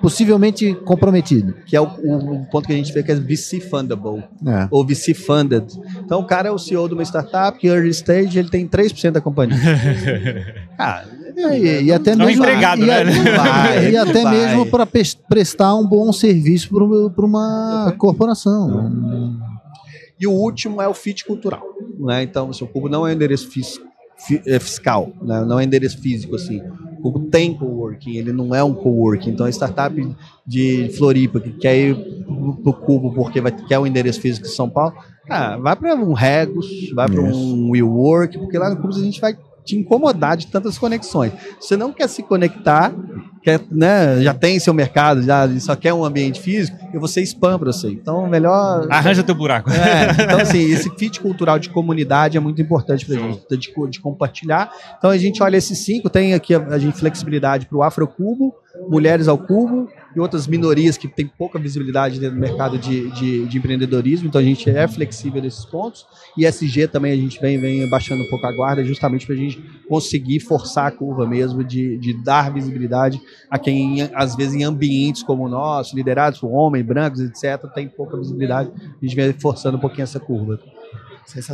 possivelmente 0.00 0.74
comprometido. 0.84 1.54
que 1.66 1.76
é 1.76 1.80
o, 1.80 1.84
o- 1.84 2.34
o 2.42 2.46
ponto 2.50 2.66
que 2.66 2.72
a 2.72 2.76
gente 2.76 2.92
vê 2.92 3.02
que 3.02 3.12
é 3.12 3.14
VC 3.14 3.60
fundable 3.60 4.22
É. 4.46 4.68
ou 4.70 4.84
VC 4.86 5.14
funded. 5.14 5.66
Então 6.04 6.20
o 6.20 6.26
cara 6.26 6.48
é 6.48 6.52
o 6.52 6.58
CEO 6.58 6.88
de 6.88 6.94
uma 6.94 7.02
startup 7.04 7.58
que 7.58 7.66
early 7.68 7.90
stage 7.90 8.38
ele 8.38 8.48
tem 8.50 8.66
3% 8.66 9.10
da 9.12 9.20
companhia. 9.20 9.56
ah, 10.78 11.04
É, 11.36 11.58
e, 11.58 11.84
e 11.84 11.92
até 11.92 12.14
Não 12.14 12.26
mesmo 12.26 12.42
empregado, 12.44 12.82
e, 12.82 12.86
né? 12.86 13.04
vai, 13.04 13.88
e 13.88 13.92
não 13.92 14.02
até 14.02 14.22
vai. 14.22 14.32
mesmo 14.36 14.66
para 14.66 14.84
prestar 15.28 15.74
um 15.74 15.86
bom 15.86 16.12
serviço 16.12 16.68
para 17.14 17.24
uma 17.24 17.94
corporação. 17.96 18.92
E 20.20 20.26
o 20.26 20.32
último 20.32 20.80
é 20.80 20.86
o 20.86 20.94
fit 20.94 21.24
cultural. 21.24 21.62
Né? 21.98 22.22
Então, 22.22 22.50
assim, 22.50 22.64
o 22.64 22.68
Cubo 22.68 22.88
não 22.88 23.06
é 23.06 23.10
um 23.10 23.14
endereço 23.14 23.48
é, 23.48 23.80
fiscal, 24.60 25.12
né? 25.20 25.44
não 25.44 25.58
é 25.58 25.64
endereço 25.64 25.98
físico. 25.98 26.36
Assim. 26.36 26.60
O 26.98 27.02
Cubo 27.02 27.20
tem 27.30 27.54
coworking, 27.54 28.16
ele 28.16 28.32
não 28.32 28.54
é 28.54 28.62
um 28.62 28.74
coworking. 28.74 29.30
Então, 29.30 29.46
a 29.46 29.50
startup 29.50 29.94
de 30.46 30.90
Floripa 30.96 31.40
que 31.40 31.52
quer 31.52 31.76
ir 31.76 31.96
para 32.62 32.70
o 32.70 32.72
Cubo 32.72 33.12
porque 33.12 33.40
vai, 33.40 33.52
quer 33.52 33.78
um 33.78 33.86
endereço 33.86 34.20
físico 34.20 34.46
de 34.46 34.52
São 34.52 34.68
Paulo, 34.68 34.94
ah, 35.28 35.56
vai 35.56 35.74
para 35.74 35.94
um 35.94 36.12
Regos, 36.12 36.66
vai 36.94 37.08
para 37.08 37.20
um 37.20 37.70
WeWork, 37.70 38.38
porque 38.38 38.58
lá 38.58 38.70
no 38.70 38.76
Cubo 38.76 38.94
a 38.94 38.98
gente 38.98 39.20
vai 39.20 39.36
te 39.64 39.76
incomodar 39.76 40.36
de 40.36 40.46
tantas 40.48 40.78
conexões. 40.78 41.32
Você 41.60 41.76
não 41.76 41.92
quer 41.92 42.08
se 42.08 42.22
conectar, 42.22 42.92
quer, 43.42 43.60
né, 43.70 44.22
já 44.22 44.32
tem 44.32 44.58
seu 44.58 44.72
mercado, 44.72 45.22
já 45.22 45.48
só 45.60 45.74
quer 45.74 45.92
um 45.92 46.04
ambiente 46.04 46.40
físico, 46.40 46.76
eu 46.92 47.00
vou 47.00 47.08
ser 47.08 47.22
spam 47.22 47.58
para 47.58 47.72
você. 47.72 47.88
Então, 47.88 48.26
melhor 48.28 48.86
Arranja 48.90 49.22
teu 49.22 49.34
buraco. 49.34 49.70
é, 49.70 50.10
então, 50.24 50.40
assim, 50.40 50.60
esse 50.70 50.90
fit 50.96 51.20
cultural 51.20 51.58
de 51.58 51.68
comunidade 51.68 52.36
é 52.36 52.40
muito 52.40 52.60
importante 52.62 53.04
pra 53.04 53.16
gente, 53.16 53.40
de, 53.50 53.90
de 53.90 54.00
compartilhar. 54.00 54.72
Então, 54.98 55.10
a 55.10 55.18
gente 55.18 55.42
olha 55.42 55.56
esses 55.56 55.78
cinco, 55.78 56.08
tem 56.08 56.34
aqui 56.34 56.54
a, 56.54 56.58
a 56.68 56.78
gente 56.78 56.96
flexibilidade 56.96 57.66
para 57.66 57.76
o 57.76 57.82
Afrocubo, 57.82 58.54
Mulheres 58.88 59.28
ao 59.28 59.36
Cubo, 59.36 59.88
e 60.14 60.20
outras 60.20 60.46
minorias 60.46 60.96
que 60.96 61.08
têm 61.08 61.26
pouca 61.26 61.58
visibilidade 61.58 62.20
dentro 62.20 62.36
do 62.36 62.40
mercado 62.40 62.78
de, 62.78 63.10
de, 63.10 63.46
de 63.46 63.58
empreendedorismo, 63.58 64.28
então 64.28 64.40
a 64.40 64.44
gente 64.44 64.68
é 64.68 64.86
flexível 64.86 65.42
nesses 65.42 65.64
pontos. 65.64 66.06
E 66.36 66.46
SG 66.46 66.86
também 66.86 67.12
a 67.12 67.16
gente 67.16 67.40
vem, 67.40 67.58
vem 67.58 67.88
baixando 67.88 68.22
um 68.22 68.28
pouco 68.28 68.46
a 68.46 68.52
guarda, 68.52 68.84
justamente 68.84 69.26
para 69.26 69.34
a 69.34 69.38
gente 69.38 69.62
conseguir 69.88 70.40
forçar 70.40 70.86
a 70.86 70.90
curva 70.90 71.26
mesmo, 71.26 71.64
de, 71.64 71.96
de 71.98 72.12
dar 72.22 72.52
visibilidade 72.52 73.20
a 73.50 73.58
quem, 73.58 74.02
às 74.14 74.34
vezes, 74.36 74.54
em 74.54 74.64
ambientes 74.64 75.22
como 75.22 75.44
o 75.44 75.48
nosso, 75.48 75.94
liderados 75.94 76.40
por 76.40 76.48
homens, 76.48 76.84
brancos, 76.84 77.20
etc., 77.20 77.66
tem 77.74 77.88
pouca 77.88 78.16
visibilidade. 78.16 78.70
A 78.76 79.04
gente 79.04 79.14
vem 79.14 79.32
forçando 79.32 79.76
um 79.76 79.80
pouquinho 79.80 80.04
essa 80.04 80.20
curva. 80.20 80.58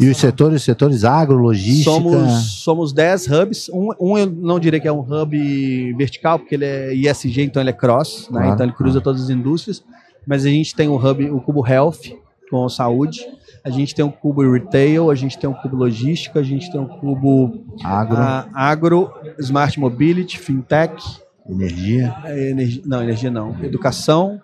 E 0.00 0.08
os 0.08 0.16
setores, 0.16 0.56
os 0.56 0.64
setores 0.64 1.04
agro, 1.04 1.36
logística? 1.36 1.90
Somos, 1.90 2.62
somos 2.62 2.92
10 2.92 3.26
hubs. 3.28 3.68
Um, 3.68 3.90
um 4.00 4.18
eu 4.18 4.26
não 4.26 4.58
diria 4.58 4.80
que 4.80 4.88
é 4.88 4.92
um 4.92 5.00
hub 5.00 5.94
vertical, 5.94 6.38
porque 6.38 6.54
ele 6.54 6.64
é 6.64 6.94
ISG, 6.94 7.42
então 7.42 7.62
ele 7.62 7.70
é 7.70 7.72
cross, 7.72 8.28
né? 8.30 8.48
então 8.48 8.64
ele 8.64 8.72
cruza 8.72 9.00
todas 9.00 9.22
as 9.22 9.30
indústrias. 9.30 9.84
Mas 10.26 10.44
a 10.44 10.48
gente 10.48 10.74
tem 10.74 10.88
o 10.88 10.96
hub, 10.96 11.30
o 11.30 11.40
Cubo 11.40 11.66
Health, 11.66 12.16
com 12.50 12.68
saúde. 12.68 13.20
A 13.64 13.70
gente 13.70 13.94
tem 13.94 14.04
o 14.04 14.10
Cubo 14.10 14.50
Retail, 14.50 15.10
a 15.10 15.14
gente 15.14 15.38
tem 15.38 15.48
o 15.48 15.54
Cubo 15.54 15.76
Logística, 15.76 16.40
a 16.40 16.42
gente 16.42 16.70
tem 16.70 16.80
o 16.80 16.86
Cubo 16.86 17.64
agro, 17.84 18.16
a, 18.16 18.48
agro 18.54 19.12
Smart 19.38 19.78
Mobility, 19.78 20.38
Fintech. 20.38 21.02
Energia. 21.48 22.14
É, 22.24 22.50
energia. 22.50 22.82
Não, 22.84 23.02
energia 23.02 23.30
não. 23.30 23.56
Educação, 23.64 24.40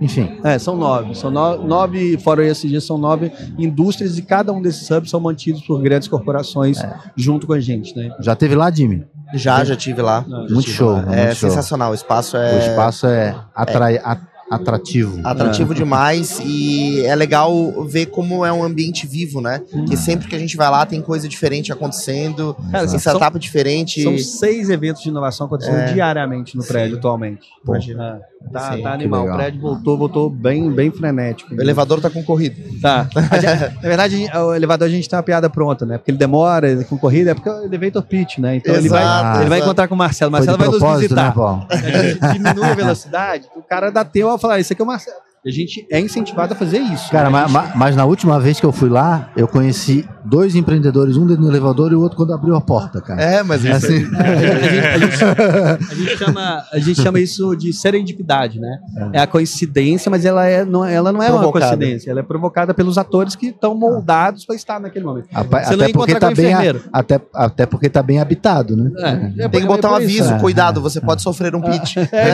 enfim. 0.00 0.38
É, 0.42 0.58
são 0.58 0.76
nove. 0.76 1.14
São 1.14 1.30
no, 1.30 1.66
nove, 1.66 2.16
fora 2.18 2.40
o 2.40 2.44
ESG, 2.44 2.80
são 2.80 2.96
nove 2.96 3.30
indústrias 3.58 4.18
e 4.18 4.22
cada 4.22 4.52
um 4.52 4.62
desses 4.62 4.90
hubs 4.90 5.10
são 5.10 5.20
mantidos 5.20 5.62
por 5.62 5.80
grandes 5.80 6.08
corporações 6.08 6.78
é. 6.78 6.98
junto 7.16 7.46
com 7.46 7.52
a 7.52 7.60
gente, 7.60 7.94
né? 7.96 8.14
Já 8.20 8.34
teve 8.34 8.54
lá, 8.54 8.70
Jimmy? 8.70 9.04
Já, 9.34 9.64
já 9.64 9.76
tive 9.76 10.02
lá. 10.02 10.24
Não, 10.26 10.40
muito 10.40 10.62
tive 10.62 10.76
show. 10.76 10.92
Lá. 10.92 11.02
Muito 11.02 11.14
é 11.14 11.34
show. 11.34 11.48
sensacional. 11.48 11.92
O 11.92 11.94
espaço 11.94 12.36
é. 12.36 12.54
O 12.54 12.58
espaço 12.58 13.06
é, 13.06 13.36
atrai, 13.54 13.96
é 13.96 14.02
atrativo. 14.50 15.20
Atrativo 15.22 15.72
é. 15.72 15.76
demais 15.76 16.40
e 16.44 17.04
é 17.06 17.14
legal 17.14 17.84
ver 17.84 18.06
como 18.06 18.44
é 18.44 18.52
um 18.52 18.64
ambiente 18.64 19.06
vivo, 19.06 19.40
né? 19.40 19.62
Hum. 19.72 19.84
Que 19.84 19.96
sempre 19.96 20.26
que 20.26 20.34
a 20.34 20.38
gente 20.38 20.56
vai 20.56 20.68
lá 20.68 20.84
tem 20.84 21.00
coisa 21.00 21.28
diferente 21.28 21.72
acontecendo, 21.72 22.56
Cara, 22.72 22.86
tem 22.86 22.98
startup 22.98 23.38
diferente. 23.38 24.02
São 24.02 24.18
seis 24.18 24.68
eventos 24.68 25.02
de 25.02 25.08
inovação 25.08 25.46
acontecendo 25.46 25.78
é. 25.78 25.92
diariamente 25.92 26.56
no 26.56 26.64
prédio 26.64 26.94
Sim. 26.94 26.98
atualmente. 26.98 27.46
Pô. 27.64 27.72
Imagina. 27.72 28.20
Tá, 28.52 28.72
Sim, 28.72 28.82
tá 28.82 28.92
animal. 28.92 29.28
O 29.28 29.34
prédio 29.34 29.60
voltou, 29.60 29.98
voltou 29.98 30.30
bem, 30.30 30.70
bem 30.70 30.90
frenético. 30.90 31.54
O 31.54 31.60
elevador 31.60 32.00
tá 32.00 32.08
concorrido. 32.08 32.56
Tá. 32.80 33.08
na 33.14 33.88
verdade, 33.88 34.26
o 34.34 34.54
elevador 34.54 34.88
a 34.88 34.90
gente 34.90 35.08
tem 35.08 35.16
uma 35.16 35.22
piada 35.22 35.48
pronta, 35.50 35.84
né? 35.84 35.98
Porque 35.98 36.10
ele 36.10 36.18
demora, 36.18 36.70
ele 36.70 36.80
é 36.80 36.84
concorrido, 36.84 37.30
é 37.30 37.34
porque 37.34 37.48
é 37.48 37.52
o 37.52 37.64
elevator 37.64 38.02
pitch, 38.02 38.38
né? 38.38 38.56
Então 38.56 38.74
exato, 38.74 38.82
ele, 38.82 38.88
vai, 38.88 39.40
ele 39.42 39.50
vai 39.50 39.60
encontrar 39.60 39.86
com 39.86 39.94
o 39.94 39.98
Marcelo. 39.98 40.30
O 40.30 40.32
Marcelo 40.32 40.58
vai 40.58 40.68
nos 40.68 41.00
visitar. 41.00 41.36
Né, 41.36 41.66
a 41.70 42.02
gente 42.02 42.32
diminui 42.32 42.64
a 42.64 42.74
velocidade, 42.74 43.46
o 43.54 43.62
cara 43.62 43.90
dá 43.90 44.04
tempo 44.04 44.30
a 44.30 44.38
falar, 44.40 44.58
isso 44.58 44.72
aqui 44.72 44.82
é 44.82 44.84
o 44.84 44.86
Marcelo. 44.86 45.29
A 45.46 45.50
gente 45.50 45.86
é 45.90 45.98
incentivado 45.98 46.52
a 46.52 46.56
fazer 46.56 46.80
isso. 46.80 47.10
Cara, 47.10 47.30
né? 47.30 47.46
mas, 47.48 47.74
mas, 47.74 47.96
na 47.96 48.04
última 48.04 48.38
vez 48.38 48.60
que 48.60 48.66
eu 48.66 48.72
fui 48.72 48.90
lá, 48.90 49.30
eu 49.34 49.48
conheci 49.48 50.06
dois 50.22 50.54
empreendedores, 50.54 51.16
um 51.16 51.26
dentro 51.26 51.44
do 51.44 51.48
elevador 51.48 51.90
e 51.92 51.94
o 51.94 52.00
outro 52.02 52.14
quando 52.14 52.34
abriu 52.34 52.54
a 52.54 52.60
porta, 52.60 53.00
cara. 53.00 53.22
É, 53.22 53.42
mas 53.42 53.64
é 53.64 53.72
assim. 53.72 54.06
a, 54.16 54.36
gente, 54.36 54.84
a, 54.86 54.98
gente, 54.98 55.24
a, 55.90 55.94
gente, 55.94 56.18
chama, 56.18 56.64
a 56.70 56.78
gente 56.78 57.02
chama 57.02 57.20
isso 57.20 57.54
de 57.56 57.72
serendipidade, 57.72 58.60
né? 58.60 58.78
É, 59.14 59.18
é 59.18 59.20
a 59.22 59.26
coincidência, 59.26 60.10
mas 60.10 60.26
ela, 60.26 60.46
é, 60.46 60.62
não, 60.62 60.84
ela 60.84 61.10
não 61.10 61.22
é 61.22 61.28
provocada. 61.28 61.66
uma 61.66 61.76
coincidência, 61.76 62.10
ela 62.10 62.20
é 62.20 62.22
provocada 62.22 62.74
pelos 62.74 62.98
atores 62.98 63.34
que 63.34 63.46
estão 63.46 63.74
moldados 63.74 64.44
para 64.44 64.54
estar 64.54 64.78
naquele 64.78 65.06
momento. 65.06 65.28
Você 65.30 65.38
até 65.38 65.76
não 65.76 65.92
porque 65.92 66.14
tá 66.16 66.30
bem 66.34 66.52
a, 66.52 66.60
até, 66.92 67.20
até 67.34 67.64
porque 67.64 67.88
tá 67.88 68.02
bem 68.02 68.20
habitado, 68.20 68.76
né? 68.76 68.90
É, 69.38 69.48
Tem 69.48 69.62
que 69.62 69.66
botar 69.66 69.90
um 69.90 69.94
aviso, 69.94 70.36
cuidado, 70.38 70.82
você 70.82 71.00
pode 71.00 71.22
sofrer 71.22 71.54
um 71.54 71.62
pitch. 71.62 71.96
É, 72.12 72.32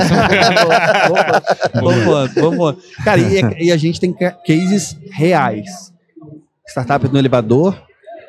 vamos, 1.81 2.05
vamos, 2.35 2.35
vamos. 2.35 2.77
Cara, 3.05 3.21
e, 3.21 3.67
e, 3.67 3.73
a 3.73 3.77
gente 3.77 4.01
tem 4.01 4.13
cases 4.13 4.97
reais. 5.11 5.93
Startup 6.67 7.09
no 7.09 7.19
elevador, 7.19 7.81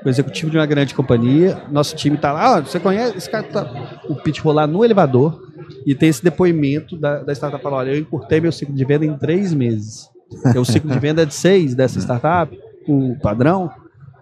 o 0.06 0.10
executivo 0.10 0.52
de 0.52 0.58
uma 0.58 0.66
grande 0.66 0.94
companhia, 0.94 1.62
nosso 1.72 1.96
time 1.96 2.16
está 2.16 2.32
lá, 2.32 2.58
ah, 2.58 2.62
você 2.62 2.80
conhece, 2.80 3.18
esse 3.18 3.30
cara 3.30 3.44
tá, 3.44 4.00
o 4.08 4.16
pitch 4.16 4.40
rolar 4.40 4.68
no 4.68 4.84
elevador 4.84 5.42
e 5.86 5.96
tem 5.96 6.10
esse 6.10 6.24
depoimento 6.24 6.96
da, 6.98 7.24
da 7.24 7.34
startup 7.34 7.62
falando, 7.62 7.80
olha, 7.80 7.92
eu 7.92 8.00
encurtei 8.00 8.40
meu 8.40 8.52
ciclo 8.52 8.76
de 8.76 8.86
venda 8.86 9.06
em 9.06 9.18
três 9.18 9.54
meses. 9.54 10.10
o 10.56 10.66
ciclo 10.66 10.92
de 10.92 11.00
venda 11.00 11.24
é 11.24 11.26
de 11.26 11.34
seis 11.34 11.74
dessa 11.74 12.00
startup, 12.00 12.58
o 12.88 13.16
padrão, 13.22 13.72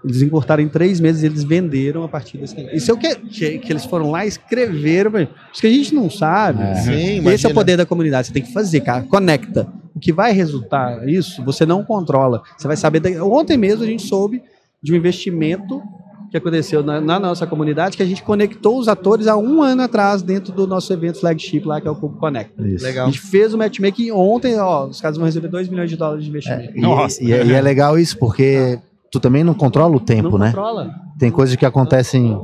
eles 0.05 0.21
encurtaram 0.21 0.61
em 0.61 0.69
três 0.69 0.99
meses 0.99 1.23
e 1.23 1.25
eles 1.25 1.43
venderam 1.43 2.03
a 2.03 2.07
partir 2.07 2.37
desse 2.37 2.55
Isso 2.71 2.91
é 2.91 2.93
o 2.93 2.97
que, 2.97 3.15
que, 3.15 3.57
que 3.57 3.73
eles 3.73 3.85
foram 3.85 4.11
lá 4.11 4.23
e 4.23 4.27
escreveram. 4.27 5.27
Isso 5.51 5.61
que 5.61 5.67
a 5.67 5.71
gente 5.71 5.95
não 5.95 6.11
sabe. 6.11 6.61
É. 6.61 6.75
Sim, 6.75 7.27
Esse 7.27 7.47
é 7.47 7.49
o 7.49 7.53
poder 7.53 7.75
da 7.75 7.87
comunidade. 7.87 8.27
Você 8.27 8.33
tem 8.33 8.43
que 8.43 8.53
fazer, 8.53 8.81
cara. 8.81 9.03
Conecta. 9.03 9.67
O 9.95 9.99
que 9.99 10.11
vai 10.11 10.33
resultar 10.33 11.07
isso, 11.07 11.43
você 11.43 11.65
não 11.65 11.83
controla. 11.83 12.43
Você 12.57 12.67
vai 12.67 12.75
saber. 12.75 13.21
Ontem 13.21 13.57
mesmo 13.57 13.83
a 13.83 13.87
gente 13.87 14.03
soube 14.03 14.43
de 14.83 14.91
um 14.91 14.95
investimento 14.95 15.81
que 16.29 16.37
aconteceu 16.37 16.83
na, 16.83 16.99
na, 16.99 17.17
nossa 17.17 17.47
comunidade, 17.47 17.95
que 17.95 18.03
a 18.03 18.05
gente 18.05 18.21
conectou 18.21 18.77
os 18.77 18.89
atores 18.89 19.25
há 19.25 19.37
um 19.37 19.63
ano 19.63 19.83
atrás 19.83 20.21
dentro 20.21 20.51
do 20.51 20.67
nosso 20.67 20.91
evento 20.91 21.19
flagship 21.19 21.65
lá, 21.65 21.79
que 21.79 21.87
é 21.87 21.91
o 21.91 21.95
Cubo 21.95 22.17
Connect. 22.17 22.51
Isso. 22.61 22.83
Legal. 22.83 23.07
A 23.07 23.09
gente 23.09 23.21
fez 23.21 23.53
o 23.53 23.57
matchmaking 23.57 24.11
ontem, 24.11 24.59
ó, 24.59 24.85
os 24.87 24.99
caras 24.99 25.15
vão 25.15 25.25
receber 25.25 25.47
2 25.47 25.69
milhões 25.69 25.89
de 25.89 25.95
dólares 25.95 26.25
de 26.25 26.29
investimento. 26.29 26.77
É, 26.77 26.81
nossa. 26.81 27.23
E, 27.23 27.27
e, 27.27 27.33
é, 27.33 27.45
e, 27.45 27.53
é, 27.53 27.61
legal 27.61 27.97
isso, 27.97 28.17
porque 28.17 28.77
tu 29.09 29.19
também 29.19 29.45
não 29.45 29.53
controla 29.53 29.95
o 29.95 29.99
tempo, 29.99 30.31
não 30.31 30.39
né? 30.39 30.47
Controla. 30.47 30.93
Tem 31.17 31.31
coisas 31.31 31.55
que 31.55 31.65
acontecem 31.65 32.37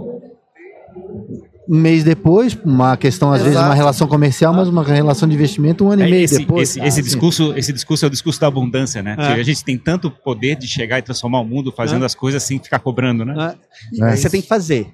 um 1.72 1.78
mês 1.78 2.04
depois, 2.04 2.58
uma 2.66 2.98
questão, 2.98 3.32
às 3.32 3.36
Exato. 3.40 3.50
vezes, 3.50 3.66
uma 3.66 3.74
relação 3.74 4.06
comercial, 4.06 4.54
mas 4.54 4.68
uma 4.68 4.84
relação 4.84 5.26
de 5.26 5.36
investimento 5.36 5.86
um 5.86 5.92
ano 5.92 6.04
é, 6.04 6.08
e 6.08 6.12
meio 6.12 6.26
esse, 6.26 6.40
depois. 6.40 6.70
Esse, 6.76 6.86
esse 6.86 7.02
discurso, 7.02 7.54
esse 7.56 7.72
discurso 7.72 8.04
é 8.04 8.08
o 8.10 8.12
discurso 8.12 8.42
da 8.42 8.48
abundância, 8.48 9.02
né? 9.02 9.16
É. 9.18 9.28
A 9.28 9.44
gente 9.44 9.64
tem 9.64 9.78
tanto 9.78 10.12
poder 10.12 10.58
de 10.58 10.68
chegar 10.68 11.00
e 11.00 11.02
transformar 11.02 11.40
o 11.40 11.46
mundo 11.46 11.72
fazendo 11.72 12.04
é. 12.04 12.06
as 12.06 12.14
coisas 12.14 12.44
sem 12.44 12.60
ficar 12.60 12.80
cobrando, 12.80 13.24
né? 13.24 13.56
É. 14.02 14.18
Você 14.18 14.30
tem 14.30 14.42
que 14.42 14.50
fazer. 14.50 14.92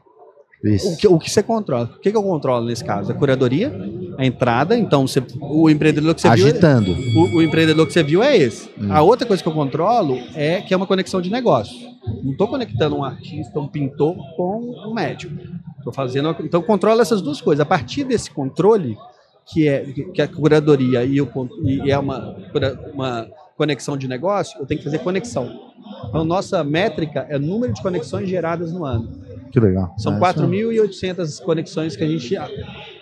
O 0.63 0.97
que, 0.97 1.07
o 1.07 1.19
que, 1.19 1.29
você 1.29 1.43
controla? 1.43 1.85
O 1.85 1.99
que, 1.99 2.09
que 2.09 2.17
eu 2.17 2.23
controlo 2.23 2.65
nesse 2.65 2.83
caso? 2.83 3.11
A 3.11 3.13
curadoria, 3.13 3.71
a 4.17 4.25
entrada, 4.25 4.75
então 4.75 5.07
você, 5.07 5.21
o 5.39 5.69
empreendedor 5.69 6.15
que 6.15 6.21
você 6.21 6.27
Agitando. 6.27 6.95
viu. 6.95 6.95
Agitando. 6.95 7.35
O, 7.35 7.37
o, 7.37 7.43
empreendedor 7.43 7.85
que 7.85 7.93
você 7.93 8.01
viu 8.01 8.23
é 8.23 8.35
esse. 8.35 8.67
Hum. 8.79 8.91
A 8.91 9.01
outra 9.03 9.27
coisa 9.27 9.43
que 9.43 9.47
eu 9.47 9.53
controlo 9.53 10.17
é 10.33 10.61
que 10.61 10.73
é 10.73 10.77
uma 10.77 10.87
conexão 10.87 11.21
de 11.21 11.29
negócio. 11.29 11.87
Não 12.23 12.31
estou 12.31 12.47
conectando 12.47 12.95
um 12.95 13.03
artista, 13.03 13.59
um 13.59 13.67
pintor 13.67 14.15
com 14.35 14.59
um 14.87 14.93
médico. 14.95 15.35
Estou 15.77 15.93
fazendo. 15.93 16.35
Então 16.41 16.61
controlo 16.63 17.01
essas 17.01 17.21
duas 17.21 17.39
coisas. 17.39 17.61
A 17.61 17.65
partir 17.65 18.03
desse 18.03 18.31
controle, 18.31 18.97
que 19.45 19.67
é, 19.67 19.85
que 19.85 20.21
é 20.21 20.25
a 20.25 20.27
curadoria 20.27 21.03
e, 21.03 21.21
o, 21.21 21.29
e 21.63 21.91
é 21.91 21.99
uma, 21.99 22.35
uma 22.93 23.27
conexão 23.55 23.95
de 23.95 24.07
negócio, 24.07 24.59
eu 24.59 24.65
tenho 24.65 24.79
que 24.79 24.83
fazer 24.83 24.99
conexão. 24.99 25.67
Então, 26.09 26.25
nossa 26.25 26.63
métrica 26.63 27.25
é 27.29 27.37
o 27.37 27.39
número 27.39 27.73
de 27.73 27.81
conexões 27.81 28.29
geradas 28.29 28.71
no 28.71 28.85
ano. 28.85 29.26
Que 29.51 29.59
legal. 29.59 29.93
São 29.97 30.17
é, 30.17 30.19
4.800 30.19 31.41
conexões 31.41 31.95
que 31.95 32.03
a 32.03 32.07
gente 32.07 32.35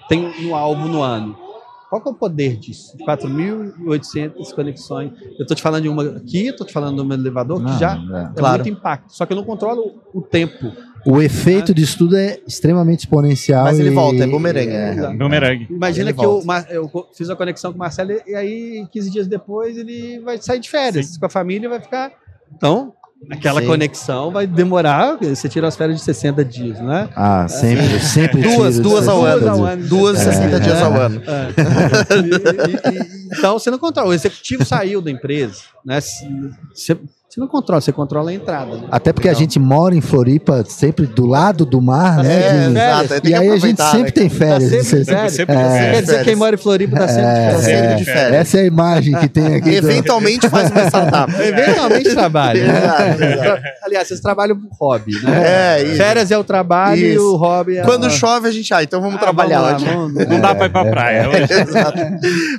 tem 0.08 0.44
no 0.44 0.56
alvo 0.56 0.88
no 0.88 1.02
ano. 1.02 1.46
Qual 1.90 2.02
que 2.02 2.10
é 2.10 2.12
o 2.12 2.16
poder 2.16 2.58
disso? 2.58 2.98
4.800 3.08 4.54
conexões. 4.54 5.12
Eu 5.22 5.42
estou 5.42 5.56
te 5.56 5.62
falando 5.62 5.84
de 5.84 5.90
uma 5.90 6.04
aqui, 6.18 6.48
estou 6.48 6.66
te 6.66 6.74
falando 6.74 7.02
de 7.02 7.08
um 7.08 7.14
elevador 7.14 7.64
que 7.64 7.80
já 7.80 7.96
é, 7.96 8.24
é 8.24 8.30
claro. 8.36 8.64
muito 8.64 8.78
impacto. 8.78 9.16
Só 9.16 9.26
que 9.26 9.34
eu 9.34 9.38
não 9.38 9.44
controlo 9.44 10.02
o 10.14 10.22
tempo. 10.22 10.74
O 11.06 11.22
efeito 11.22 11.70
né? 11.70 11.76
disso 11.76 12.00
tudo 12.00 12.18
é 12.18 12.40
extremamente 12.48 13.02
exponencial. 13.02 13.64
Mas 13.64 13.80
ele 13.80 13.90
e... 13.90 13.94
volta, 13.94 14.24
é 14.24 14.28
bumerangue. 14.28 14.72
É, 14.72 14.96
é. 14.96 15.14
Bumerangue. 15.14 15.68
Imagina 15.70 16.10
ele 16.10 16.18
que 16.18 16.26
eu, 16.26 16.42
eu, 16.70 17.08
fiz 17.14 17.30
a 17.30 17.36
conexão 17.36 17.72
com 17.72 17.78
o 17.78 17.80
Marcelo 17.80 18.12
e 18.26 18.34
aí 18.34 18.88
15 18.92 19.12
dias 19.12 19.28
depois 19.28 19.78
ele 19.78 20.20
vai 20.22 20.40
sair 20.40 20.60
de 20.60 20.70
férias 20.70 21.06
Sim. 21.06 21.20
com 21.20 21.28
a 21.28 21.30
família 21.30 21.68
e 21.68 21.70
vai 21.70 21.80
ficar... 21.80 22.12
Então, 22.54 22.94
Aquela 23.32 23.62
Sim. 23.62 23.68
conexão 23.68 24.30
vai 24.30 24.46
demorar, 24.46 25.18
você 25.18 25.50
tira 25.50 25.68
as 25.68 25.76
férias 25.76 26.00
de 26.00 26.06
60 26.06 26.46
dias, 26.46 26.80
né? 26.80 27.10
Ah, 27.16 27.48
sempre, 27.48 27.96
é. 27.96 28.00
sempre 28.00 28.42
duas, 28.42 28.80
duas 28.80 29.08
ao 29.08 29.24
ano. 29.26 29.40
Duas, 29.42 29.60
ano, 29.60 29.88
duas 29.88 30.20
é. 30.20 30.32
60 30.32 30.60
dias 30.60 30.82
ao 30.82 30.94
ano. 30.94 31.22
É. 31.26 32.16
E, 32.16 32.94
e, 32.94 33.00
e, 33.00 33.28
então 33.38 33.58
você 33.58 33.72
não 33.72 33.80
controla. 33.80 34.10
O 34.10 34.14
executivo 34.14 34.64
saiu 34.64 35.02
da 35.02 35.10
empresa, 35.10 35.62
né? 35.84 36.00
Você, 36.02 36.98
você 37.36 37.42
não 37.42 37.50
controla, 37.50 37.82
você 37.82 37.92
controla 37.92 38.30
a 38.30 38.34
entrada. 38.34 38.78
Né? 38.78 38.88
Até 38.90 39.12
porque 39.12 39.28
Legal. 39.28 39.38
a 39.38 39.44
gente 39.44 39.60
mora 39.60 39.94
em 39.94 40.00
Floripa, 40.00 40.64
sempre 40.66 41.06
do 41.06 41.26
lado 41.26 41.66
do 41.66 41.82
mar, 41.82 42.24
né? 42.24 42.34
É, 42.34 42.70
de... 42.70 42.78
exato. 42.78 43.28
E 43.28 43.36
aí 43.36 43.50
a 43.50 43.58
gente 43.58 43.84
sempre 43.84 44.04
né? 44.04 44.12
tem 44.12 44.30
férias. 44.30 44.72
Tá 44.72 44.84
sempre, 44.84 45.06
sempre, 45.06 45.30
sempre, 45.30 45.56
é, 45.56 45.92
Quer 45.92 46.02
dizer, 46.02 46.24
quem 46.24 46.36
mora 46.38 46.56
em 46.56 46.58
Floripa 46.58 46.96
tá 46.96 47.08
sempre, 47.10 47.24
é, 47.24 47.52
tá 47.52 47.60
sempre 47.60 47.96
de 47.96 48.06
férias. 48.06 48.34
Essa 48.36 48.58
é 48.58 48.62
a 48.62 48.66
imagem 48.66 49.16
que 49.16 49.28
tem 49.28 49.54
aqui. 49.54 49.70
Eventualmente 49.70 50.48
faz 50.48 50.72
uma 50.72 50.88
startup. 50.88 51.34
Eventualmente 51.44 52.10
trabalha. 52.12 52.58
exato, 52.58 53.24
exato. 53.24 53.62
Aliás, 53.84 54.08
vocês 54.08 54.20
trabalham 54.22 54.58
por 54.58 54.70
hobby, 54.80 55.22
né? 55.22 55.44
É, 55.76 55.84
isso. 55.84 55.98
Férias 55.98 56.32
é 56.32 56.38
o 56.38 56.44
trabalho 56.44 57.02
isso. 57.02 57.16
e 57.16 57.18
o 57.18 57.36
hobby 57.36 57.80
é... 57.80 57.84
Quando 57.84 58.10
chove, 58.10 58.48
a 58.48 58.52
gente... 58.52 58.74
Ah, 58.74 58.82
então 58.82 59.02
vamos 59.02 59.18
ah, 59.18 59.20
trabalhar 59.20 59.60
vamos 59.60 59.84
lá, 59.84 59.90
hoje. 59.90 59.98
Vamos, 59.98 60.28
não 60.30 60.40
dá 60.40 60.56
pra 60.56 60.68
ir 60.68 60.70
pra 60.70 60.86
é, 60.86 60.90
praia 60.90 61.30
hoje. 61.30 61.52
Exato. 61.52 62.00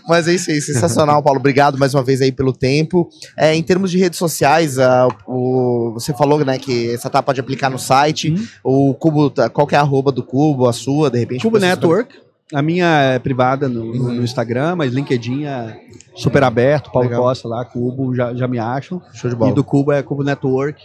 Mas 0.07 0.29
é 0.29 0.35
isso 0.35 0.51
aí, 0.51 0.61
sensacional, 0.61 1.23
Paulo. 1.23 1.41
Obrigado 1.41 1.79
mais 1.79 1.95
uma 1.95 2.03
vez 2.03 2.21
aí 2.21 2.31
pelo 2.31 2.53
tempo. 2.53 3.09
É, 3.39 3.55
em 3.55 3.63
termos 3.63 3.91
de 3.91 3.97
redes 3.97 4.19
sociais, 4.19 4.66
uh, 4.79 5.09
o 5.27 5.93
você 5.95 6.13
falou, 6.13 6.45
né, 6.45 6.59
que 6.59 6.91
essa 6.93 7.09
etapa 7.09 7.25
pode 7.27 7.41
aplicar 7.41 7.71
no 7.71 7.79
site. 7.79 8.31
Uhum. 8.31 8.47
O 8.91 8.95
Cubo, 8.95 9.31
tá, 9.31 9.49
qual 9.49 9.67
que 9.67 9.75
é 9.75 9.79
a 9.79 9.81
arroba 9.83 10.11
do 10.13 10.23
Cubo, 10.23 10.69
a 10.69 10.73
sua, 10.73 11.11
de 11.11 11.19
repente? 11.19 11.43
Cubo 11.43 11.59
Network. 11.59 12.15
A 12.53 12.63
minha 12.63 12.87
é 13.01 13.19
privada 13.19 13.69
no, 13.69 13.85
no- 13.93 14.13
no 14.13 14.23
Instagram, 14.23 14.77
mas 14.77 14.93
LinkedIn 14.93 15.47
é 15.47 15.81
super 16.15 16.45
aberto. 16.45 16.93
Paulo 16.93 17.09
Legal. 17.09 17.23
Costa 17.25 17.49
lá, 17.49 17.65
Cubo, 17.65 18.15
já, 18.15 18.33
já 18.35 18.47
me 18.47 18.59
acham. 18.59 19.03
Show 19.15 19.29
de 19.29 19.35
bola. 19.37 19.51
E 19.51 19.55
do 19.55 19.65
Cubo 19.65 19.91
é 19.91 20.01
Cubo 20.03 20.23
Network. 20.23 20.81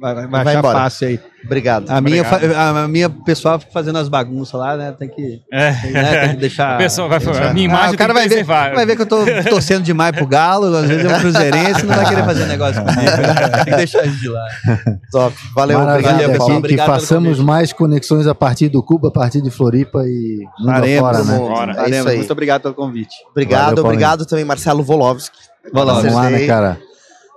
Vai, 0.00 0.14
vai, 0.14 0.26
vai 0.26 0.40
achar 0.40 0.58
embora. 0.58 0.78
fácil 0.78 1.08
aí. 1.08 1.20
Obrigado. 1.44 1.90
A 1.90 2.00
minha, 2.00 2.22
Obrigado. 2.22 2.52
fa- 2.54 2.80
a 2.80 2.88
minha 2.88 3.10
pessoal 3.10 3.58
fica 3.58 3.70
fazendo 3.72 3.98
as 3.98 4.08
bagunças 4.08 4.58
lá, 4.58 4.76
né? 4.76 4.92
Tem 4.98 5.08
que, 5.08 5.40
É. 5.52 5.72
tem, 5.72 5.90
né, 5.92 6.20
tem 6.20 6.30
que 6.30 6.36
deixar. 6.36 6.74
A 6.76 6.78
pessoa 6.78 7.08
vai 7.08 7.20
falar, 7.20 7.32
deixar- 7.36 7.50
a 7.50 7.54
minha 7.54 7.66
imagem 7.66 7.86
Ah, 7.88 7.92
o 7.92 7.96
cara 7.98 8.14
vai 8.14 8.28
ver, 8.28 8.42
vai 8.44 8.86
ver 8.86 8.96
que 8.96 9.02
eu 9.02 9.06
tô 9.06 9.18
torcendo 9.48 9.82
demais 9.82 10.12
pro 10.16 10.26
Galo, 10.26 10.74
às 10.74 10.86
vezes 10.86 11.04
é 11.04 11.16
um 11.16 11.20
cruzeirense, 11.20 11.84
não 11.86 11.94
vai 11.94 12.08
querer 12.08 12.24
fazer 12.24 12.46
negócio 12.46 12.82
comigo. 12.84 13.00
né? 13.02 13.48
Tem 13.56 13.64
que 13.64 13.76
deixar 13.76 14.06
isso 14.06 14.18
de 14.20 14.28
lado. 14.28 14.50
Top. 15.12 15.36
Valeu, 15.54 15.78
Maravilha, 15.78 16.10
obrigado, 16.10 16.30
pessoal. 16.32 16.48
Que, 16.50 16.56
Obrigado 16.56 16.86
que 16.86 16.92
façamos 17.00 17.38
mais 17.40 17.72
conexões 17.72 18.26
a 18.26 18.34
partir 18.34 18.68
do 18.68 18.82
Cuba, 18.82 19.08
a 19.08 19.12
partir 19.12 19.40
de 19.42 19.50
Floripa 19.50 20.02
e 20.06 20.38
Faremos, 20.64 21.08
afora, 21.08 21.24
né? 21.24 21.38
Bora. 21.38 21.72
É 21.86 21.90
isso 21.90 22.08
aí. 22.08 22.16
Muito 22.16 22.32
obrigado 22.32 22.62
pelo 22.62 22.74
convite. 22.74 23.14
Obrigado, 23.30 23.68
Valeu, 23.76 23.84
obrigado 23.84 24.24
também, 24.26 24.44
Marcelo 24.44 24.82
Volovski. 24.82 25.36
Vamos 25.72 26.02
lá, 26.14 26.30
né, 26.30 26.46
cara? 26.46 26.78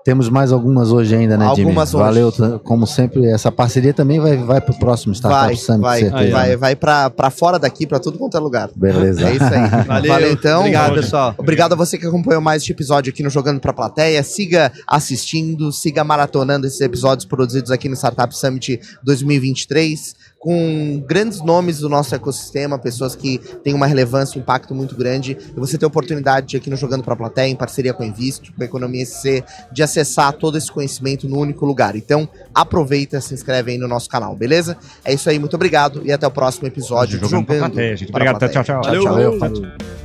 Temos 0.04 0.28
mais 0.28 0.51
algumas 0.51 0.91
hoje 0.91 1.16
ainda, 1.16 1.38
né, 1.38 1.45
Jimmy? 1.56 1.62
Algumas 1.70 1.93
hoje. 1.93 2.04
Valeu, 2.04 2.60
como 2.64 2.86
sempre. 2.86 3.26
Essa 3.28 3.49
parceria 3.51 3.93
também 3.93 4.20
vai, 4.20 4.36
vai 4.36 4.60
pro 4.60 4.74
próximo 4.78 5.14
Startup 5.14 5.45
Vai, 5.45 5.56
Summit, 5.56 5.82
vai, 5.82 5.99
certeza. 6.01 6.32
vai, 6.32 6.58
vai 6.58 6.76
pra, 6.76 7.10
pra 7.10 7.30
fora 7.30 7.58
daqui, 7.58 7.88
pra 7.88 7.99
tudo 7.99 8.18
quanto 8.18 8.36
é 8.36 8.39
lugar. 8.39 8.70
Beleza. 8.76 9.30
É 9.30 9.36
isso 9.36 9.43
aí. 9.45 10.08
Valeu, 10.10 10.32
então. 10.32 10.60
Obrigado, 10.60 10.88
Valeu. 10.89 11.04
pessoal. 11.04 11.36
Obrigado 11.38 11.74
a 11.74 11.76
você 11.76 11.97
que 11.97 12.06
acompanhou 12.06 12.41
mais 12.41 12.62
este 12.62 12.74
episódio 12.74 13.12
aqui 13.14 13.24
no 13.24 13.30
Jogando 13.30 13.62
Pra 13.62 13.72
Plateia. 13.72 14.22
Siga 14.24 14.72
assistindo, 14.86 15.72
siga 15.72 16.04
maratonando 16.04 16.68
esses 16.68 16.82
episódios 16.82 17.26
produzidos 17.26 17.72
aqui 17.72 17.88
no 17.88 17.95
Startup 17.95 18.36
Summit 18.36 18.82
2023, 19.04 20.16
com 20.44 21.02
grandes 21.08 21.41
nomes 21.41 21.80
do 21.80 21.88
nosso 21.88 22.14
ecossistema, 22.14 22.78
pessoas 22.78 23.16
que 23.16 23.38
têm 23.64 23.74
uma 23.74 23.88
relevância, 23.88 24.38
um 24.38 24.41
impacto 24.41 24.76
muito 24.76 24.94
grande. 24.94 25.38
E 25.56 25.58
você 25.58 25.78
ter 25.78 25.86
a 25.86 25.88
oportunidade 25.88 26.48
de 26.48 26.58
aqui 26.58 26.70
no 26.70 26.76
Jogando 26.76 27.02
Pra 27.02 27.16
Plateia, 27.16 27.48
em 27.48 27.56
parceria 27.56 27.94
com 27.94 28.04
a 28.04 28.06
Invist, 28.06 28.52
com 28.52 28.62
a 28.62 28.66
Economia 28.66 29.06
SC, 29.06 29.41
de 29.72 29.82
acessar 29.82 30.34
todo 30.34 30.58
esse 30.58 30.70
conhecimento 30.70 31.30
no 31.30 31.39
único 31.39 31.66
lugar. 31.66 31.96
Então, 31.96 32.28
aproveita, 32.54 33.22
se 33.22 33.34
inscreve 33.34 33.72
aí 33.72 33.78
no 33.78 33.88
nosso 33.88 34.10
canal, 34.10 34.36
beleza? 34.36 34.76
É 35.06 35.14
isso 35.14 35.30
aí, 35.30 35.39
muito 35.39 35.56
obrigado 35.56 36.02
e 36.04 36.12
até 36.12 36.28
o 36.28 36.32
próximo 36.32 36.68
episódio. 36.68 37.18
do 37.22 37.26
Jogando 37.26 37.46
pra 37.46 37.56
Jogando 37.56 37.72
plateia, 37.72 37.96
gente. 37.96 38.10
Obrigado, 38.10 38.39
Plateia. 38.39 38.64
tchau, 38.64 38.82
tchau. 38.82 39.04
Valeu. 39.06 39.39
Valeu. 39.39 40.03